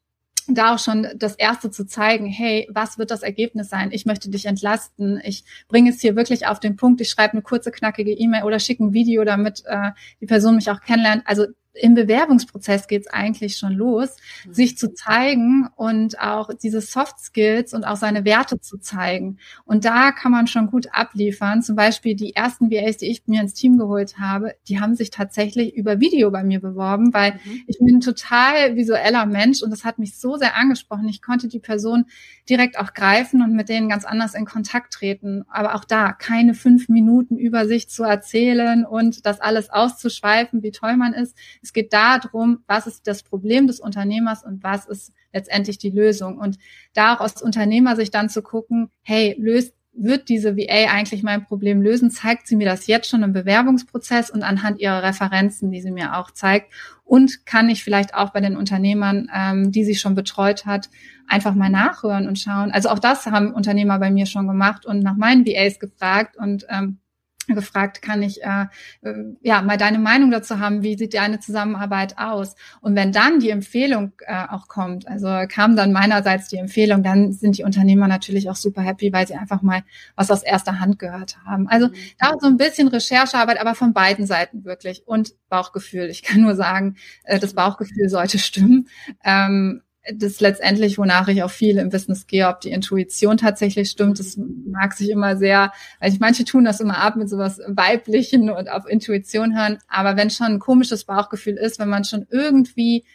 da 0.47 0.76
auch 0.76 0.80
schon 0.80 1.08
das 1.15 1.36
erste 1.36 1.71
zu 1.71 1.86
zeigen, 1.86 2.26
hey, 2.26 2.67
was 2.71 2.97
wird 2.97 3.10
das 3.10 3.24
Ergebnis 3.24 3.69
sein? 3.69 3.89
Ich 3.91 4.06
möchte 4.06 4.30
dich 4.30 4.45
entlasten. 4.45 5.19
Ich 5.24 5.43
bringe 5.69 5.89
es 5.89 6.02
hier 6.02 6.15
wirklich 6.15 6.45
auf 6.47 6.60
den 6.60 6.76
Punkt. 6.76 7.02
Ich 7.02 7.10
schreibe 7.10 7.34
eine 7.34 7.41
kurze, 7.41 7.71
knackige 7.71 8.12
E-Mail 8.12 8.43
oder 8.43 8.60
schicke 8.60 8.84
ein 8.84 8.93
Video, 8.93 9.24
damit 9.24 9.63
äh, 9.65 9.91
die 10.19 10.26
Person 10.26 10.56
mich 10.56 10.69
auch 10.69 10.82
kennenlernt. 10.82 11.24
Also 11.26 11.47
im 11.73 11.95
Bewerbungsprozess 11.95 12.88
geht 12.88 13.01
es 13.01 13.07
eigentlich 13.07 13.57
schon 13.57 13.73
los, 13.73 14.17
mhm. 14.45 14.53
sich 14.53 14.77
zu 14.77 14.93
zeigen 14.93 15.69
und 15.75 16.19
auch 16.19 16.49
diese 16.53 16.81
Soft 16.81 17.19
Skills 17.19 17.73
und 17.73 17.86
auch 17.86 17.95
seine 17.95 18.25
Werte 18.25 18.60
zu 18.60 18.77
zeigen. 18.77 19.38
Und 19.65 19.86
da 19.86 20.12
kann 20.12 20.31
man 20.31 20.47
schon 20.47 20.67
gut 20.67 20.88
abliefern. 20.91 21.62
Zum 21.62 21.75
Beispiel 21.75 22.15
die 22.15 22.36
ersten 22.36 22.69
VAs, 22.71 22.97
die 22.97 23.07
ich 23.07 23.23
mir 23.27 23.41
ins 23.41 23.53
Team 23.53 23.77
geholt 23.77 24.17
habe, 24.19 24.55
die 24.67 24.79
haben 24.79 24.95
sich 24.95 25.12
tatsächlich 25.12 25.75
über 25.75 25.99
Video 25.99 26.29
bei 26.31 26.43
mir 26.43 26.60
beworben, 26.60 27.13
weil 27.13 27.34
mhm. 27.34 27.62
ich 27.67 27.77
bin 27.79 27.95
ein 27.95 28.01
total 28.01 28.75
visueller 28.75 29.25
Mensch 29.25 29.62
und 29.62 29.71
das 29.71 29.86
hat 29.86 29.97
mich 29.97 30.17
so 30.17 30.36
sehr 30.36 30.57
angesprochen. 30.57 31.07
Ich 31.07 31.21
konnte 31.21 31.47
die 31.47 31.60
Person 31.60 32.05
direkt 32.49 32.77
auch 32.77 32.93
greifen 32.93 33.41
und 33.41 33.53
mit 33.53 33.69
denen 33.69 33.88
ganz 33.88 34.03
anders 34.03 34.34
in 34.34 34.45
Kontakt 34.45 34.93
treten. 34.93 35.45
Aber 35.49 35.75
auch 35.75 35.86
da 35.86 36.12
keine 36.12 36.53
fünf 36.53 36.89
Minuten 36.89 37.38
über 37.38 37.65
sich 37.65 37.89
zu 37.89 38.03
erzählen 38.03 38.86
und 38.86 39.25
das 39.25 39.39
alles 39.39 39.69
auszuschweifen, 39.69 40.63
wie 40.63 40.71
toll 40.71 40.97
man 40.97 41.13
ist 41.13 41.38
es 41.62 41.74
geht 41.74 41.93
darum, 41.93 42.63
was 42.67 42.88
ist 42.88 43.08
das 43.08 43.24
Problem 43.24 43.67
des 43.67 43.80
Unternehmers 43.80 44.43
und 44.43 44.63
was 44.63 44.86
ist 44.86 45.13
letztendlich 45.34 45.78
die 45.78 45.91
Lösung. 45.91 46.38
Und 46.38 46.58
da 46.93 47.15
auch 47.15 47.21
aus 47.21 47.41
Unternehmer 47.41 47.95
sich 47.95 48.12
dann 48.12 48.30
zu 48.30 48.41
gucken, 48.41 48.89
hey, 49.04 49.36
löst 49.39 49.74
wird 49.93 50.30
diese 50.30 50.56
VA 50.56 50.89
eigentlich 50.89 51.24
mein 51.24 51.45
Problem 51.45 51.82
lösen? 51.82 52.12
Zeigt 52.12 52.47
sie 52.47 52.56
mir 52.56 52.65
das 52.65 52.88
jetzt 52.88 53.10
schon 53.10 53.24
im 53.24 53.34
Bewerbungsprozess 53.34 54.30
und 54.30 54.43
anhand 54.43 54.80
ihrer 54.80 55.04
Referenzen, 55.04 55.71
die 55.71 55.82
sie 55.82 55.91
mir 55.91 56.17
auch 56.17 56.32
zeigt? 56.32 56.71
Und 57.04 57.45
kann 57.45 57.69
ich 57.69 57.84
vielleicht 57.84 58.15
auch 58.15 58.32
bei 58.32 58.39
den 58.39 58.56
Unternehmern, 58.56 59.30
ähm, 59.34 59.71
die 59.71 59.84
sie 59.84 59.95
schon 59.95 60.15
betreut 60.15 60.65
hat, 60.65 60.89
einfach 61.28 61.56
mal 61.56 61.69
nachhören 61.69 62.28
und 62.28 62.39
schauen? 62.39 62.71
Also 62.71 62.89
auch 62.89 63.00
das 63.00 63.26
haben 63.26 63.54
Unternehmer 63.54 64.00
bei 64.00 64.12
mir 64.12 64.26
schon 64.26 64.47
gemacht 64.47 64.86
und 64.86 65.00
nach 65.00 65.17
meinen 65.17 65.45
VAs 65.45 65.80
gefragt 65.80 66.38
und 66.38 66.65
ähm, 66.69 67.00
gefragt, 67.47 68.01
kann 68.01 68.21
ich 68.21 68.43
äh, 68.43 68.65
äh, 69.01 69.13
ja 69.41 69.62
mal 69.62 69.77
deine 69.77 69.99
Meinung 69.99 70.32
dazu 70.32 70.60
haben, 70.60 70.84
wie 70.84 70.97
sieht 70.97 71.13
deine 71.13 71.39
Zusammenarbeit 71.39 72.17
aus? 72.17 72.56
Und 72.82 72.95
wenn 72.95 73.12
dann 73.12 73.39
die 73.39 73.49
Empfehlung 73.49 74.13
äh, 74.25 74.45
auch 74.49 74.67
kommt, 74.67 75.08
also 75.08 75.27
kam 75.47 75.75
dann 75.75 75.91
meinerseits 75.91 76.47
die 76.49 76.58
Empfehlung, 76.58 77.04
dann 77.04 77.34
sind 77.34 77.58
die 77.58 77.63
Unternehmer 77.63 78.08
natürlich 78.08 78.49
auch 78.49 78.56
super 78.56 78.82
happy, 78.82 79.12
weil 79.12 79.27
sie 79.27 79.36
einfach 79.36 79.62
mal 79.62 79.84
was 80.15 80.32
aus 80.32 80.43
erster 80.43 80.80
Hand 80.80 80.99
gehört 80.99 81.38
haben. 81.45 81.67
Also 81.67 81.88
mhm. 81.88 81.93
da 82.19 82.34
so 82.39 82.47
ein 82.47 82.58
bisschen 82.58 82.88
Recherchearbeit, 82.88 83.60
aber 83.60 83.75
von 83.75 83.93
beiden 83.93 84.25
Seiten 84.25 84.65
wirklich 84.65 85.04
und 85.06 85.34
Bauchgefühl. 85.49 86.10
Ich 86.10 86.23
kann 86.23 86.41
nur 86.41 86.56
sagen, 86.56 86.95
äh, 87.23 87.39
das 87.39 87.54
Bauchgefühl 87.54 88.10
sollte 88.10 88.39
stimmen. 88.39 88.88
Ähm, 89.23 89.82
das 90.14 90.40
letztendlich, 90.40 90.98
wonach 90.98 91.28
ich 91.28 91.44
auch 91.44 91.52
viel 91.52 91.78
im 91.78 91.90
Business 91.90 92.26
gehe, 92.26 92.48
ob 92.48 92.60
die 92.62 92.72
Intuition 92.72 93.38
tatsächlich 93.38 93.90
stimmt. 93.90 94.20
Das 94.20 94.38
mag 94.38 94.94
sich 94.94 95.10
immer 95.10 95.38
sehr, 95.38 95.72
weil 96.00 96.12
ich 96.12 96.20
manche 96.20 96.44
tun 96.44 96.66
das 96.66 96.80
immer 96.80 96.98
ab 96.98 97.16
mit 97.16 97.30
sowas 97.30 97.62
Weiblichen 97.68 98.50
und 98.50 98.70
auf 98.70 98.88
Intuition 98.88 99.56
hören. 99.56 99.78
Aber 99.88 100.18
wenn 100.18 100.30
schon 100.32 100.48
ein 100.48 100.60
komisches 100.60 101.04
Bauchgefühl 101.06 101.56
ist, 101.56 101.80
wenn 101.80 101.90
man 101.90 102.04
schon 102.04 102.26
irgendwie 102.32 103.06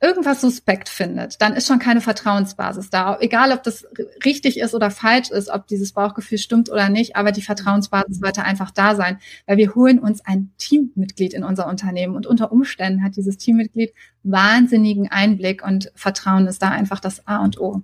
irgendwas 0.00 0.40
suspekt 0.40 0.88
findet, 0.88 1.40
dann 1.42 1.54
ist 1.54 1.66
schon 1.66 1.78
keine 1.78 2.00
Vertrauensbasis 2.00 2.88
da. 2.88 3.18
Egal, 3.20 3.52
ob 3.52 3.62
das 3.62 3.86
richtig 4.24 4.58
ist 4.58 4.74
oder 4.74 4.90
falsch 4.90 5.30
ist, 5.30 5.50
ob 5.50 5.66
dieses 5.66 5.92
Bauchgefühl 5.92 6.38
stimmt 6.38 6.70
oder 6.70 6.88
nicht, 6.88 7.16
aber 7.16 7.32
die 7.32 7.42
Vertrauensbasis 7.42 8.18
sollte 8.18 8.42
einfach 8.42 8.70
da 8.70 8.96
sein, 8.96 9.18
weil 9.46 9.58
wir 9.58 9.74
holen 9.74 9.98
uns 9.98 10.24
ein 10.24 10.52
Teammitglied 10.56 11.34
in 11.34 11.44
unser 11.44 11.66
Unternehmen 11.66 12.16
und 12.16 12.26
unter 12.26 12.50
Umständen 12.50 13.04
hat 13.04 13.16
dieses 13.16 13.36
Teammitglied 13.36 13.92
wahnsinnigen 14.22 15.10
Einblick 15.10 15.62
und 15.62 15.92
Vertrauen 15.94 16.46
ist 16.46 16.62
da 16.62 16.70
einfach 16.70 17.00
das 17.00 17.26
A 17.26 17.38
und 17.44 17.60
O. 17.60 17.82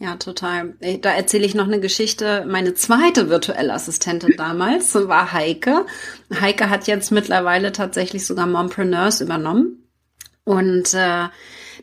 Ja, 0.00 0.14
total. 0.14 0.74
Da 1.00 1.10
erzähle 1.10 1.44
ich 1.44 1.56
noch 1.56 1.66
eine 1.66 1.80
Geschichte. 1.80 2.46
Meine 2.46 2.74
zweite 2.74 3.28
virtuelle 3.30 3.72
Assistentin 3.72 4.34
damals 4.36 4.94
war 4.94 5.32
Heike. 5.32 5.86
Heike 6.40 6.70
hat 6.70 6.86
jetzt 6.86 7.10
mittlerweile 7.10 7.72
tatsächlich 7.72 8.24
sogar 8.24 8.46
Mompreneurs 8.46 9.20
übernommen. 9.20 9.87
Und 10.48 10.94
äh, 10.94 11.28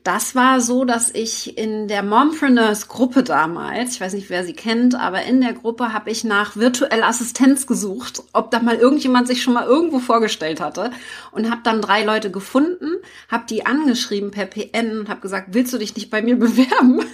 das 0.03 0.33
war 0.33 0.59
so, 0.59 0.85
dass 0.85 1.11
ich 1.13 1.55
in 1.55 1.87
der 1.87 2.01
Mompreneurs 2.01 2.87
Gruppe 2.87 3.21
damals, 3.21 3.93
ich 3.93 4.01
weiß 4.01 4.13
nicht, 4.13 4.31
wer 4.31 4.43
sie 4.43 4.53
kennt, 4.53 4.95
aber 4.95 5.21
in 5.21 5.39
der 5.39 5.53
Gruppe 5.53 5.93
habe 5.93 6.09
ich 6.09 6.23
nach 6.23 6.55
virtueller 6.55 7.05
Assistenz 7.05 7.67
gesucht, 7.67 8.23
ob 8.33 8.49
da 8.49 8.59
mal 8.59 8.77
irgendjemand 8.77 9.27
sich 9.27 9.43
schon 9.43 9.53
mal 9.53 9.67
irgendwo 9.67 9.99
vorgestellt 9.99 10.61
hatte 10.61 10.89
und 11.31 11.51
habe 11.51 11.61
dann 11.63 11.79
drei 11.79 12.03
Leute 12.03 12.31
gefunden, 12.31 12.87
habe 13.29 13.45
die 13.47 13.67
angeschrieben 13.67 14.31
per 14.31 14.47
PN 14.47 14.97
und 14.97 15.09
habe 15.09 15.21
gesagt, 15.21 15.49
willst 15.51 15.71
du 15.71 15.77
dich 15.77 15.95
nicht 15.95 16.09
bei 16.09 16.23
mir 16.23 16.35
bewerben? 16.39 17.05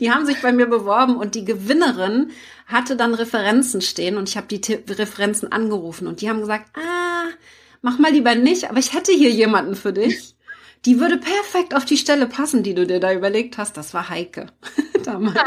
die 0.00 0.10
haben 0.10 0.24
sich 0.24 0.40
bei 0.40 0.52
mir 0.52 0.66
beworben 0.66 1.16
und 1.18 1.34
die 1.34 1.44
Gewinnerin 1.44 2.30
hatte 2.66 2.96
dann 2.96 3.12
Referenzen 3.12 3.82
stehen 3.82 4.16
und 4.16 4.26
ich 4.30 4.38
habe 4.38 4.46
die 4.46 4.72
Referenzen 4.90 5.52
angerufen 5.52 6.06
und 6.06 6.22
die 6.22 6.30
haben 6.30 6.40
gesagt, 6.40 6.70
ah, 6.78 7.28
mach 7.82 7.98
mal 7.98 8.12
lieber 8.12 8.34
nicht, 8.34 8.70
aber 8.70 8.78
ich 8.78 8.94
hätte 8.94 9.12
hier 9.12 9.30
jemanden 9.30 9.74
für 9.74 9.92
dich 9.92 10.34
die 10.84 10.98
würde 10.98 11.16
perfekt 11.16 11.74
auf 11.74 11.84
die 11.84 11.96
Stelle 11.96 12.26
passen, 12.26 12.62
die 12.62 12.74
du 12.74 12.86
dir 12.86 12.98
da 12.98 13.12
überlegt 13.12 13.56
hast. 13.58 13.76
Das 13.76 13.94
war 13.94 14.08
Heike 14.08 14.46
damals. 15.04 15.38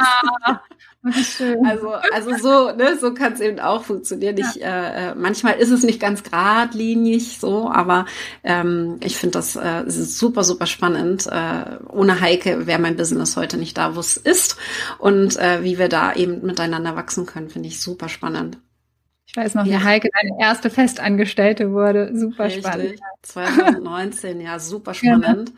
Schön. 1.13 1.63
Also, 1.65 1.89
also 2.13 2.35
so, 2.37 2.71
ne, 2.71 2.97
so 2.99 3.13
kann 3.13 3.33
es 3.33 3.39
eben 3.39 3.59
auch 3.59 3.83
funktionieren. 3.83 4.37
Ich, 4.37 4.61
äh, 4.63 5.09
äh, 5.09 5.15
manchmal 5.15 5.55
ist 5.59 5.69
es 5.69 5.83
nicht 5.83 5.99
ganz 5.99 6.23
geradlinig 6.23 7.37
so, 7.37 7.69
aber 7.69 8.05
ähm, 8.43 8.97
ich 9.03 9.17
finde 9.17 9.33
das 9.33 9.55
äh, 9.55 9.83
super, 9.87 10.43
super 10.43 10.65
spannend. 10.65 11.27
Äh, 11.27 11.77
ohne 11.89 12.21
Heike 12.21 12.65
wäre 12.65 12.81
mein 12.81 12.95
Business 12.95 13.35
heute 13.35 13.57
nicht 13.57 13.77
da, 13.77 13.95
wo 13.95 13.99
es 13.99 14.17
ist. 14.17 14.57
Und 14.97 15.37
äh, 15.37 15.63
wie 15.63 15.77
wir 15.77 15.89
da 15.89 16.13
eben 16.13 16.45
miteinander 16.45 16.95
wachsen 16.95 17.25
können, 17.25 17.49
finde 17.49 17.67
ich 17.67 17.81
super 17.81 18.09
spannend. 18.09 18.57
Ich 19.35 19.43
weiß 19.43 19.55
noch, 19.55 19.65
wie 19.65 19.77
Heike 19.77 20.09
deine 20.13 20.39
erste 20.39 20.69
Festangestellte 20.69 21.73
wurde. 21.73 22.17
Super 22.17 22.45
Richtig. 22.45 22.65
spannend. 22.65 22.99
2019, 23.23 24.39
ja, 24.39 24.59
super 24.59 24.93
spannend. 24.93 25.51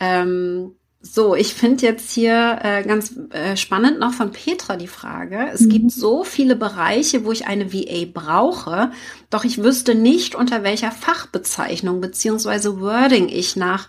Ja. 0.00 0.22
Ähm, 0.22 0.76
so, 1.02 1.34
ich 1.34 1.52
finde 1.52 1.84
jetzt 1.84 2.10
hier 2.10 2.58
äh, 2.62 2.82
ganz 2.84 3.20
äh, 3.28 3.54
spannend 3.58 3.98
noch 3.98 4.14
von 4.14 4.32
Petra 4.32 4.76
die 4.76 4.86
Frage. 4.86 5.46
Es 5.52 5.60
mhm. 5.60 5.68
gibt 5.68 5.90
so 5.90 6.24
viele 6.24 6.56
Bereiche, 6.56 7.26
wo 7.26 7.32
ich 7.32 7.46
eine 7.46 7.70
VA 7.70 8.06
brauche, 8.10 8.92
doch 9.28 9.44
ich 9.44 9.62
wüsste 9.62 9.94
nicht, 9.94 10.34
unter 10.34 10.62
welcher 10.62 10.90
Fachbezeichnung 10.90 12.00
beziehungsweise 12.00 12.80
Wording 12.80 13.28
ich 13.28 13.56
nach 13.56 13.88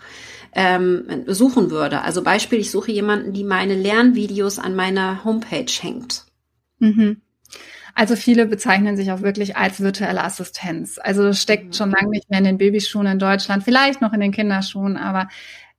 ähm, 0.52 1.24
suchen 1.28 1.70
würde. 1.70 2.02
Also 2.02 2.22
Beispiel, 2.22 2.58
ich 2.58 2.70
suche 2.70 2.92
jemanden, 2.92 3.32
die 3.32 3.44
meine 3.44 3.74
Lernvideos 3.74 4.58
an 4.58 4.76
meiner 4.76 5.24
Homepage 5.24 5.72
hängt. 5.80 6.26
Mhm. 6.78 7.22
Also 7.94 8.16
viele 8.16 8.46
bezeichnen 8.46 8.96
sich 8.96 9.12
auch 9.12 9.22
wirklich 9.22 9.56
als 9.56 9.80
virtuelle 9.80 10.22
Assistenz. 10.22 10.98
Also 11.02 11.22
das 11.24 11.40
steckt 11.40 11.66
mhm. 11.66 11.72
schon 11.72 11.90
lange 11.90 12.10
nicht 12.10 12.30
mehr 12.30 12.38
in 12.38 12.44
den 12.44 12.58
Babyschuhen 12.58 13.06
in 13.06 13.18
Deutschland, 13.18 13.64
vielleicht 13.64 14.00
noch 14.00 14.12
in 14.12 14.20
den 14.20 14.32
Kinderschuhen, 14.32 14.96
aber 14.96 15.28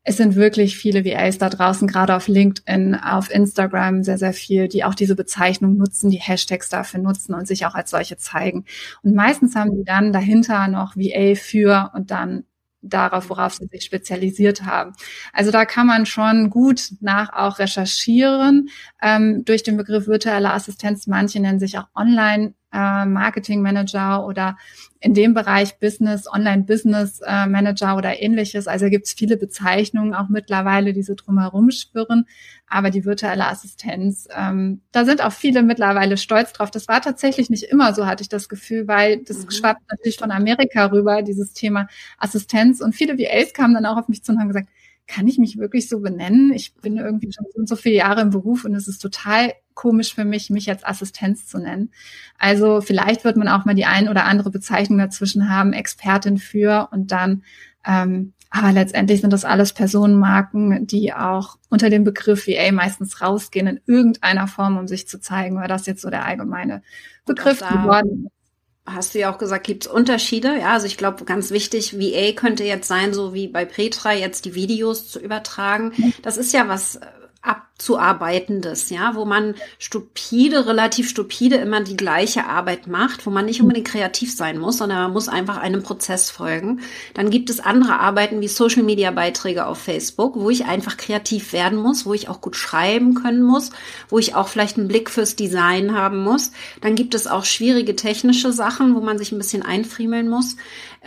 es 0.04 0.18
sind 0.18 0.36
wirklich 0.36 0.78
viele 0.78 1.06
VAs 1.06 1.38
da 1.38 1.50
draußen, 1.50 1.88
gerade 1.88 2.16
auf 2.16 2.28
LinkedIn, 2.28 2.96
auf 2.96 3.30
Instagram 3.30 4.04
sehr, 4.04 4.18
sehr 4.18 4.34
viel, 4.34 4.68
die 4.68 4.84
auch 4.84 4.96
diese 4.96 5.16
Bezeichnung 5.16 5.78
nutzen, 5.78 6.10
die 6.10 6.18
Hashtags 6.18 6.70
dafür 6.70 7.00
nutzen 7.00 7.36
und 7.36 7.48
sich 7.48 7.68
auch 7.68 7.76
als 7.76 7.92
solche 7.92 8.18
zeigen. 8.18 8.66
Und 9.04 9.14
meistens 9.14 9.56
haben 9.56 9.76
die 9.76 9.84
dann 9.84 10.12
dahinter 10.12 10.68
noch 10.68 10.96
VA 10.96 11.36
für 11.36 11.92
und 11.94 12.10
dann 12.10 12.46
darauf, 12.82 13.30
worauf 13.30 13.54
sie 13.54 13.68
sich 13.68 13.84
spezialisiert 13.84 14.64
haben. 14.64 14.94
Also 15.34 15.52
da 15.52 15.66
kann 15.66 15.88
man 15.88 16.06
schon 16.06 16.50
gut 16.50 16.94
nach 17.00 17.32
auch 17.34 17.60
recherchieren 17.60 18.70
ähm, 19.02 19.44
durch 19.46 19.64
den 19.64 19.78
Begriff 19.78 20.08
virtuelle 20.08 20.52
Assistenz. 20.52 21.08
Manche 21.08 21.40
nennen 21.40 21.60
sich 21.60 21.78
auch 21.78 21.88
Online 21.96 22.54
äh, 22.74 23.06
Marketing 23.06 23.62
Manager 23.62 24.26
oder 24.26 24.58
in 25.00 25.14
dem 25.14 25.34
Bereich 25.34 25.80
Business, 25.80 26.28
Online 26.32 26.64
Business 26.64 27.22
äh, 27.26 27.48
Manager 27.48 27.98
oder 27.98 28.22
ähnliches. 28.22 28.68
Also 28.68 28.90
gibt 28.90 29.08
es 29.08 29.14
viele 29.14 29.36
Bezeichnungen 29.36 30.14
auch 30.14 30.30
mittlerweile, 30.30 30.94
die 30.94 31.02
so 31.02 31.16
drumherum 31.16 31.72
schwirren. 31.72 32.28
Aber 32.68 32.92
die 32.92 33.04
virtuelle 33.04 33.48
Assistenz, 33.48 34.28
ähm, 34.36 34.82
da 34.92 35.04
sind 35.04 35.24
auch 35.24 35.34
viele 35.34 35.64
mittlerweile 35.64 36.18
stolz 36.18 36.54
drauf. 36.54 36.72
Das 36.72 36.88
war 36.88 37.02
tatsächlich 37.02 37.50
nicht 37.50 37.64
immer 37.64 37.94
so, 37.94 38.06
hatte 38.06 38.22
ich 38.22 38.30
das 38.30 38.48
Gefühl, 38.48 38.88
weil 38.88 39.24
das 39.24 39.46
mhm. 39.46 39.52
schwappt 39.52 39.82
natürlich 39.90 40.18
von 40.18 40.32
Amerika 40.32 40.86
rüber, 40.86 41.24
dieses 41.24 41.54
Thema 41.54 41.88
Assistenz. 42.18 42.80
Und 42.80 42.94
viele 42.94 43.18
VAs 43.18 43.54
kamen 43.54 43.74
dann 43.74 43.86
auch 43.86 43.98
auf 43.98 44.08
mich 44.08 44.24
zu 44.24 44.32
und 44.32 44.40
haben 44.40 44.48
gesagt, 44.48 44.70
kann 45.08 45.28
ich 45.28 45.38
mich 45.38 45.58
wirklich 45.58 45.90
so 45.90 46.00
benennen? 46.00 46.54
Ich 46.54 46.76
bin 46.76 46.98
irgendwie 46.98 47.32
schon 47.34 47.46
so, 47.54 47.66
so 47.66 47.76
viele 47.76 47.96
Jahre 47.96 48.22
im 48.22 48.30
Beruf 48.30 48.64
und 48.64 48.76
es 48.76 48.88
ist 48.88 49.00
total 49.00 49.52
komisch 49.74 50.14
für 50.14 50.26
mich, 50.26 50.50
mich 50.50 50.66
jetzt 50.66 50.86
Assistenz 50.88 51.48
zu 51.48 51.60
nennen. 51.60 51.92
Also 52.38 52.82
vielleicht 52.82 53.24
wird 53.24 53.38
man 53.38 53.48
auch 53.48 53.66
mal 53.66 53.76
die 53.76 53.86
ein 53.86 54.10
oder 54.10 54.26
andere 54.26 54.52
Bezeichnung 54.52 55.00
dazwischen 55.00 55.50
haben, 55.50 55.74
Expertin 55.74 56.38
für 56.38 56.90
und 56.92 57.12
dann, 57.12 57.44
ähm, 57.86 58.34
aber 58.50 58.74
letztendlich 58.74 59.22
sind 59.22 59.32
das 59.32 59.46
alles 59.46 59.72
Personenmarken, 59.72 60.86
die 60.86 61.14
auch 61.14 61.58
unter 61.70 61.90
dem 61.90 62.04
Begriff 62.04 62.48
VA 62.48 62.72
meistens 62.72 63.22
rausgehen 63.22 63.68
in 63.68 63.80
irgendeiner 63.86 64.48
Form, 64.48 64.78
um 64.78 64.88
sich 64.88 65.08
zu 65.08 65.22
zeigen, 65.22 65.56
weil 65.56 65.70
das 65.70 65.86
jetzt 65.86 66.02
so 66.02 66.10
der 66.10 66.26
allgemeine 66.26 66.82
Begriff 67.26 67.60
geworden 67.60 68.26
ist 68.26 68.42
hast 68.86 69.14
du 69.14 69.20
ja 69.20 69.34
auch 69.34 69.38
gesagt, 69.38 69.66
gibt 69.66 69.86
es 69.86 69.92
Unterschiede. 69.92 70.60
Ja, 70.60 70.74
also 70.74 70.88
ich 70.88 70.98
glaube, 70.98 71.26
ganz 71.26 71.52
wichtig, 71.52 72.00
VA 72.00 72.32
könnte 72.34 72.64
jetzt 72.64 72.88
sein, 72.88 73.14
so 73.14 73.34
wie 73.34 73.48
bei 73.48 73.66
Petra 73.66 74.14
jetzt 74.14 74.46
die 74.46 74.56
Videos 74.56 75.08
zu 75.08 75.20
übertragen. 75.20 75.94
Das 76.22 76.38
ist 76.38 76.54
ja 76.54 76.68
was 76.68 77.00
abzuarbeitendes, 77.42 78.92
ja, 78.92 79.16
wo 79.16 79.26
man 79.26 79.56
stupide, 79.80 80.68
relativ 80.68 81.10
stupide 81.10 81.56
immer 81.56 81.82
die 81.82 81.98
gleiche 81.98 82.46
Arbeit 82.46 82.86
macht, 82.86 83.26
wo 83.26 83.32
man 83.32 83.46
nicht 83.46 83.62
unbedingt 83.62 83.88
kreativ 83.88 84.36
sein 84.36 84.60
muss, 84.60 84.78
sondern 84.78 85.00
man 85.00 85.14
muss 85.14 85.28
einfach 85.28 85.58
einem 85.58 85.82
Prozess 85.82 86.30
folgen. 86.30 86.82
Dann 87.16 87.32
gibt 87.32 87.50
es 87.50 87.60
andere 87.60 88.00
Arbeiten 88.00 88.42
wie 88.42 88.48
Social 88.48 88.84
Media 88.84 89.10
Beiträge 89.10 89.66
auf 89.66 89.80
Facebook, 89.80 90.36
wo 90.36 90.52
ich 90.52 90.66
einfach 90.66 90.98
kreativ 90.98 91.54
werden 91.54 91.80
muss, 91.80 92.06
wo 92.06 92.14
ich 92.14 92.30
auch 92.30 92.42
gut 92.42 92.56
schreiben 92.56 93.16
können 93.16 93.42
muss, 93.42 93.72
wo 94.10 94.20
ich 94.20 94.36
auch 94.36 94.48
vielleicht 94.48 94.78
einen 94.78 94.88
Blick 94.88 95.10
fürs 95.10 95.36
Design 95.36 95.96
haben 95.96 96.24
muss. 96.24 96.52
Dann 96.82 96.94
gibt 96.94 97.16
es 97.16 97.26
auch 97.26 97.46
schwierige 97.46 97.96
technische 97.96 98.54
Sachen, 98.54 98.94
wo 98.94 99.02
man 99.02 99.18
sich 99.18 99.32
ein 99.32 99.40
bisschen 99.40 99.64
einfriemeln 99.64 100.30
muss, 100.30 100.58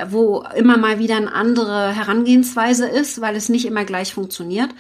wo 0.09 0.45
immer 0.57 0.77
mal 0.79 0.99
wieder 0.99 1.17
eine 1.17 1.33
andere 1.33 1.93
Herangehensweise 1.93 2.89
ist, 2.89 3.21
weil 3.21 3.37
es 3.37 3.49
nicht 3.49 3.67
immer 3.67 3.85
gleich 3.85 4.13
funktioniert. 4.13 4.71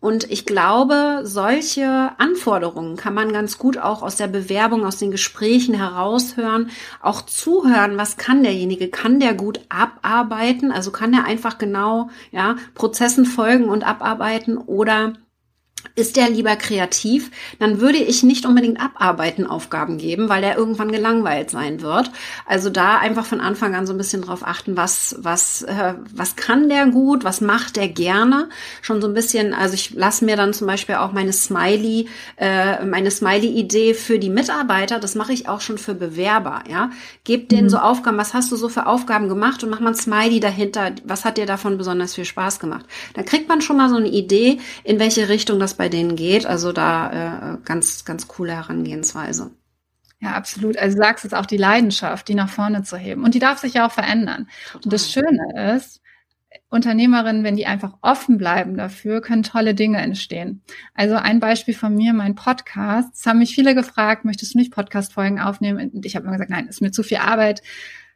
Und 0.00 0.30
ich 0.30 0.46
glaube, 0.46 1.20
solche 1.24 2.12
Anforderungen 2.16 2.96
kann 2.96 3.12
man 3.12 3.34
ganz 3.34 3.58
gut 3.58 3.76
auch 3.76 4.02
aus 4.02 4.16
der 4.16 4.28
Bewerbung, 4.28 4.86
aus 4.86 4.96
den 4.96 5.10
Gesprächen 5.10 5.74
heraushören, 5.74 6.70
auch 7.02 7.20
zuhören, 7.20 7.98
was 7.98 8.16
kann 8.16 8.42
derjenige, 8.42 8.88
kann 8.88 9.20
der 9.20 9.34
gut 9.34 9.60
abarbeiten, 9.68 10.72
also 10.72 10.90
kann 10.90 11.12
er 11.12 11.26
einfach 11.26 11.58
genau, 11.58 12.08
ja, 12.30 12.56
Prozessen 12.74 13.26
folgen 13.26 13.68
und 13.68 13.86
abarbeiten 13.86 14.56
oder 14.56 15.12
ist 15.94 16.16
der 16.16 16.30
lieber 16.30 16.56
kreativ, 16.56 17.30
dann 17.58 17.80
würde 17.80 17.98
ich 17.98 18.22
nicht 18.22 18.46
unbedingt 18.46 18.80
abarbeiten 18.80 19.46
Aufgaben 19.46 19.98
geben, 19.98 20.28
weil 20.28 20.40
der 20.40 20.56
irgendwann 20.56 20.92
gelangweilt 20.92 21.50
sein 21.50 21.80
wird. 21.82 22.10
Also 22.46 22.70
da 22.70 22.98
einfach 22.98 23.24
von 23.24 23.40
Anfang 23.40 23.74
an 23.74 23.86
so 23.86 23.94
ein 23.94 23.98
bisschen 23.98 24.22
drauf 24.22 24.40
achten, 24.44 24.76
was 24.76 25.16
was 25.18 25.62
äh, 25.62 25.94
was 26.14 26.36
kann 26.36 26.68
der 26.68 26.86
gut, 26.86 27.24
was 27.24 27.40
macht 27.40 27.76
der 27.76 27.88
gerne. 27.88 28.48
Schon 28.82 29.00
so 29.00 29.08
ein 29.08 29.14
bisschen, 29.14 29.54
also 29.54 29.74
ich 29.74 29.94
lasse 29.94 30.24
mir 30.24 30.36
dann 30.36 30.52
zum 30.52 30.66
Beispiel 30.66 30.96
auch 30.96 31.12
meine 31.12 31.32
Smiley, 31.32 32.08
äh, 32.36 32.84
meine 32.84 33.10
Smiley-Idee 33.10 33.94
für 33.94 34.18
die 34.18 34.30
Mitarbeiter, 34.30 35.00
das 35.00 35.14
mache 35.14 35.32
ich 35.32 35.48
auch 35.48 35.60
schon 35.60 35.78
für 35.78 35.94
Bewerber. 35.94 36.64
Ja, 36.68 36.90
gebt 37.24 37.52
denen 37.52 37.64
mhm. 37.64 37.70
so 37.70 37.78
Aufgaben. 37.78 38.18
Was 38.18 38.34
hast 38.34 38.52
du 38.52 38.56
so 38.56 38.68
für 38.68 38.86
Aufgaben 38.86 39.28
gemacht 39.28 39.62
und 39.62 39.70
mach 39.70 39.80
mal 39.80 39.90
ein 39.90 39.94
Smiley 39.94 40.40
dahinter. 40.40 40.92
Was 41.04 41.24
hat 41.24 41.36
dir 41.36 41.46
davon 41.46 41.78
besonders 41.78 42.14
viel 42.14 42.24
Spaß 42.24 42.58
gemacht? 42.60 42.86
Dann 43.14 43.24
kriegt 43.24 43.48
man 43.48 43.60
schon 43.60 43.76
mal 43.76 43.88
so 43.88 43.96
eine 43.96 44.08
Idee, 44.08 44.60
in 44.84 44.98
welche 44.98 45.28
Richtung 45.28 45.58
das 45.58 45.69
bei 45.74 45.88
denen 45.88 46.16
geht. 46.16 46.46
Also 46.46 46.72
da 46.72 47.54
äh, 47.54 47.58
ganz, 47.64 48.04
ganz 48.04 48.28
coole 48.28 48.54
Herangehensweise. 48.54 49.50
Ja, 50.20 50.32
absolut. 50.32 50.76
Also 50.76 50.96
du 50.96 51.02
sagst 51.02 51.24
es 51.24 51.32
auch 51.32 51.46
die 51.46 51.56
Leidenschaft, 51.56 52.28
die 52.28 52.34
nach 52.34 52.50
vorne 52.50 52.82
zu 52.82 52.96
heben. 52.96 53.24
Und 53.24 53.34
die 53.34 53.38
darf 53.38 53.58
sich 53.58 53.74
ja 53.74 53.86
auch 53.86 53.92
verändern. 53.92 54.48
Total. 54.66 54.84
Und 54.84 54.92
das 54.92 55.10
Schöne 55.10 55.74
ist, 55.76 56.00
Unternehmerinnen, 56.68 57.42
wenn 57.42 57.56
die 57.56 57.66
einfach 57.66 57.94
offen 58.00 58.38
bleiben 58.38 58.76
dafür, 58.76 59.20
können 59.20 59.42
tolle 59.42 59.74
Dinge 59.74 59.98
entstehen. 59.98 60.62
Also 60.94 61.16
ein 61.16 61.40
Beispiel 61.40 61.74
von 61.74 61.94
mir, 61.94 62.12
mein 62.12 62.34
Podcast. 62.34 63.08
Es 63.14 63.26
haben 63.26 63.38
mich 63.38 63.54
viele 63.54 63.74
gefragt, 63.74 64.24
möchtest 64.24 64.54
du 64.54 64.58
nicht 64.58 64.72
Podcast-Folgen 64.72 65.40
aufnehmen? 65.40 65.90
Und 65.90 66.06
ich 66.06 66.16
habe 66.16 66.24
immer 66.24 66.34
gesagt, 66.34 66.50
nein, 66.50 66.68
ist 66.68 66.80
mir 66.80 66.92
zu 66.92 67.02
viel 67.02 67.18
Arbeit, 67.18 67.62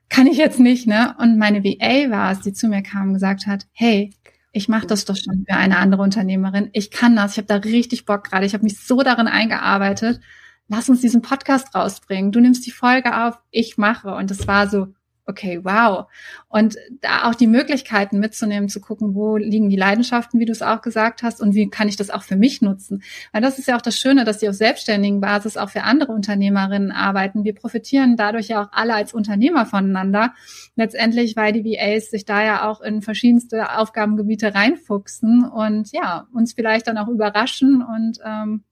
kann 0.09 0.27
ich 0.27 0.37
jetzt 0.37 0.61
nicht, 0.61 0.87
ne? 0.87 1.17
Und 1.19 1.39
meine 1.39 1.65
VA 1.65 2.11
war 2.11 2.33
es, 2.33 2.41
die 2.41 2.53
zu 2.53 2.69
mir 2.69 2.83
kam 2.83 3.09
und 3.09 3.15
gesagt 3.15 3.47
hat, 3.47 3.67
hey, 3.73 4.13
ich 4.55 4.69
mache 4.69 4.87
das 4.87 5.05
doch 5.05 5.17
schon 5.17 5.45
für 5.49 5.57
eine 5.57 5.79
andere 5.79 6.01
Unternehmerin. 6.01 6.71
Ich 6.73 6.93
kann 6.93 7.17
das. 7.17 7.33
Ich 7.33 7.39
habe 7.39 7.49
da 7.49 7.57
richtig 7.57 8.05
Bock 8.07 8.23
gerade. 8.23 8.47
Ich 8.47 8.55
habe 8.55 8.63
mich 8.63 8.79
so 8.79 9.03
darin 9.03 9.27
eingearbeitet. 9.27 10.21
Lass 10.69 10.89
uns 10.89 11.01
diesen 11.01 11.23
Podcast 11.23 11.75
rausbringen. 11.75 12.31
Du 12.31 12.39
nimmst 12.39 12.65
die 12.65 12.71
Folge 12.71 13.27
auf, 13.27 13.41
ich 13.51 13.79
mache. 13.79 14.15
Und 14.15 14.31
es 14.31 14.47
war 14.47 14.69
so, 14.69 14.95
okay, 15.27 15.61
wow. 15.63 16.07
Und 16.49 16.77
da 17.01 17.29
auch 17.29 17.35
die 17.35 17.47
Möglichkeiten 17.47 18.19
mitzunehmen, 18.19 18.69
zu 18.69 18.81
gucken, 18.81 19.15
wo 19.15 19.37
liegen 19.37 19.71
die 19.71 19.77
Leidenschaften, 19.77 20.39
wie 20.41 20.45
du 20.45 20.53
es 20.53 20.63
auch 20.63 20.83
gesagt 20.83 21.23
hast, 21.23 21.41
und 21.41 21.55
wie 21.55 21.69
kann 21.69 21.89
ich 21.89 21.97
das 21.97 22.11
auch 22.11 22.23
für 22.23 22.37
mich 22.37 22.63
nutzen. 22.63 23.03
Weil 23.33 23.43
das 23.43 23.59
ist 23.59 23.69
ja 23.69 23.77
auch 23.77 23.83
das 23.83 23.99
Schöne, 23.99 24.25
dass 24.25 24.39
die 24.39 24.49
auf 24.49 24.55
selbstständigen 24.55 25.21
Basis 25.21 25.57
auch 25.57 25.71
für 25.71 25.83
andere 25.83 26.13
Unternehmerinnen 26.13 26.93
arbeiten. 26.93 27.45
Wir 27.45 27.55
profitieren 27.55 28.17
dadurch 28.17 28.49
ja 28.49 28.63
auch 28.63 28.69
alle 28.73 28.95
als 28.95 29.15
Unternehmer 29.15 29.67
voneinander. 29.67 30.35
Letztendlich, 30.77 31.37
weil 31.37 31.53
die 31.53 31.65
VAs 31.65 32.11
sich 32.11 32.25
da 32.25 32.45
ja 32.45 32.69
auch 32.69 32.81
in 32.81 33.03
verschiedenste 33.03 33.79
Aufgabengebiete 33.79 34.55
reinfuchsen 34.55 35.45
und 35.45 35.93
ja, 35.93 36.27
uns 36.33 36.53
vielleicht 36.53 36.87
dann 36.87 36.99
auch 36.99 37.09
überraschen 37.09 37.83
und 37.83 38.19
ähm, 38.25 38.65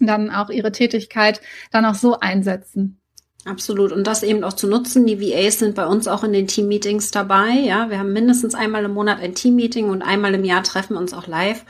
dann 0.00 0.30
auch 0.30 0.50
ihre 0.50 0.72
Tätigkeit 0.72 1.40
dann 1.70 1.84
auch 1.84 1.94
so 1.94 2.18
einsetzen. 2.18 2.99
Absolut. 3.46 3.92
Und 3.92 4.06
das 4.06 4.22
eben 4.22 4.44
auch 4.44 4.52
zu 4.52 4.66
nutzen. 4.66 5.06
Die 5.06 5.20
VAs 5.20 5.58
sind 5.58 5.74
bei 5.74 5.86
uns 5.86 6.08
auch 6.08 6.24
in 6.24 6.32
den 6.32 6.46
Team-Meetings 6.46 7.10
dabei. 7.10 7.50
Ja, 7.50 7.88
wir 7.88 7.98
haben 7.98 8.12
mindestens 8.12 8.54
einmal 8.54 8.84
im 8.84 8.92
Monat 8.92 9.20
ein 9.20 9.34
Team-Meeting 9.34 9.88
und 9.88 10.02
einmal 10.02 10.34
im 10.34 10.44
Jahr 10.44 10.62
treffen 10.62 10.94
wir 10.94 11.00
uns 11.00 11.14
auch 11.14 11.26
live, 11.26 11.64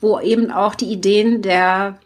wo 0.00 0.18
eben 0.18 0.50
auch 0.50 0.74
die 0.74 0.90
Ideen 0.90 1.40
der 1.42 1.98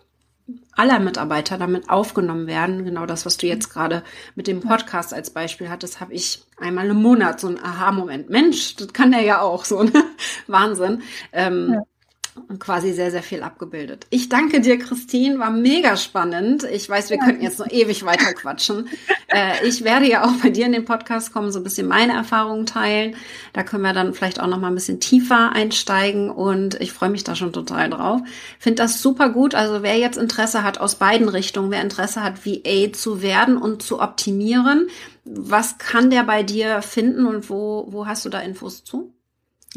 aller 0.72 0.98
Mitarbeiter 0.98 1.56
damit 1.56 1.88
aufgenommen 1.88 2.46
werden. 2.46 2.84
Genau 2.84 3.06
das, 3.06 3.24
was 3.24 3.38
du 3.38 3.46
jetzt 3.46 3.70
gerade 3.70 4.02
mit 4.34 4.46
dem 4.46 4.60
Podcast 4.60 5.14
als 5.14 5.30
Beispiel 5.30 5.70
hattest, 5.70 6.00
habe 6.00 6.12
ich 6.12 6.42
einmal 6.58 6.86
im 6.90 7.00
Monat 7.00 7.40
so 7.40 7.48
ein 7.48 7.58
Aha-Moment. 7.58 8.28
Mensch, 8.28 8.76
das 8.76 8.92
kann 8.92 9.12
der 9.12 9.22
ja 9.22 9.40
auch 9.40 9.64
so. 9.64 9.82
Ne? 9.82 9.92
Wahnsinn. 10.46 11.02
Ähm, 11.32 11.70
ja 11.72 11.82
quasi 12.58 12.92
sehr, 12.92 13.10
sehr 13.10 13.22
viel 13.22 13.42
abgebildet. 13.42 14.06
Ich 14.10 14.28
danke 14.28 14.60
dir, 14.60 14.78
Christine, 14.78 15.38
war 15.38 15.50
mega 15.50 15.96
spannend. 15.96 16.64
Ich 16.64 16.88
weiß, 16.88 17.10
wir 17.10 17.18
ja. 17.18 17.24
könnten 17.24 17.42
jetzt 17.42 17.58
noch 17.58 17.70
ewig 17.70 18.04
weiter 18.04 18.32
quatschen. 18.32 18.88
äh, 19.28 19.66
ich 19.66 19.84
werde 19.84 20.08
ja 20.08 20.24
auch 20.24 20.32
bei 20.42 20.50
dir 20.50 20.66
in 20.66 20.72
den 20.72 20.84
Podcast 20.84 21.32
kommen, 21.32 21.52
so 21.52 21.60
ein 21.60 21.64
bisschen 21.64 21.88
meine 21.88 22.12
Erfahrungen 22.12 22.66
teilen. 22.66 23.16
Da 23.52 23.62
können 23.62 23.82
wir 23.82 23.92
dann 23.92 24.14
vielleicht 24.14 24.40
auch 24.40 24.46
noch 24.46 24.58
mal 24.58 24.68
ein 24.68 24.74
bisschen 24.74 25.00
tiefer 25.00 25.52
einsteigen 25.52 26.30
und 26.30 26.80
ich 26.80 26.92
freue 26.92 27.10
mich 27.10 27.24
da 27.24 27.34
schon 27.34 27.52
total 27.52 27.90
drauf. 27.90 28.20
Finde 28.58 28.82
das 28.82 29.02
super 29.02 29.30
gut. 29.30 29.54
Also 29.54 29.82
wer 29.82 29.98
jetzt 29.98 30.18
Interesse 30.18 30.62
hat 30.62 30.78
aus 30.78 30.96
beiden 30.96 31.28
Richtungen, 31.28 31.70
wer 31.70 31.82
Interesse 31.82 32.22
hat, 32.22 32.46
VA 32.46 32.92
zu 32.92 33.22
werden 33.22 33.56
und 33.56 33.82
zu 33.82 34.00
optimieren, 34.00 34.88
was 35.24 35.78
kann 35.78 36.10
der 36.10 36.22
bei 36.22 36.42
dir 36.42 36.82
finden 36.82 37.26
und 37.26 37.50
wo, 37.50 37.86
wo 37.88 38.06
hast 38.06 38.24
du 38.24 38.28
da 38.28 38.38
Infos 38.40 38.84
zu? 38.84 39.15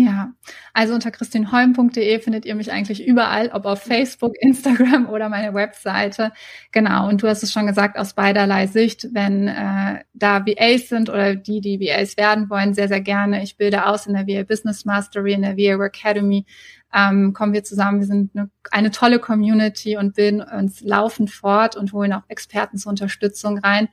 Ja, 0.01 0.31
also 0.73 0.93
unter 0.93 1.11
christinholm.de 1.11 2.19
findet 2.19 2.45
ihr 2.45 2.55
mich 2.55 2.71
eigentlich 2.71 3.05
überall, 3.05 3.49
ob 3.49 3.65
auf 3.65 3.83
Facebook, 3.83 4.31
Instagram 4.39 5.09
oder 5.09 5.27
meine 5.27 5.53
Webseite. 5.53 6.31
Genau, 6.71 7.09
und 7.09 7.21
du 7.21 7.27
hast 7.27 7.43
es 7.43 7.51
schon 7.51 7.67
gesagt, 7.67 7.97
aus 7.97 8.13
beiderlei 8.13 8.67
Sicht, 8.67 9.09
wenn 9.11 9.49
äh, 9.49 10.05
da 10.13 10.45
VAs 10.45 10.87
sind 10.87 11.09
oder 11.09 11.35
die, 11.35 11.59
die 11.59 11.81
VAs 11.81 12.15
werden 12.15 12.49
wollen, 12.49 12.73
sehr, 12.73 12.87
sehr 12.87 13.01
gerne. 13.01 13.43
Ich 13.43 13.57
bilde 13.57 13.87
aus 13.87 14.07
in 14.07 14.13
der 14.13 14.25
VA 14.25 14.43
Business 14.43 14.85
Mastery, 14.85 15.33
in 15.33 15.41
der 15.41 15.57
VA 15.57 15.77
Work 15.77 15.97
Academy. 15.97 16.45
Ähm, 16.93 17.33
kommen 17.33 17.51
wir 17.51 17.65
zusammen. 17.65 17.99
Wir 17.99 18.07
sind 18.07 18.31
eine, 18.33 18.49
eine 18.71 18.91
tolle 18.91 19.19
Community 19.19 19.97
und 19.97 20.15
bilden 20.15 20.41
uns 20.41 20.79
laufend 20.79 21.29
fort 21.29 21.75
und 21.75 21.91
holen 21.91 22.13
auch 22.13 22.23
Experten 22.29 22.77
zur 22.77 22.91
Unterstützung 22.91 23.57
rein. 23.57 23.89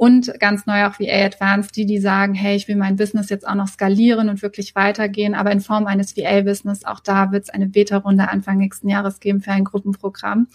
Und 0.00 0.32
ganz 0.40 0.64
neu 0.64 0.86
auch 0.86 0.98
VA 0.98 1.26
Advanced, 1.26 1.76
die, 1.76 1.84
die 1.84 1.98
sagen, 1.98 2.32
hey, 2.32 2.56
ich 2.56 2.68
will 2.68 2.76
mein 2.76 2.96
Business 2.96 3.28
jetzt 3.28 3.46
auch 3.46 3.54
noch 3.54 3.68
skalieren 3.68 4.30
und 4.30 4.40
wirklich 4.40 4.74
weitergehen, 4.74 5.34
aber 5.34 5.52
in 5.52 5.60
Form 5.60 5.86
eines 5.86 6.16
VA-Business. 6.16 6.86
Auch 6.86 7.00
da 7.00 7.32
wird 7.32 7.42
es 7.42 7.50
eine 7.50 7.66
Beta-Runde 7.66 8.30
Anfang 8.30 8.56
nächsten 8.56 8.88
Jahres 8.88 9.20
geben 9.20 9.42
für 9.42 9.50
ein 9.50 9.64
Gruppenprogramm. 9.64 10.46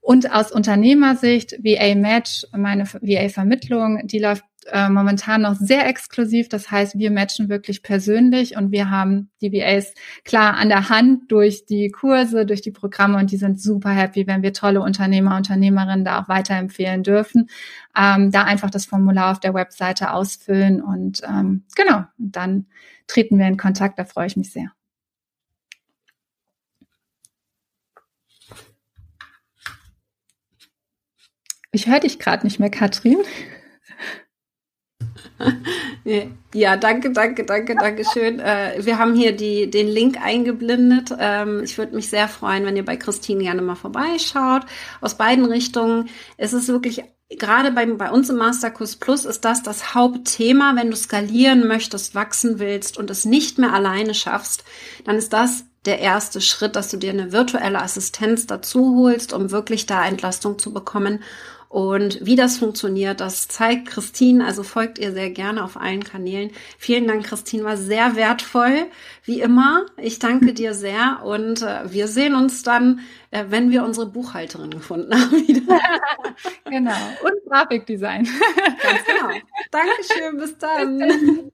Und 0.00 0.32
aus 0.32 0.52
Unternehmersicht, 0.52 1.54
VA 1.64 1.96
Match, 1.96 2.46
meine 2.56 2.86
VA-Vermittlung, 2.86 4.06
die 4.06 4.20
läuft 4.20 4.44
äh, 4.72 4.88
momentan 4.88 5.42
noch 5.42 5.54
sehr 5.54 5.86
exklusiv. 5.86 6.48
Das 6.48 6.70
heißt, 6.70 6.98
wir 6.98 7.10
matchen 7.10 7.48
wirklich 7.48 7.82
persönlich 7.82 8.56
und 8.56 8.72
wir 8.72 8.90
haben 8.90 9.30
die 9.40 9.52
VAs 9.52 9.94
klar 10.24 10.54
an 10.54 10.68
der 10.68 10.88
Hand 10.88 11.30
durch 11.30 11.66
die 11.66 11.90
Kurse, 11.90 12.46
durch 12.46 12.62
die 12.62 12.70
Programme 12.70 13.18
und 13.18 13.30
die 13.30 13.36
sind 13.36 13.60
super 13.60 13.90
happy, 13.90 14.26
wenn 14.26 14.42
wir 14.42 14.52
tolle 14.52 14.80
Unternehmer, 14.80 15.36
Unternehmerinnen 15.36 16.04
da 16.04 16.22
auch 16.22 16.28
weiterempfehlen 16.28 17.02
dürfen. 17.02 17.48
Ähm, 17.96 18.30
da 18.30 18.44
einfach 18.44 18.70
das 18.70 18.86
Formular 18.86 19.32
auf 19.32 19.40
der 19.40 19.54
Webseite 19.54 20.12
ausfüllen 20.12 20.82
und 20.82 21.22
ähm, 21.26 21.64
genau, 21.74 22.04
dann 22.18 22.66
treten 23.06 23.38
wir 23.38 23.46
in 23.46 23.56
Kontakt. 23.56 23.98
Da 23.98 24.04
freue 24.04 24.26
ich 24.26 24.36
mich 24.36 24.52
sehr. 24.52 24.72
Ich 31.72 31.86
höre 31.86 32.00
dich 32.00 32.18
gerade 32.18 32.46
nicht 32.46 32.58
mehr, 32.58 32.70
Katrin. 32.70 33.18
Ja, 36.54 36.76
danke, 36.76 37.12
danke, 37.12 37.44
danke, 37.44 37.74
danke 37.74 38.04
schön. 38.04 38.40
Äh, 38.40 38.78
wir 38.78 38.98
haben 38.98 39.14
hier 39.14 39.36
die, 39.36 39.68
den 39.70 39.88
Link 39.88 40.16
eingeblendet. 40.24 41.10
Ähm, 41.18 41.62
ich 41.64 41.76
würde 41.76 41.94
mich 41.94 42.08
sehr 42.08 42.28
freuen, 42.28 42.64
wenn 42.64 42.76
ihr 42.76 42.84
bei 42.84 42.96
Christine 42.96 43.42
gerne 43.42 43.60
mal 43.60 43.74
vorbeischaut. 43.74 44.62
Aus 45.00 45.18
beiden 45.18 45.44
Richtungen. 45.44 46.08
Es 46.38 46.52
ist 46.52 46.68
wirklich 46.68 47.04
gerade 47.28 47.72
bei, 47.72 47.84
bei 47.86 48.10
uns 48.10 48.30
im 48.30 48.36
Masterkurs 48.36 48.96
Plus 48.96 49.24
ist 49.24 49.44
das 49.44 49.62
das 49.62 49.94
Hauptthema. 49.94 50.74
Wenn 50.76 50.90
du 50.90 50.96
skalieren 50.96 51.66
möchtest, 51.66 52.14
wachsen 52.14 52.58
willst 52.58 52.96
und 52.96 53.10
es 53.10 53.24
nicht 53.24 53.58
mehr 53.58 53.74
alleine 53.74 54.14
schaffst, 54.14 54.64
dann 55.04 55.16
ist 55.16 55.32
das 55.32 55.64
der 55.84 55.98
erste 55.98 56.40
Schritt, 56.40 56.76
dass 56.76 56.90
du 56.90 56.96
dir 56.96 57.10
eine 57.10 57.32
virtuelle 57.32 57.82
Assistenz 57.82 58.46
dazu 58.46 58.96
holst, 58.96 59.32
um 59.32 59.50
wirklich 59.50 59.86
da 59.86 60.06
Entlastung 60.06 60.58
zu 60.58 60.72
bekommen 60.72 61.22
und 61.68 62.24
wie 62.24 62.36
das 62.36 62.58
funktioniert, 62.58 63.20
das 63.20 63.48
zeigt 63.48 63.88
Christine, 63.88 64.44
also 64.44 64.62
folgt 64.62 64.98
ihr 64.98 65.12
sehr 65.12 65.30
gerne 65.30 65.64
auf 65.64 65.76
allen 65.76 66.04
Kanälen. 66.04 66.50
Vielen 66.78 67.06
Dank, 67.06 67.26
Christine, 67.26 67.64
war 67.64 67.76
sehr 67.76 68.16
wertvoll, 68.16 68.86
wie 69.24 69.40
immer. 69.40 69.86
Ich 69.96 70.18
danke 70.18 70.54
dir 70.54 70.74
sehr 70.74 71.22
und 71.24 71.62
äh, 71.62 71.92
wir 71.92 72.08
sehen 72.08 72.34
uns 72.34 72.62
dann, 72.62 73.00
äh, 73.30 73.44
wenn 73.48 73.70
wir 73.70 73.84
unsere 73.84 74.06
Buchhalterin 74.06 74.70
gefunden 74.70 75.14
haben. 75.14 75.32
Wieder. 75.48 75.80
genau. 76.64 76.96
Und 77.22 77.50
Grafikdesign. 77.50 78.28
Ganz 78.82 79.04
genau. 79.04 79.40
Dankeschön, 79.70 80.38
bis 80.38 80.58
dann. 80.58 81.50